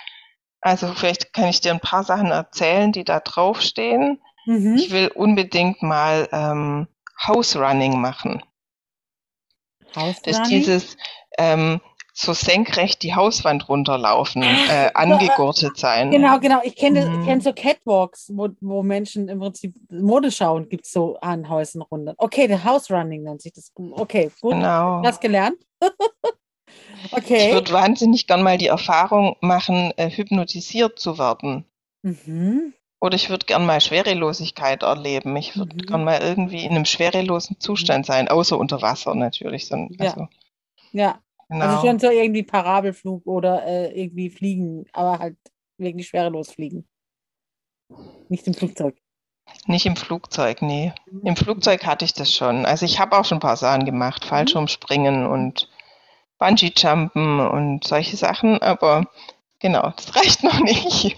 Also 0.61 0.93
vielleicht 0.95 1.33
kann 1.33 1.49
ich 1.49 1.61
dir 1.61 1.73
ein 1.73 1.81
paar 1.81 2.05
Sachen 2.05 2.31
erzählen, 2.31 2.93
die 2.93 3.05
da 3.05 3.21
draufstehen. 3.21 4.21
Mhm. 4.47 4.77
Ich 4.77 4.91
will 4.91 5.09
unbedingt 5.09 5.83
mal 5.83 6.29
ähm, 6.33 6.89
House 7.27 7.57
Running 7.57 8.01
machen. 8.01 8.43
House 9.95 10.21
das 10.23 10.39
ist 10.39 10.51
dieses 10.51 10.97
ähm, 11.39 11.81
so 12.21 12.33
senkrecht 12.33 13.03
die 13.05 13.15
Hauswand 13.15 13.69
runterlaufen, 13.69 14.43
äh, 14.43 14.91
angegurtet 14.95 15.77
sein. 15.77 16.11
Genau, 16.11 16.41
genau. 16.41 16.61
Ich 16.65 16.75
kenne 16.75 17.09
mhm. 17.09 17.25
kenn 17.25 17.41
so 17.41 17.53
Catwalks, 17.53 18.33
wo, 18.35 18.49
wo 18.61 18.83
Menschen 18.83 19.29
im 19.29 19.39
Prinzip 19.39 19.75
Mode 19.91 20.33
schauen, 20.33 20.69
gibt 20.69 20.85
es 20.85 20.93
so 20.93 21.17
an 21.21 21.49
Häusern 21.49 21.83
runter. 21.83 22.15
Okay, 22.19 22.49
der 22.49 22.65
House 22.65 22.91
Running 22.91 23.23
nennt 23.23 23.41
sich 23.41 23.53
das. 23.53 23.73
Okay, 23.77 24.33
gut. 24.41 24.55
Genau. 24.55 25.01
Hast 25.05 25.21
gelernt? 25.21 25.59
okay. 27.13 27.49
Ich 27.49 27.55
würde 27.55 27.73
wahnsinnig 27.73 28.27
gern 28.27 28.43
mal 28.43 28.59
die 28.59 28.67
Erfahrung 28.67 29.37
machen, 29.41 29.93
äh, 29.97 30.11
hypnotisiert 30.11 30.99
zu 30.99 31.19
werden. 31.19 31.67
Mhm. 32.03 32.75
Oder 33.01 33.15
ich 33.15 33.31
würde 33.31 33.47
gern 33.47 33.65
mal 33.65 33.81
Schwerelosigkeit 33.81 34.83
erleben. 34.83 35.37
Ich 35.37 35.57
würde 35.57 35.75
mhm. 35.75 35.83
gern 35.83 36.05
mal 36.05 36.21
irgendwie 36.21 36.65
in 36.65 36.73
einem 36.73 36.85
schwerelosen 36.85 37.61
Zustand 37.61 38.07
sein, 38.07 38.29
außer 38.29 38.59
unter 38.59 38.83
Wasser 38.83 39.15
natürlich. 39.15 39.69
So, 39.69 39.89
also, 39.99 40.29
ja. 40.93 41.01
ja. 41.05 41.23
Also 41.49 41.61
genau. 41.61 41.65
Also 41.65 41.87
schon 41.87 41.99
so 41.99 42.11
irgendwie 42.11 42.43
Parabelflug 42.43 43.27
oder 43.27 43.65
äh, 43.65 44.01
irgendwie 44.01 44.31
fliegen, 44.31 44.85
aber 44.93 45.19
halt 45.19 45.37
wirklich 45.79 46.09
schwerelos 46.09 46.53
fliegen. 46.53 46.87
Nicht 48.29 48.47
im 48.47 48.55
Flugzeug. 48.55 48.97
Nicht 49.67 49.87
im 49.87 49.97
Flugzeug, 49.97 50.61
nee. 50.61 50.93
Mhm. 51.11 51.27
Im 51.27 51.37
Flugzeug 51.37 51.87
hatte 51.87 52.05
ich 52.05 52.13
das 52.13 52.35
schon. 52.35 52.67
Also 52.67 52.85
ich 52.85 52.99
habe 52.99 53.17
auch 53.17 53.25
schon 53.25 53.39
ein 53.39 53.43
paar 53.43 53.57
Sachen 53.57 53.85
gemacht, 53.85 54.25
mhm. 54.25 54.29
Fallschirmspringen 54.29 55.27
und 55.27 55.71
Bungee-Jumpen 56.39 57.41
und 57.41 57.85
solche 57.85 58.17
Sachen, 58.17 58.61
aber 58.63 59.07
genau, 59.61 59.93
das 59.97 60.15
reicht 60.17 60.43
noch 60.43 60.61
nicht. 60.61 61.17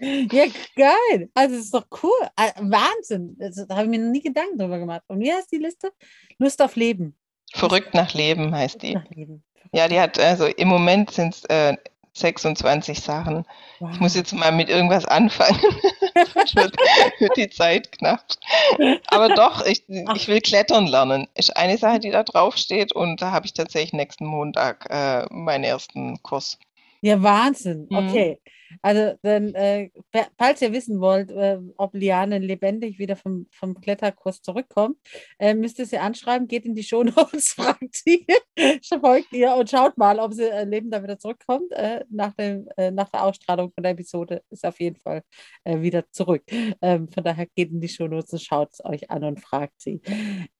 Ja, 0.00 0.44
geil. 0.76 1.30
Also 1.34 1.56
es 1.56 1.66
ist 1.66 1.74
doch 1.74 1.86
cool. 2.02 2.28
Ah, 2.36 2.50
Wahnsinn. 2.60 3.36
Da 3.38 3.76
habe 3.76 3.84
ich 3.84 3.90
mir 3.90 3.98
noch 3.98 4.12
nie 4.12 4.22
Gedanken 4.22 4.58
drüber 4.58 4.78
gemacht. 4.78 5.02
Und 5.08 5.20
wie 5.20 5.32
heißt 5.32 5.50
die 5.52 5.58
Liste? 5.58 5.92
Lust 6.38 6.60
auf 6.60 6.76
Leben. 6.76 7.16
Verrückt 7.52 7.94
nach 7.94 8.12
Leben 8.12 8.54
heißt 8.54 8.82
die. 8.82 8.98
Ja, 9.72 9.88
die 9.88 9.98
hat, 9.98 10.18
also 10.18 10.46
im 10.46 10.68
Moment 10.68 11.10
sind 11.10 11.34
es 11.34 11.44
äh, 11.44 11.76
26 12.14 13.00
Sachen. 13.00 13.44
Wow. 13.80 13.90
Ich 13.92 14.00
muss 14.00 14.14
jetzt 14.14 14.32
mal 14.32 14.52
mit 14.52 14.68
irgendwas 14.68 15.04
anfangen. 15.04 15.60
wird, 16.34 16.76
wird 17.18 17.36
die 17.36 17.50
Zeit 17.50 17.90
knapp. 17.92 18.24
Aber 19.08 19.34
doch, 19.34 19.66
ich, 19.66 19.82
ich 19.88 20.28
will 20.28 20.40
klettern 20.40 20.86
lernen. 20.86 21.28
Ist 21.34 21.56
eine 21.56 21.76
Sache, 21.76 21.98
die 21.98 22.10
da 22.10 22.22
drauf 22.22 22.56
steht 22.56 22.92
und 22.92 23.20
da 23.20 23.32
habe 23.32 23.46
ich 23.46 23.52
tatsächlich 23.52 23.92
nächsten 23.92 24.26
Montag 24.26 24.86
äh, 24.90 25.26
meinen 25.30 25.64
ersten 25.64 26.22
Kurs. 26.22 26.58
Ja, 27.04 27.22
Wahnsinn. 27.22 27.86
Mhm. 27.90 27.96
Okay. 27.96 28.40
Also, 28.80 29.14
dann, 29.22 29.54
äh, 29.54 29.90
falls 30.38 30.62
ihr 30.62 30.72
wissen 30.72 31.00
wollt, 31.00 31.30
äh, 31.30 31.58
ob 31.76 31.94
Liane 31.94 32.38
lebendig 32.38 32.98
wieder 32.98 33.14
vom, 33.14 33.46
vom 33.50 33.78
Kletterkurs 33.78 34.40
zurückkommt, 34.40 34.96
äh, 35.38 35.52
müsst 35.52 35.78
ihr 35.78 35.84
sie 35.84 35.98
anschreiben, 35.98 36.48
geht 36.48 36.64
in 36.64 36.74
die 36.74 36.82
Shownotes, 36.82 37.48
fragt 37.56 37.94
sie, 37.94 38.26
folgt 39.00 39.32
ihr 39.32 39.54
und 39.54 39.68
schaut 39.68 39.98
mal, 39.98 40.18
ob 40.18 40.32
sie 40.32 40.50
äh, 40.50 40.64
lebend 40.64 40.94
da 40.94 41.02
wieder 41.02 41.18
zurückkommt. 41.18 41.70
Äh, 41.72 42.04
nach, 42.08 42.32
dem, 42.32 42.68
äh, 42.78 42.90
nach 42.90 43.10
der 43.10 43.24
Ausstrahlung 43.24 43.70
von 43.70 43.82
der 43.82 43.92
Episode 43.92 44.42
ist 44.50 44.64
auf 44.64 44.80
jeden 44.80 44.96
Fall 44.96 45.22
wieder 45.66 46.10
zurück. 46.10 46.42
Ähm, 46.80 47.08
von 47.08 47.22
daher 47.22 47.46
geht 47.54 47.70
in 47.70 47.80
die 47.80 47.88
Shownotes 47.88 48.32
und 48.32 48.42
schaut 48.42 48.72
es 48.72 48.84
euch 48.84 49.10
an 49.10 49.24
und 49.24 49.40
fragt 49.40 49.80
sie. 49.80 50.00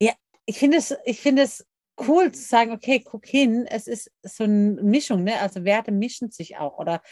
Ja, 0.00 0.12
ich 0.46 0.58
finde 0.58 0.78
es, 0.78 0.94
ich 1.04 1.20
finde 1.20 1.42
es 1.42 1.66
cool 1.98 2.32
zu 2.32 2.42
sagen, 2.42 2.72
okay, 2.72 3.00
guck 3.00 3.26
hin, 3.26 3.66
es 3.68 3.86
ist 3.86 4.10
so 4.22 4.44
eine 4.44 4.82
Mischung, 4.82 5.24
ne? 5.24 5.40
Also 5.40 5.64
Werte 5.64 5.92
mischen 5.92 6.30
sich 6.30 6.56
auch 6.56 6.78
oder 6.78 7.02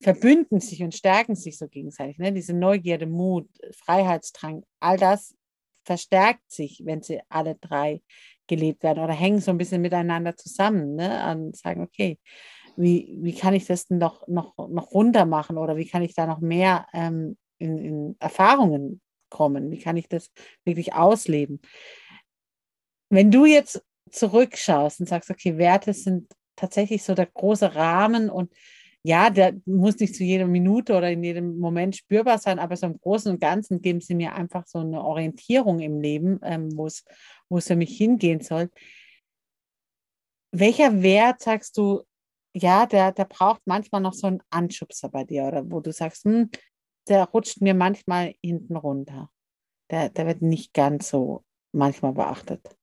verbünden 0.00 0.60
sich 0.60 0.82
und 0.82 0.94
stärken 0.94 1.34
sich 1.34 1.58
so 1.58 1.68
gegenseitig, 1.68 2.18
ne? 2.18 2.32
Diese 2.32 2.54
Neugierde, 2.54 3.06
Mut, 3.06 3.48
Freiheitsdrang, 3.76 4.64
all 4.80 4.96
das 4.96 5.34
verstärkt 5.84 6.50
sich, 6.50 6.82
wenn 6.84 7.02
sie 7.02 7.20
alle 7.28 7.56
drei 7.56 8.02
gelebt 8.46 8.82
werden 8.82 9.02
oder 9.02 9.14
hängen 9.14 9.40
so 9.40 9.50
ein 9.50 9.58
bisschen 9.58 9.82
miteinander 9.82 10.36
zusammen, 10.36 10.94
ne? 10.94 11.30
Und 11.32 11.56
sagen, 11.56 11.82
okay, 11.82 12.18
wie, 12.76 13.18
wie 13.20 13.34
kann 13.34 13.54
ich 13.54 13.66
das 13.66 13.86
denn 13.86 13.98
noch, 13.98 14.26
noch, 14.28 14.56
noch 14.68 14.92
runter 14.92 15.26
machen 15.26 15.58
oder 15.58 15.76
wie 15.76 15.88
kann 15.88 16.02
ich 16.02 16.14
da 16.14 16.26
noch 16.26 16.40
mehr 16.40 16.86
ähm, 16.92 17.36
in, 17.58 17.78
in 17.78 18.16
Erfahrungen 18.20 19.00
kommen? 19.30 19.70
Wie 19.72 19.80
kann 19.80 19.96
ich 19.96 20.08
das 20.08 20.30
wirklich 20.64 20.94
ausleben? 20.94 21.60
Wenn 23.10 23.30
du 23.30 23.46
jetzt 23.46 23.82
zurückschaust 24.10 25.00
und 25.00 25.08
sagst, 25.08 25.30
okay, 25.30 25.58
Werte 25.58 25.92
sind 25.92 26.30
tatsächlich 26.56 27.02
so 27.02 27.14
der 27.14 27.26
große 27.26 27.74
Rahmen 27.74 28.30
und 28.30 28.52
ja, 29.04 29.30
der 29.30 29.54
muss 29.64 29.98
nicht 29.98 30.14
zu 30.16 30.24
jeder 30.24 30.46
Minute 30.46 30.94
oder 30.96 31.10
in 31.10 31.22
jedem 31.22 31.58
Moment 31.58 31.96
spürbar 31.96 32.38
sein, 32.38 32.58
aber 32.58 32.76
so 32.76 32.86
im 32.86 33.00
Großen 33.00 33.32
und 33.32 33.40
Ganzen 33.40 33.80
geben 33.80 34.00
sie 34.00 34.14
mir 34.14 34.34
einfach 34.34 34.66
so 34.66 34.80
eine 34.80 35.02
Orientierung 35.02 35.80
im 35.80 36.00
Leben, 36.00 36.40
ähm, 36.42 36.76
wo 36.76 36.86
es 36.86 37.04
für 37.66 37.76
mich 37.76 37.96
hingehen 37.96 38.40
soll. 38.40 38.70
Welcher 40.52 41.02
Wert 41.02 41.40
sagst 41.40 41.76
du, 41.78 42.02
ja, 42.54 42.86
der, 42.86 43.12
der 43.12 43.24
braucht 43.24 43.62
manchmal 43.66 44.00
noch 44.00 44.14
so 44.14 44.26
einen 44.26 44.42
Anschubser 44.50 45.08
bei 45.08 45.24
dir 45.24 45.44
oder 45.44 45.70
wo 45.70 45.80
du 45.80 45.92
sagst, 45.92 46.24
hm, 46.24 46.50
der 47.08 47.24
rutscht 47.26 47.60
mir 47.60 47.74
manchmal 47.74 48.34
hinten 48.42 48.76
runter. 48.76 49.30
Der, 49.90 50.10
der 50.10 50.26
wird 50.26 50.42
nicht 50.42 50.74
ganz 50.74 51.08
so 51.08 51.44
manchmal 51.72 52.12
beachtet. 52.12 52.77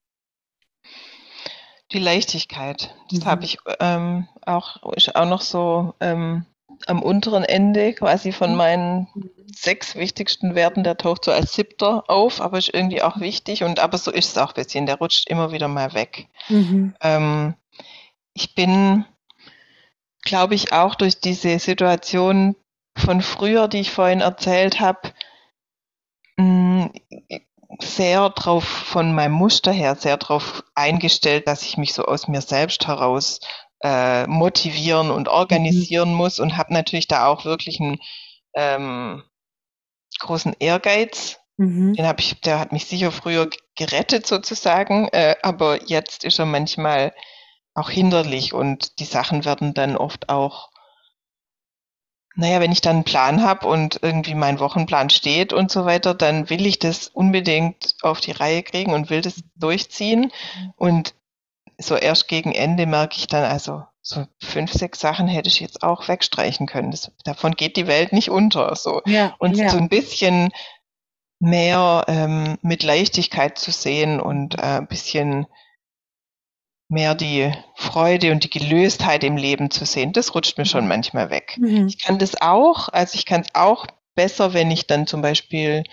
Die 1.95 2.01
Leichtigkeit. 2.01 2.93
Das 3.09 3.21
mhm. 3.21 3.25
habe 3.25 3.45
ich 3.45 3.57
ähm, 3.79 4.27
auch, 4.45 4.83
ist 4.97 5.15
auch 5.15 5.25
noch 5.25 5.39
so 5.39 5.93
ähm, 6.01 6.45
am 6.87 7.01
unteren 7.01 7.45
Ende 7.45 7.93
quasi 7.93 8.33
von 8.33 8.51
mhm. 8.51 8.57
meinen 8.57 9.07
sechs 9.55 9.95
wichtigsten 9.95 10.55
Werten. 10.55 10.83
Der 10.83 10.97
taucht 10.97 11.23
so 11.23 11.31
als 11.31 11.53
siebter 11.53 12.03
auf, 12.09 12.41
aber 12.41 12.57
ist 12.57 12.73
irgendwie 12.73 13.01
auch 13.01 13.21
wichtig. 13.21 13.63
Und 13.63 13.79
aber 13.79 13.97
so 13.97 14.11
ist 14.11 14.31
es 14.31 14.37
auch 14.37 14.49
ein 14.49 14.55
bisschen. 14.55 14.87
Der 14.87 14.97
rutscht 14.97 15.29
immer 15.29 15.53
wieder 15.53 15.69
mal 15.69 15.93
weg. 15.93 16.27
Mhm. 16.49 16.95
Ähm, 16.99 17.53
ich 18.33 18.55
bin, 18.55 19.05
glaube 20.21 20.53
ich, 20.53 20.73
auch 20.73 20.95
durch 20.95 21.21
diese 21.21 21.59
Situation 21.59 22.57
von 22.97 23.21
früher, 23.21 23.69
die 23.69 23.79
ich 23.79 23.91
vorhin 23.91 24.19
erzählt 24.19 24.81
habe, 24.81 25.13
sehr 27.81 28.29
drauf 28.29 28.63
von 28.63 29.13
meinem 29.13 29.33
Muster 29.33 29.71
her 29.71 29.95
sehr 29.95 30.17
drauf 30.17 30.63
eingestellt, 30.75 31.47
dass 31.47 31.63
ich 31.63 31.77
mich 31.77 31.93
so 31.93 32.05
aus 32.05 32.27
mir 32.27 32.41
selbst 32.41 32.87
heraus 32.87 33.39
äh, 33.83 34.25
motivieren 34.27 35.11
und 35.11 35.27
organisieren 35.27 36.11
mhm. 36.11 36.15
muss 36.15 36.39
und 36.39 36.57
habe 36.57 36.73
natürlich 36.73 37.07
da 37.07 37.27
auch 37.27 37.45
wirklich 37.45 37.79
einen 37.79 37.99
ähm, 38.55 39.23
großen 40.19 40.55
Ehrgeiz. 40.59 41.39
Mhm. 41.57 41.93
Den 41.93 42.07
habe 42.07 42.21
ich, 42.21 42.39
der 42.41 42.59
hat 42.59 42.71
mich 42.71 42.85
sicher 42.85 43.11
früher 43.11 43.49
gerettet 43.75 44.27
sozusagen, 44.27 45.07
äh, 45.09 45.35
aber 45.41 45.83
jetzt 45.85 46.23
ist 46.23 46.39
er 46.39 46.45
manchmal 46.45 47.13
auch 47.73 47.89
hinderlich 47.89 48.53
und 48.53 48.99
die 48.99 49.05
Sachen 49.05 49.45
werden 49.45 49.73
dann 49.73 49.97
oft 49.97 50.29
auch 50.29 50.69
naja, 52.35 52.59
wenn 52.59 52.71
ich 52.71 52.81
dann 52.81 52.97
einen 52.97 53.05
Plan 53.05 53.43
habe 53.43 53.67
und 53.67 53.99
irgendwie 54.01 54.35
mein 54.35 54.59
Wochenplan 54.59 55.09
steht 55.09 55.53
und 55.53 55.71
so 55.71 55.85
weiter, 55.85 56.13
dann 56.13 56.49
will 56.49 56.65
ich 56.65 56.79
das 56.79 57.07
unbedingt 57.07 57.95
auf 58.01 58.19
die 58.19 58.31
Reihe 58.31 58.61
kriegen 58.61 58.93
und 58.93 59.09
will 59.09 59.21
das 59.21 59.43
durchziehen. 59.55 60.31
Und 60.75 61.15
so 61.77 61.95
erst 61.95 62.27
gegen 62.27 62.51
Ende 62.51 62.85
merke 62.85 63.17
ich 63.17 63.27
dann, 63.27 63.43
also 63.43 63.83
so 64.01 64.25
fünf, 64.39 64.71
sechs 64.71 64.99
Sachen 64.99 65.27
hätte 65.27 65.47
ich 65.47 65.59
jetzt 65.59 65.81
auch 65.81 66.07
wegstreichen 66.07 66.67
können. 66.67 66.91
Das, 66.91 67.11
davon 67.23 67.53
geht 67.53 67.77
die 67.77 67.87
Welt 67.87 68.13
nicht 68.13 68.29
unter. 68.29 68.75
So. 68.75 69.01
Ja, 69.05 69.33
und 69.39 69.57
ja. 69.57 69.69
so 69.69 69.77
ein 69.77 69.89
bisschen 69.89 70.51
mehr 71.39 72.05
ähm, 72.07 72.57
mit 72.61 72.83
Leichtigkeit 72.83 73.57
zu 73.57 73.71
sehen 73.71 74.19
und 74.19 74.55
äh, 74.59 74.77
ein 74.77 74.87
bisschen 74.87 75.47
mehr 76.87 77.15
die 77.15 77.51
Freude 77.75 78.31
und 78.31 78.43
die 78.43 78.49
Gelöstheit 78.49 79.23
im 79.23 79.37
Leben 79.37 79.71
zu 79.71 79.85
sehen. 79.85 80.13
Das 80.13 80.35
rutscht 80.35 80.57
mir 80.57 80.65
schon 80.65 80.83
mhm. 80.83 80.89
manchmal 80.89 81.29
weg. 81.29 81.57
Mhm. 81.59 81.87
Ich 81.87 82.01
kann 82.01 82.19
das 82.19 82.39
auch, 82.41 82.89
also 82.89 83.15
ich 83.15 83.25
kann 83.25 83.41
es 83.41 83.53
auch 83.53 83.87
besser, 84.15 84.53
wenn 84.53 84.71
ich 84.71 84.87
dann 84.87 85.07
zum 85.07 85.21
Beispiel 85.21 85.83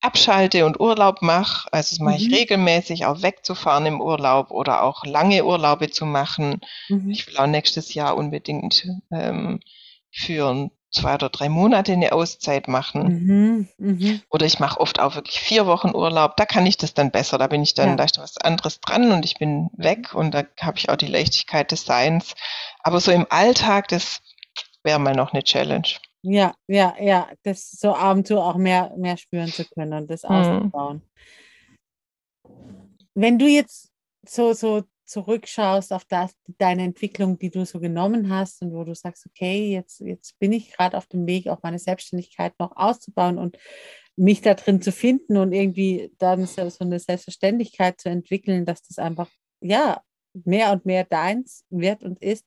abschalte 0.00 0.64
und 0.64 0.80
Urlaub 0.80 1.20
mache. 1.20 1.68
Also 1.72 1.94
das 1.94 2.00
mache 2.00 2.18
mhm. 2.18 2.26
ich 2.26 2.34
regelmäßig, 2.34 3.06
auch 3.06 3.22
wegzufahren 3.22 3.86
im 3.86 4.00
Urlaub 4.00 4.50
oder 4.50 4.82
auch 4.82 5.04
lange 5.04 5.44
Urlaube 5.44 5.90
zu 5.90 6.06
machen. 6.06 6.60
Mhm. 6.88 7.10
Ich 7.10 7.26
will 7.26 7.36
auch 7.36 7.46
nächstes 7.46 7.94
Jahr 7.94 8.16
unbedingt 8.16 8.86
ähm, 9.10 9.60
für 10.10 10.70
zwei 10.90 11.14
oder 11.14 11.28
drei 11.28 11.48
Monate 11.48 11.92
eine 11.92 12.12
Auszeit 12.12 12.68
machen. 12.68 13.68
Mhm, 13.78 13.96
mh. 13.98 14.20
Oder 14.30 14.46
ich 14.46 14.58
mache 14.58 14.80
oft 14.80 15.00
auch 15.00 15.14
wirklich 15.14 15.40
vier 15.40 15.66
Wochen 15.66 15.94
Urlaub. 15.94 16.36
Da 16.36 16.46
kann 16.46 16.66
ich 16.66 16.76
das 16.76 16.94
dann 16.94 17.10
besser. 17.10 17.38
Da 17.38 17.46
bin 17.46 17.62
ich 17.62 17.74
dann, 17.74 17.90
ja. 17.90 17.96
da 17.96 18.04
ist 18.04 18.18
was 18.18 18.36
anderes 18.38 18.80
dran 18.80 19.12
und 19.12 19.24
ich 19.24 19.38
bin 19.38 19.70
weg 19.72 20.14
und 20.14 20.32
da 20.32 20.44
habe 20.60 20.78
ich 20.78 20.88
auch 20.88 20.96
die 20.96 21.06
Leichtigkeit 21.06 21.70
des 21.70 21.84
Seins. 21.84 22.34
Aber 22.80 23.00
so 23.00 23.12
im 23.12 23.26
Alltag, 23.30 23.88
das 23.88 24.20
wäre 24.82 24.98
mal 24.98 25.14
noch 25.14 25.32
eine 25.32 25.42
Challenge. 25.42 25.88
Ja, 26.22 26.54
ja, 26.66 26.94
ja, 27.00 27.28
das 27.44 27.70
so 27.70 27.94
ab 27.94 28.16
und 28.16 28.26
zu 28.26 28.38
auch 28.40 28.56
mehr, 28.56 28.92
mehr 28.96 29.16
spüren 29.16 29.48
zu 29.48 29.64
können 29.64 29.94
und 29.94 30.10
das 30.10 30.24
mhm. 30.24 30.30
auszubauen. 30.30 31.02
Wenn 33.14 33.38
du 33.38 33.46
jetzt 33.46 33.90
so, 34.26 34.52
so 34.52 34.82
zurückschaust 35.10 35.92
auf 35.92 36.04
das, 36.04 36.36
deine 36.58 36.84
Entwicklung, 36.84 37.38
die 37.38 37.50
du 37.50 37.66
so 37.66 37.80
genommen 37.80 38.30
hast 38.30 38.62
und 38.62 38.72
wo 38.72 38.84
du 38.84 38.94
sagst, 38.94 39.26
okay, 39.26 39.72
jetzt, 39.72 40.00
jetzt 40.00 40.38
bin 40.38 40.52
ich 40.52 40.72
gerade 40.72 40.96
auf 40.96 41.06
dem 41.06 41.26
Weg, 41.26 41.48
auch 41.48 41.62
meine 41.62 41.78
Selbstständigkeit 41.78 42.54
noch 42.58 42.76
auszubauen 42.76 43.36
und 43.36 43.58
mich 44.16 44.40
da 44.40 44.54
drin 44.54 44.80
zu 44.80 44.92
finden 44.92 45.36
und 45.36 45.52
irgendwie 45.52 46.12
dann 46.18 46.46
so, 46.46 46.62
eine 46.78 47.00
Selbstverständlichkeit 47.00 48.00
zu 48.00 48.08
entwickeln, 48.08 48.64
dass 48.64 48.82
das 48.82 48.98
einfach, 48.98 49.28
ja, 49.60 50.00
mehr 50.32 50.72
und 50.72 50.86
mehr 50.86 51.04
deins 51.04 51.64
wird 51.70 52.04
und 52.04 52.22
ist. 52.22 52.46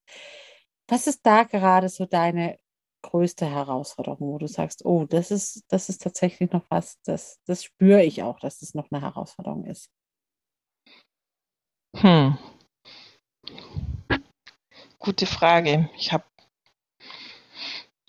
Was 0.88 1.07
ist 1.07 1.26
da 1.26 1.43
gerade 1.43 1.89
so 1.89 2.05
deine 2.05 2.59
größte 3.01 3.45
Herausforderung, 3.45 4.30
wo 4.30 4.38
du 4.38 4.47
sagst, 4.47 4.86
oh, 4.86 5.05
das 5.05 5.32
ist, 5.32 5.66
das 5.68 5.89
ist 5.89 6.01
tatsächlich 6.01 6.51
noch 6.51 6.64
was, 6.70 6.97
das, 7.03 7.39
das 7.45 7.66
spüre 7.66 8.03
ich 8.03 8.24
auch, 8.24 8.39
dass 8.39 8.59
das 8.59 8.74
noch 8.74 8.89
eine 8.89 9.01
Herausforderung 9.01 9.66
ist? 9.66 9.89
Hm. 11.95 12.38
Gute 14.99 15.25
Frage. 15.25 15.89
Ich 15.97 16.13
habe 16.13 16.23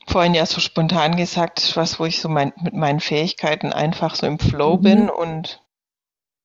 vorhin 0.07 0.35
ja 0.35 0.47
so 0.47 0.61
spontan 0.61 1.17
gesagt, 1.17 1.77
was, 1.77 1.99
wo 1.99 2.05
ich 2.05 2.21
so 2.21 2.29
mein, 2.29 2.53
mit 2.63 2.75
meinen 2.75 3.01
Fähigkeiten 3.01 3.73
einfach 3.73 4.15
so 4.15 4.27
im 4.27 4.39
Flow 4.39 4.77
mhm. 4.77 4.83
bin 4.83 5.11
und 5.11 5.61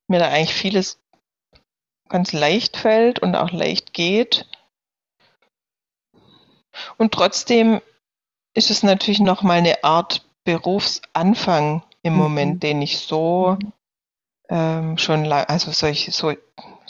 mir 0.08 0.20
da 0.20 0.30
eigentlich 0.30 0.56
vieles 0.56 1.00
ganz 2.08 2.34
leicht 2.34 2.78
fällt 2.78 3.20
und 3.20 3.36
auch 3.36 3.52
leicht 3.52 3.94
geht. 3.94 4.48
Und 6.98 7.14
trotzdem 7.14 7.82
ist 8.56 8.72
es 8.72 8.84
natürlich 8.84 9.20
noch 9.20 9.44
mal 9.44 9.60
eine 9.60 9.84
Art 9.84 10.26
Berufsanfang 10.44 11.84
im 12.02 12.14
mhm. 12.14 12.20
Moment, 12.20 12.64
den 12.64 12.82
ich 12.82 13.00
so 13.00 13.58
ähm, 14.50 14.98
schon 14.98 15.26
lang, 15.26 15.46
also 15.46 15.72
solch, 15.72 16.10
so 16.12 16.34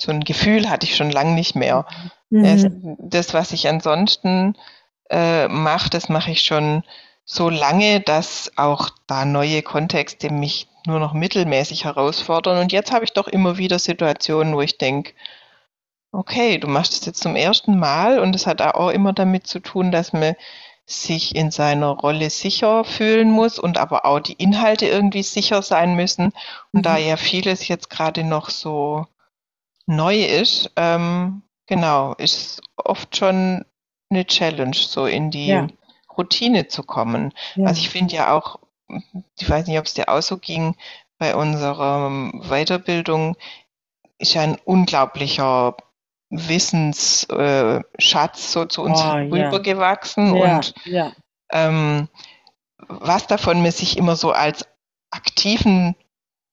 so 0.01 0.11
ein 0.11 0.23
Gefühl 0.23 0.69
hatte 0.69 0.85
ich 0.85 0.95
schon 0.95 1.11
lange 1.11 1.33
nicht 1.33 1.55
mehr. 1.55 1.85
Mhm. 2.29 2.97
Das, 2.99 3.33
was 3.33 3.51
ich 3.51 3.67
ansonsten 3.67 4.55
äh, 5.09 5.47
mache, 5.47 5.89
das 5.89 6.09
mache 6.09 6.31
ich 6.31 6.41
schon 6.41 6.83
so 7.25 7.49
lange, 7.49 7.99
dass 7.99 8.51
auch 8.55 8.89
da 9.07 9.25
neue 9.25 9.61
Kontexte 9.61 10.31
mich 10.31 10.67
nur 10.85 10.99
noch 10.99 11.13
mittelmäßig 11.13 11.85
herausfordern. 11.85 12.57
Und 12.57 12.71
jetzt 12.71 12.91
habe 12.91 13.05
ich 13.05 13.13
doch 13.13 13.27
immer 13.27 13.57
wieder 13.57 13.79
Situationen, 13.79 14.55
wo 14.55 14.61
ich 14.61 14.77
denke, 14.77 15.13
okay, 16.11 16.57
du 16.57 16.67
machst 16.67 16.93
es 16.93 17.05
jetzt 17.05 17.21
zum 17.21 17.35
ersten 17.35 17.77
Mal 17.77 18.19
und 18.19 18.35
es 18.35 18.47
hat 18.47 18.61
auch 18.61 18.89
immer 18.89 19.13
damit 19.13 19.47
zu 19.47 19.59
tun, 19.59 19.91
dass 19.91 20.13
man 20.13 20.35
sich 20.85 21.35
in 21.35 21.51
seiner 21.51 21.89
Rolle 21.89 22.31
sicher 22.31 22.83
fühlen 22.83 23.29
muss 23.29 23.59
und 23.59 23.77
aber 23.77 24.05
auch 24.05 24.19
die 24.19 24.33
Inhalte 24.33 24.87
irgendwie 24.87 25.21
sicher 25.21 25.61
sein 25.61 25.95
müssen. 25.95 26.33
Und 26.71 26.79
mhm. 26.79 26.81
da 26.81 26.97
ja 26.97 27.15
vieles 27.15 27.67
jetzt 27.67 27.91
gerade 27.91 28.23
noch 28.23 28.49
so 28.49 29.05
neu 29.89 30.23
ist, 30.23 30.71
ähm, 30.75 31.41
genau, 31.65 32.13
ist 32.13 32.61
oft 32.77 33.17
schon 33.17 33.65
eine 34.09 34.25
Challenge, 34.25 34.75
so 34.75 35.05
in 35.07 35.31
die 35.31 35.47
ja. 35.47 35.67
Routine 36.17 36.67
zu 36.67 36.83
kommen. 36.83 37.33
Ja. 37.55 37.67
Also 37.67 37.81
ich 37.81 37.89
finde 37.89 38.15
ja 38.15 38.33
auch, 38.33 38.59
ich 39.39 39.49
weiß 39.49 39.67
nicht, 39.67 39.79
ob 39.79 39.85
es 39.85 39.95
dir 39.95 40.09
auch 40.09 40.21
so 40.21 40.37
ging, 40.37 40.75
bei 41.17 41.35
unserer 41.35 42.09
Weiterbildung 42.47 43.35
ist 44.19 44.35
ja 44.35 44.41
ein 44.41 44.57
unglaublicher 44.63 45.75
Wissensschatz 46.29 47.29
äh, 47.31 48.29
so 48.33 48.65
zu 48.65 48.83
uns 48.83 49.01
oh, 49.01 49.11
rübergewachsen 49.11 50.35
ja. 50.35 50.55
und. 50.55 50.73
Ähm, 51.51 52.07
was 52.87 53.25
davon 53.27 53.61
man 53.63 53.71
sich 53.71 53.97
immer 53.97 54.15
so 54.15 54.31
als 54.31 54.67
aktiven 55.09 55.95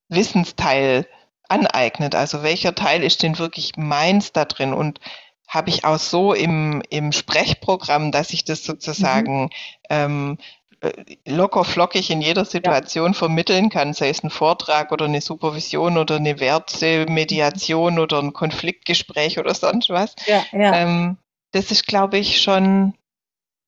Wissensteil 0.09 1.07
aneignet. 1.49 2.15
Also 2.15 2.43
welcher 2.43 2.75
Teil 2.75 3.03
ist 3.03 3.23
denn 3.23 3.37
wirklich 3.37 3.73
meins 3.77 4.31
da 4.31 4.45
drin 4.45 4.73
und 4.73 4.99
habe 5.47 5.69
ich 5.69 5.85
auch 5.85 5.99
so 5.99 6.33
im, 6.33 6.83
im 6.89 7.11
Sprechprogramm, 7.11 8.11
dass 8.11 8.31
ich 8.31 8.43
das 8.43 8.63
sozusagen 8.65 9.43
mhm. 9.43 9.49
ähm, 9.89 10.37
äh, 10.81 10.91
locker 11.25 11.63
flockig 11.63 12.09
in 12.09 12.21
jeder 12.21 12.43
Situation 12.43 13.13
ja. 13.13 13.17
vermitteln 13.17 13.69
kann, 13.69 13.93
sei 13.93 14.09
es 14.09 14.23
ein 14.23 14.29
Vortrag 14.29 14.91
oder 14.91 15.05
eine 15.05 15.21
Supervision 15.21 15.97
oder 15.97 16.17
eine 16.17 16.39
Wertemediation 16.39 17.97
oder 17.97 18.19
ein 18.19 18.33
Konfliktgespräch 18.33 19.39
oder 19.39 19.55
sonst 19.55 19.89
was. 19.89 20.15
Ja, 20.25 20.43
ja. 20.51 20.75
Ähm, 20.75 21.17
das 21.51 21.71
ist, 21.71 21.87
glaube 21.87 22.17
ich, 22.17 22.41
schon 22.41 22.93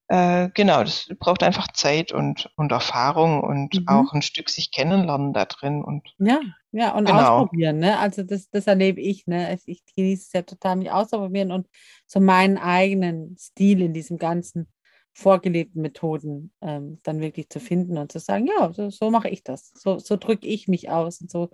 äh, 0.09 0.49
genau, 0.55 0.83
das 0.83 1.07
braucht 1.19 1.43
einfach 1.43 1.67
Zeit 1.71 2.11
und, 2.11 2.49
und 2.55 2.71
Erfahrung 2.71 3.41
und 3.41 3.75
mhm. 3.75 3.87
auch 3.87 4.11
ein 4.11 4.23
Stück 4.23 4.49
sich 4.49 4.71
kennenlernen 4.71 5.33
da 5.33 5.45
drin. 5.45 5.83
Und, 5.83 6.15
ja, 6.17 6.39
ja, 6.71 6.95
und 6.95 7.05
genau. 7.05 7.19
ausprobieren, 7.19 7.79
ne? 7.79 7.97
Also 7.97 8.23
das, 8.23 8.49
das 8.49 8.67
erlebe 8.67 9.01
ich, 9.01 9.25
ne? 9.27 9.57
Ich 9.65 9.83
genieße 9.95 10.23
es 10.27 10.33
ja 10.33 10.41
total, 10.43 10.75
mich 10.75 10.91
auszuprobieren 10.91 11.51
und 11.51 11.67
so 12.05 12.19
meinen 12.19 12.57
eigenen 12.57 13.35
Stil 13.37 13.81
in 13.81 13.93
diesem 13.93 14.17
ganzen 14.17 14.67
vorgelebten 15.13 15.81
Methoden 15.81 16.51
ähm, 16.61 16.99
dann 17.03 17.19
wirklich 17.19 17.49
zu 17.49 17.59
finden 17.59 17.97
und 17.97 18.11
zu 18.11 18.19
sagen, 18.19 18.47
ja, 18.47 18.71
so, 18.73 18.89
so 18.89 19.11
mache 19.11 19.29
ich 19.29 19.43
das, 19.43 19.71
so, 19.75 19.99
so 19.99 20.15
drücke 20.15 20.47
ich 20.47 20.67
mich 20.67 20.89
aus 20.89 21.21
und 21.21 21.29
so, 21.29 21.49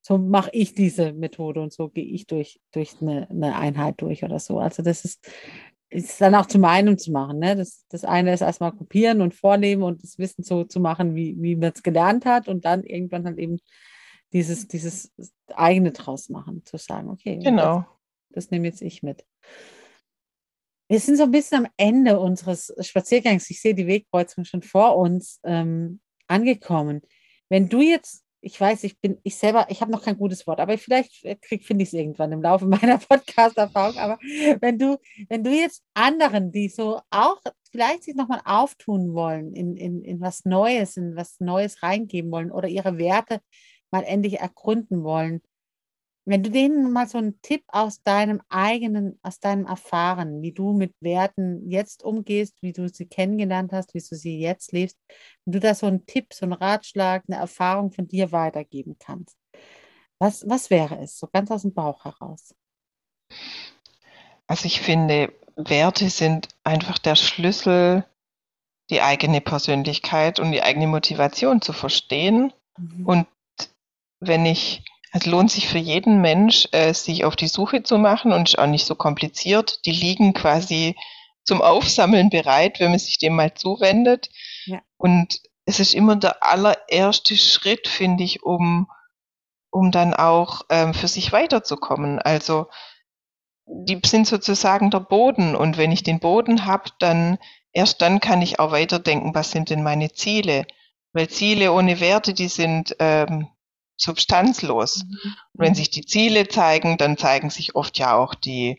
so 0.00 0.16
mache 0.16 0.50
ich 0.52 0.74
diese 0.74 1.12
Methode 1.12 1.60
und 1.60 1.72
so 1.72 1.88
gehe 1.88 2.04
ich 2.04 2.26
durch, 2.26 2.60
durch 2.72 2.96
eine, 3.00 3.28
eine 3.28 3.56
Einheit 3.56 4.00
durch 4.00 4.24
oder 4.24 4.38
so. 4.38 4.58
Also 4.58 4.82
das 4.82 5.04
ist, 5.04 5.28
ist 5.90 6.20
dann 6.20 6.34
auch 6.34 6.46
zu 6.46 6.58
meinem 6.58 6.96
zu 6.96 7.12
machen. 7.12 7.40
Ne? 7.40 7.56
Das, 7.56 7.84
das 7.88 8.04
eine 8.04 8.32
ist 8.32 8.40
erstmal 8.40 8.72
kopieren 8.72 9.20
und 9.20 9.34
vornehmen 9.34 9.82
und 9.82 10.02
das 10.02 10.18
Wissen 10.18 10.42
so 10.42 10.64
zu 10.64 10.80
machen, 10.80 11.14
wie, 11.14 11.36
wie 11.40 11.56
man 11.56 11.72
es 11.74 11.82
gelernt 11.82 12.24
hat 12.24 12.48
und 12.48 12.64
dann 12.64 12.84
irgendwann 12.84 13.26
halt 13.26 13.38
eben 13.38 13.58
dieses, 14.32 14.68
dieses 14.68 15.12
eigene 15.54 15.92
draus 15.92 16.28
machen, 16.28 16.64
zu 16.64 16.76
sagen, 16.76 17.08
okay, 17.10 17.38
genau. 17.38 17.86
das, 18.30 18.44
das 18.44 18.50
nehme 18.50 18.68
jetzt 18.68 18.82
ich 18.82 19.02
mit. 19.02 19.24
Wir 20.88 20.98
sind 20.98 21.16
so 21.16 21.24
ein 21.24 21.30
bisschen 21.30 21.64
am 21.64 21.72
Ende 21.76 22.18
unseres 22.18 22.74
Spaziergangs. 22.80 23.48
Ich 23.50 23.60
sehe 23.60 23.74
die 23.74 23.86
Wegkreuzung 23.86 24.44
schon 24.44 24.62
vor 24.62 24.96
uns 24.96 25.38
ähm, 25.44 26.00
angekommen. 26.26 27.02
Wenn 27.48 27.68
du 27.68 27.80
jetzt, 27.80 28.24
ich 28.40 28.60
weiß, 28.60 28.84
ich 28.84 28.98
bin, 28.98 29.18
ich 29.22 29.36
selber, 29.36 29.66
ich 29.68 29.82
habe 29.82 29.92
noch 29.92 30.02
kein 30.02 30.16
gutes 30.16 30.46
Wort, 30.46 30.58
aber 30.58 30.78
vielleicht 30.78 31.12
finde 31.62 31.82
ich 31.82 31.88
es 31.88 31.92
irgendwann 31.92 32.32
im 32.32 32.42
Laufe 32.42 32.66
meiner 32.66 32.98
Podcast-Erfahrung. 32.98 33.98
Aber 33.98 34.18
wenn 34.60 34.78
du, 34.78 34.98
wenn 35.28 35.44
du 35.44 35.50
jetzt 35.50 35.84
anderen, 35.94 36.50
die 36.50 36.68
so 36.68 37.00
auch 37.10 37.40
vielleicht 37.70 38.04
sich 38.04 38.16
nochmal 38.16 38.40
auftun 38.44 39.14
wollen, 39.14 39.54
in, 39.54 39.76
in, 39.76 40.02
in 40.02 40.20
was 40.20 40.44
Neues, 40.44 40.96
in 40.96 41.14
was 41.14 41.38
Neues 41.38 41.82
reingeben 41.84 42.30
wollen 42.32 42.50
oder 42.50 42.68
ihre 42.68 42.98
Werte 42.98 43.40
mal 43.90 44.04
endlich 44.04 44.40
ergründen 44.40 45.02
wollen, 45.02 45.42
wenn 46.26 46.42
du 46.42 46.50
denen 46.50 46.92
mal 46.92 47.08
so 47.08 47.18
einen 47.18 47.40
Tipp 47.42 47.64
aus 47.68 48.02
deinem 48.02 48.40
eigenen, 48.48 49.18
aus 49.22 49.40
deinem 49.40 49.66
Erfahren, 49.66 50.42
wie 50.42 50.52
du 50.52 50.72
mit 50.72 50.94
Werten 51.00 51.68
jetzt 51.68 52.04
umgehst, 52.04 52.62
wie 52.62 52.72
du 52.72 52.88
sie 52.88 53.06
kennengelernt 53.06 53.72
hast, 53.72 53.94
wie 53.94 53.98
du 54.06 54.14
sie 54.14 54.38
jetzt 54.38 54.72
lebst, 54.72 54.98
wenn 55.44 55.52
du 55.52 55.60
da 55.60 55.74
so 55.74 55.86
einen 55.86 56.06
Tipp, 56.06 56.32
so 56.32 56.44
einen 56.44 56.52
Ratschlag, 56.52 57.24
eine 57.26 57.38
Erfahrung 57.38 57.90
von 57.90 58.06
dir 58.06 58.32
weitergeben 58.32 58.96
kannst, 58.98 59.36
was, 60.18 60.48
was 60.48 60.70
wäre 60.70 60.98
es, 60.98 61.18
so 61.18 61.26
ganz 61.26 61.50
aus 61.50 61.62
dem 61.62 61.72
Bauch 61.72 62.04
heraus? 62.04 62.54
Also 64.46 64.66
ich 64.66 64.80
finde, 64.80 65.32
Werte 65.56 66.10
sind 66.10 66.48
einfach 66.64 66.98
der 66.98 67.16
Schlüssel, 67.16 68.04
die 68.90 69.00
eigene 69.00 69.40
Persönlichkeit 69.40 70.38
und 70.38 70.52
die 70.52 70.62
eigene 70.62 70.88
Motivation 70.88 71.62
zu 71.62 71.72
verstehen. 71.72 72.52
Mhm. 72.76 73.06
Und 73.06 73.26
wenn 74.20 74.46
ich 74.46 74.82
es 75.12 75.26
lohnt 75.26 75.50
sich 75.50 75.68
für 75.68 75.78
jeden 75.78 76.20
Mensch, 76.20 76.68
äh, 76.70 76.94
sich 76.94 77.24
auf 77.24 77.34
die 77.34 77.48
Suche 77.48 77.82
zu 77.82 77.98
machen 77.98 78.32
und 78.32 78.48
ist 78.48 78.58
auch 78.58 78.66
nicht 78.66 78.86
so 78.86 78.94
kompliziert. 78.94 79.84
Die 79.84 79.92
liegen 79.92 80.34
quasi 80.34 80.96
zum 81.44 81.62
Aufsammeln 81.62 82.30
bereit, 82.30 82.78
wenn 82.78 82.90
man 82.90 82.98
sich 82.98 83.18
dem 83.18 83.34
mal 83.34 83.54
zuwendet. 83.54 84.30
Ja. 84.66 84.80
Und 84.98 85.40
es 85.64 85.80
ist 85.80 85.94
immer 85.94 86.16
der 86.16 86.42
allererste 86.42 87.36
Schritt, 87.36 87.88
finde 87.88 88.22
ich, 88.22 88.44
um, 88.44 88.88
um 89.70 89.90
dann 89.90 90.14
auch 90.14 90.62
ähm, 90.68 90.94
für 90.94 91.08
sich 91.08 91.32
weiterzukommen. 91.32 92.20
Also 92.20 92.68
die 93.66 94.00
sind 94.04 94.28
sozusagen 94.28 94.90
der 94.90 95.00
Boden. 95.00 95.56
Und 95.56 95.76
wenn 95.76 95.90
ich 95.90 96.04
den 96.04 96.20
Boden 96.20 96.66
habe, 96.66 96.90
dann 97.00 97.38
erst 97.72 98.00
dann 98.00 98.20
kann 98.20 98.42
ich 98.42 98.60
auch 98.60 98.70
weiterdenken, 98.70 99.34
was 99.34 99.50
sind 99.50 99.70
denn 99.70 99.82
meine 99.82 100.12
Ziele. 100.12 100.66
Weil 101.12 101.28
Ziele 101.28 101.72
ohne 101.72 101.98
Werte, 101.98 102.32
die 102.32 102.48
sind 102.48 102.94
ähm, 103.00 103.48
substanzlos. 104.00 105.04
Mhm. 105.04 105.18
Und 105.52 105.64
wenn 105.64 105.74
sich 105.74 105.90
die 105.90 106.04
Ziele 106.04 106.48
zeigen, 106.48 106.96
dann 106.96 107.16
zeigen 107.16 107.50
sich 107.50 107.74
oft 107.74 107.98
ja 107.98 108.16
auch 108.16 108.34
die, 108.34 108.78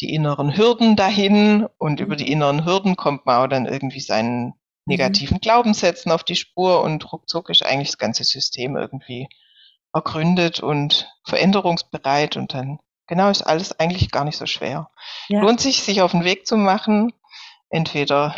die 0.00 0.14
inneren 0.14 0.56
Hürden 0.56 0.96
dahin 0.96 1.66
und 1.78 2.00
über 2.00 2.16
die 2.16 2.30
inneren 2.30 2.64
Hürden 2.64 2.96
kommt 2.96 3.26
man 3.26 3.44
auch 3.44 3.48
dann 3.48 3.66
irgendwie 3.66 4.00
seinen 4.00 4.46
mhm. 4.46 4.52
negativen 4.86 5.36
mhm. 5.36 5.40
Glaubenssätzen 5.40 6.12
auf 6.12 6.24
die 6.24 6.36
Spur 6.36 6.82
und 6.82 7.12
ruckzuck 7.12 7.50
ist 7.50 7.64
eigentlich 7.64 7.88
das 7.88 7.98
ganze 7.98 8.24
System 8.24 8.76
irgendwie 8.76 9.28
ergründet 9.92 10.60
und 10.60 11.08
veränderungsbereit 11.24 12.36
und 12.36 12.54
dann 12.54 12.78
genau 13.08 13.28
ist 13.28 13.42
alles 13.42 13.78
eigentlich 13.78 14.10
gar 14.12 14.24
nicht 14.24 14.38
so 14.38 14.46
schwer. 14.46 14.88
Ja. 15.28 15.40
Lohnt 15.40 15.60
sich, 15.60 15.82
sich 15.82 16.00
auf 16.00 16.12
den 16.12 16.24
Weg 16.24 16.46
zu 16.46 16.56
machen, 16.56 17.12
entweder 17.68 18.36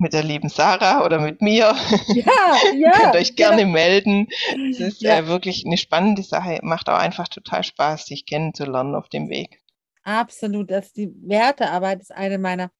mit 0.00 0.12
der 0.12 0.22
lieben 0.22 0.48
Sarah 0.48 1.04
oder 1.04 1.20
mit 1.20 1.42
mir. 1.42 1.74
Ja, 2.08 2.56
ja. 2.76 2.90
könnt 2.92 3.16
euch 3.16 3.36
gerne 3.36 3.62
ja. 3.62 3.66
melden. 3.66 4.28
Es 4.70 4.80
ist 4.80 5.02
ja. 5.02 5.18
äh, 5.18 5.26
wirklich 5.26 5.64
eine 5.66 5.76
spannende 5.76 6.22
Sache. 6.22 6.58
Macht 6.62 6.88
auch 6.88 6.98
einfach 6.98 7.28
total 7.28 7.62
Spaß, 7.62 8.06
sich 8.06 8.26
kennenzulernen 8.26 8.94
auf 8.94 9.08
dem 9.08 9.28
Weg. 9.28 9.60
Absolut. 10.02 10.70
Das 10.70 10.92
die 10.92 11.12
Wertearbeit 11.22 12.00
ist 12.00 12.12
eine 12.12 12.38
meiner 12.38 12.70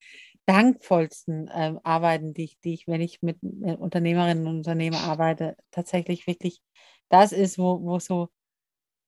dankvollsten 0.46 1.48
äh, 1.48 1.74
Arbeiten, 1.84 2.34
die 2.34 2.44
ich, 2.44 2.58
die 2.60 2.74
ich, 2.74 2.88
wenn 2.88 3.00
ich 3.00 3.22
mit 3.22 3.38
äh, 3.42 3.76
Unternehmerinnen 3.76 4.46
und 4.46 4.56
Unternehmern 4.58 5.04
arbeite, 5.04 5.56
tatsächlich 5.70 6.26
wirklich 6.26 6.60
das 7.08 7.32
ist, 7.32 7.58
wo, 7.58 7.82
wo 7.82 7.98
so 7.98 8.28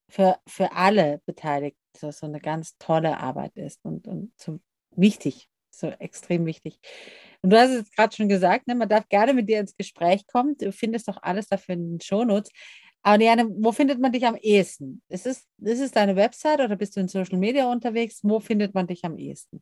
für, 0.08 0.38
für 0.46 0.72
alle 0.72 1.22
Beteiligten 1.24 1.80
so, 1.96 2.10
so 2.10 2.26
eine 2.26 2.40
ganz 2.40 2.76
tolle 2.78 3.18
Arbeit 3.18 3.56
ist 3.56 3.84
und, 3.84 4.06
und 4.06 4.32
so 4.36 4.60
wichtig, 4.90 5.48
so 5.82 5.88
extrem 5.98 6.46
wichtig. 6.46 6.78
Und 7.42 7.50
du 7.50 7.58
hast 7.58 7.70
es 7.70 7.90
gerade 7.90 8.14
schon 8.14 8.28
gesagt, 8.28 8.68
ne, 8.68 8.74
man 8.74 8.88
darf 8.88 9.08
gerne 9.08 9.34
mit 9.34 9.48
dir 9.48 9.60
ins 9.60 9.76
Gespräch 9.76 10.26
kommen. 10.26 10.56
Du 10.58 10.72
findest 10.72 11.08
doch 11.08 11.18
alles 11.22 11.48
dafür 11.48 11.74
in 11.74 11.92
den 11.92 12.00
Shownotes. 12.00 12.50
Aber 13.02 13.18
Diane, 13.18 13.46
wo 13.48 13.72
findet 13.72 14.00
man 14.00 14.12
dich 14.12 14.26
am 14.26 14.36
ehesten? 14.36 15.02
Ist 15.08 15.26
es, 15.26 15.48
ist 15.58 15.80
es 15.80 15.90
deine 15.90 16.14
Website 16.14 16.60
oder 16.60 16.76
bist 16.76 16.96
du 16.96 17.00
in 17.00 17.08
Social 17.08 17.38
Media 17.38 17.70
unterwegs? 17.70 18.20
Wo 18.22 18.38
findet 18.38 18.74
man 18.74 18.86
dich 18.86 19.04
am 19.04 19.18
ehesten? 19.18 19.60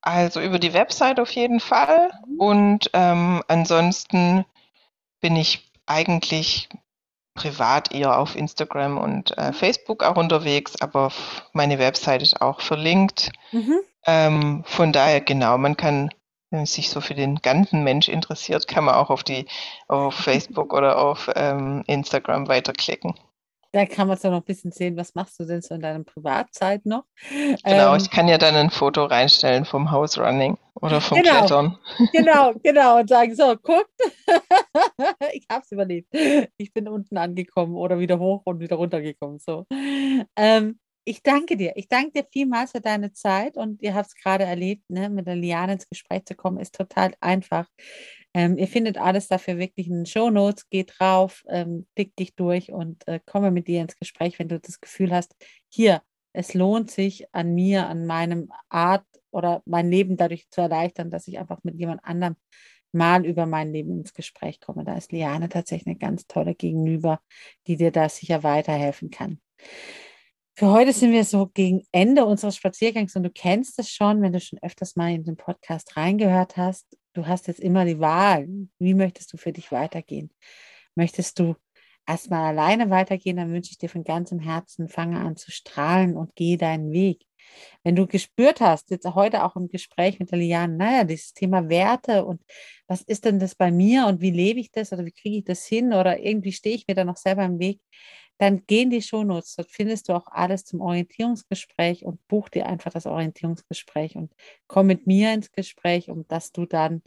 Also 0.00 0.40
über 0.40 0.58
die 0.58 0.72
Website 0.72 1.20
auf 1.20 1.30
jeden 1.30 1.60
Fall. 1.60 2.10
Mhm. 2.26 2.40
Und 2.40 2.90
ähm, 2.92 3.42
ansonsten 3.46 4.44
bin 5.20 5.36
ich 5.36 5.70
eigentlich 5.86 6.68
privat 7.34 7.92
eher 7.92 8.18
auf 8.18 8.34
Instagram 8.34 8.98
und 8.98 9.36
äh, 9.38 9.48
mhm. 9.48 9.54
Facebook 9.54 10.02
auch 10.02 10.16
unterwegs, 10.16 10.74
aber 10.80 11.12
meine 11.52 11.78
Website 11.78 12.22
ist 12.22 12.40
auch 12.40 12.60
verlinkt. 12.60 13.30
Mhm. 13.52 13.78
Ähm, 14.06 14.62
von 14.66 14.92
daher, 14.92 15.20
genau, 15.20 15.58
man 15.58 15.76
kann, 15.76 16.10
wenn 16.50 16.60
man 16.60 16.66
sich 16.66 16.90
so 16.90 17.00
für 17.00 17.14
den 17.14 17.36
ganzen 17.36 17.82
Mensch 17.82 18.08
interessiert, 18.08 18.68
kann 18.68 18.84
man 18.84 18.94
auch 18.94 19.10
auf 19.10 19.24
die 19.24 19.46
auf 19.88 20.14
Facebook 20.14 20.72
oder 20.72 20.98
auf 20.98 21.30
ähm, 21.34 21.82
Instagram 21.86 22.48
weiterklicken. 22.48 23.14
Da 23.72 23.84
kann 23.84 24.08
man 24.08 24.16
so 24.16 24.30
noch 24.30 24.38
ein 24.38 24.44
bisschen 24.44 24.72
sehen, 24.72 24.96
was 24.96 25.14
machst 25.14 25.38
du 25.38 25.44
denn 25.44 25.60
so 25.60 25.74
in 25.74 25.82
deiner 25.82 26.02
Privatzeit 26.02 26.86
noch? 26.86 27.04
Genau, 27.62 27.92
ähm, 27.92 28.00
ich 28.00 28.10
kann 28.10 28.26
ja 28.26 28.38
dann 28.38 28.54
ein 28.54 28.70
Foto 28.70 29.04
reinstellen 29.04 29.66
vom 29.66 29.90
House 29.90 30.18
Running 30.18 30.56
oder 30.80 31.02
vom 31.02 31.18
genau, 31.18 31.38
Klettern. 31.38 31.78
Genau, 32.12 32.54
genau, 32.62 33.00
und 33.00 33.08
sagen, 33.10 33.34
so, 33.34 33.54
guckt, 33.56 33.90
ich 35.34 35.44
habe 35.50 35.62
es 35.62 35.72
überlebt. 35.72 36.08
Ich 36.56 36.72
bin 36.72 36.88
unten 36.88 37.18
angekommen 37.18 37.74
oder 37.74 37.98
wieder 37.98 38.18
hoch 38.18 38.42
und 38.46 38.60
wieder 38.60 38.76
runtergekommen. 38.76 39.40
So. 39.40 39.66
Ähm, 40.36 40.78
ich 41.06 41.22
danke 41.22 41.56
dir. 41.56 41.72
Ich 41.76 41.88
danke 41.88 42.10
dir 42.10 42.26
vielmals 42.32 42.72
für 42.72 42.80
deine 42.80 43.12
Zeit 43.12 43.56
und 43.56 43.80
ihr 43.80 43.94
habt 43.94 44.08
es 44.08 44.14
gerade 44.16 44.44
erlebt, 44.44 44.82
ne, 44.90 45.08
mit 45.08 45.26
der 45.26 45.36
Liane 45.36 45.74
ins 45.74 45.88
Gespräch 45.88 46.24
zu 46.24 46.34
kommen, 46.34 46.58
ist 46.58 46.74
total 46.74 47.14
einfach. 47.20 47.68
Ähm, 48.34 48.58
ihr 48.58 48.66
findet 48.66 48.98
alles 48.98 49.28
dafür 49.28 49.56
wirklich 49.58 49.86
in 49.86 49.94
den 49.94 50.06
Show 50.06 50.30
Notes. 50.30 50.68
Geht 50.68 50.94
drauf, 50.98 51.44
ähm, 51.48 51.86
klick 51.94 52.16
dich 52.16 52.34
durch 52.34 52.72
und 52.72 53.06
äh, 53.06 53.20
komme 53.24 53.52
mit 53.52 53.68
dir 53.68 53.82
ins 53.82 53.96
Gespräch, 53.96 54.38
wenn 54.40 54.48
du 54.48 54.58
das 54.58 54.80
Gefühl 54.80 55.12
hast, 55.12 55.36
hier, 55.72 56.02
es 56.32 56.54
lohnt 56.54 56.90
sich 56.90 57.32
an 57.32 57.54
mir, 57.54 57.86
an 57.88 58.04
meinem 58.06 58.50
Art 58.68 59.06
oder 59.30 59.62
mein 59.64 59.88
Leben 59.90 60.16
dadurch 60.16 60.50
zu 60.50 60.60
erleichtern, 60.60 61.10
dass 61.10 61.28
ich 61.28 61.38
einfach 61.38 61.60
mit 61.62 61.76
jemand 61.78 62.04
anderem 62.04 62.34
mal 62.92 63.24
über 63.24 63.46
mein 63.46 63.72
Leben 63.72 63.98
ins 64.00 64.12
Gespräch 64.12 64.60
komme. 64.60 64.84
Da 64.84 64.96
ist 64.96 65.12
Liane 65.12 65.48
tatsächlich 65.48 65.86
eine 65.86 65.98
ganz 65.98 66.26
tolle 66.26 66.54
Gegenüber, 66.56 67.20
die 67.68 67.76
dir 67.76 67.92
da 67.92 68.08
sicher 68.08 68.42
weiterhelfen 68.42 69.10
kann. 69.10 69.40
Für 70.58 70.70
heute 70.70 70.94
sind 70.94 71.12
wir 71.12 71.24
so 71.26 71.48
gegen 71.48 71.82
Ende 71.92 72.24
unseres 72.24 72.56
Spaziergangs 72.56 73.14
und 73.14 73.24
du 73.24 73.30
kennst 73.30 73.78
es 73.78 73.90
schon, 73.90 74.22
wenn 74.22 74.32
du 74.32 74.40
schon 74.40 74.58
öfters 74.62 74.96
mal 74.96 75.12
in 75.12 75.22
den 75.22 75.36
Podcast 75.36 75.98
reingehört 75.98 76.56
hast. 76.56 76.86
Du 77.12 77.26
hast 77.26 77.46
jetzt 77.46 77.60
immer 77.60 77.84
die 77.84 78.00
Wahl. 78.00 78.48
Wie 78.78 78.94
möchtest 78.94 79.34
du 79.34 79.36
für 79.36 79.52
dich 79.52 79.70
weitergehen? 79.70 80.30
Möchtest 80.94 81.38
du 81.40 81.56
erstmal 82.06 82.46
alleine 82.46 82.88
weitergehen, 82.88 83.36
dann 83.36 83.52
wünsche 83.52 83.72
ich 83.72 83.76
dir 83.76 83.90
von 83.90 84.02
ganzem 84.02 84.38
Herzen, 84.38 84.88
fange 84.88 85.20
an 85.20 85.36
zu 85.36 85.50
strahlen 85.50 86.16
und 86.16 86.34
gehe 86.36 86.56
deinen 86.56 86.90
Weg. 86.90 87.26
Wenn 87.84 87.94
du 87.94 88.06
gespürt 88.06 88.60
hast, 88.60 88.90
jetzt 88.90 89.06
heute 89.14 89.44
auch 89.44 89.56
im 89.56 89.68
Gespräch 89.68 90.18
mit 90.18 90.30
der 90.30 90.38
Liane, 90.38 90.74
naja, 90.74 91.04
dieses 91.04 91.34
Thema 91.34 91.68
Werte 91.68 92.24
und 92.24 92.40
was 92.88 93.02
ist 93.02 93.26
denn 93.26 93.38
das 93.38 93.54
bei 93.54 93.70
mir 93.70 94.06
und 94.06 94.22
wie 94.22 94.30
lebe 94.30 94.58
ich 94.60 94.72
das 94.72 94.90
oder 94.90 95.04
wie 95.04 95.12
kriege 95.12 95.36
ich 95.36 95.44
das 95.44 95.66
hin 95.66 95.92
oder 95.92 96.18
irgendwie 96.18 96.52
stehe 96.52 96.74
ich 96.74 96.86
mir 96.88 96.94
da 96.94 97.04
noch 97.04 97.18
selber 97.18 97.44
im 97.44 97.58
Weg, 97.58 97.80
dann 98.38 98.62
geh 98.66 98.82
in 98.82 98.90
die 98.90 99.02
Shownotes. 99.02 99.56
Dort 99.56 99.70
findest 99.70 100.08
du 100.08 100.14
auch 100.14 100.26
alles 100.28 100.64
zum 100.64 100.80
Orientierungsgespräch 100.80 102.04
und 102.04 102.26
buch 102.28 102.48
dir 102.48 102.66
einfach 102.66 102.92
das 102.92 103.06
Orientierungsgespräch 103.06 104.16
und 104.16 104.32
komm 104.66 104.86
mit 104.86 105.06
mir 105.06 105.32
ins 105.32 105.52
Gespräch, 105.52 106.10
um 106.10 106.26
dass 106.28 106.52
du 106.52 106.66
dann 106.66 107.02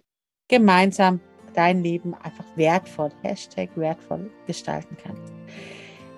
gemeinsam 0.48 1.20
dein 1.54 1.84
Leben 1.84 2.14
einfach 2.14 2.46
wertvoll, 2.56 3.12
Hashtag 3.22 3.70
wertvoll 3.76 4.32
gestalten 4.48 4.98
kannst. 5.02 5.34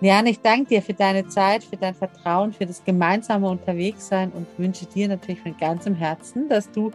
Liane, 0.02 0.32
ich 0.32 0.40
danke 0.40 0.70
dir 0.70 0.82
für 0.82 0.96
deine 0.96 1.28
Zeit, 1.28 1.64
für 1.64 1.78
dein 1.78 1.94
Vertrauen, 1.94 2.54
für 2.54 2.66
das 2.66 2.84
gemeinsame 2.84 3.48
Unterwegssein 3.48 4.32
und 4.32 4.48
wünsche 4.58 4.86
dir 4.88 5.08
natürlich 5.08 5.42
von 5.42 5.56
ganzem 5.58 5.94
Herzen, 5.94 6.50
dass 6.50 6.72
du 6.72 6.92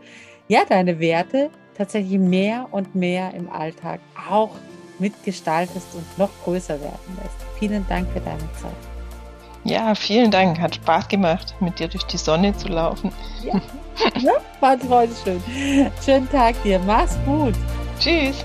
ja 0.49 0.64
deine 0.64 0.99
Werte 0.99 1.51
tatsächlich 1.77 2.19
mehr 2.19 2.69
und 2.73 2.95
mehr 2.97 3.33
im 3.35 3.49
Alltag 3.49 4.01
auch 4.29 4.51
mitgestaltest 4.99 5.86
und 5.94 6.18
noch 6.18 6.30
größer 6.44 6.80
werden 6.80 7.18
lässt. 7.22 7.36
Vielen 7.59 7.86
Dank 7.88 8.09
für 8.12 8.20
deine 8.20 8.38
Zeit. 8.61 8.72
Ja, 9.64 9.94
vielen 9.94 10.30
Dank. 10.30 10.61
Hat 10.61 10.76
Spaß 10.76 11.09
gemacht, 11.09 11.55
mit 11.61 11.78
dir 11.78 11.88
durch 11.88 12.05
die 12.05 12.18
Sonne 12.18 12.57
zu 12.57 12.68
laufen. 12.68 13.12
Ja, 13.42 13.61
ja 14.20 14.32
war 14.61 14.78
heute 14.88 15.12
schön. 15.24 15.42
Schönen 16.05 16.30
Tag 16.30 16.62
dir. 16.62 16.78
Mach's 16.78 17.18
gut. 17.26 17.55
Tschüss. 17.99 18.44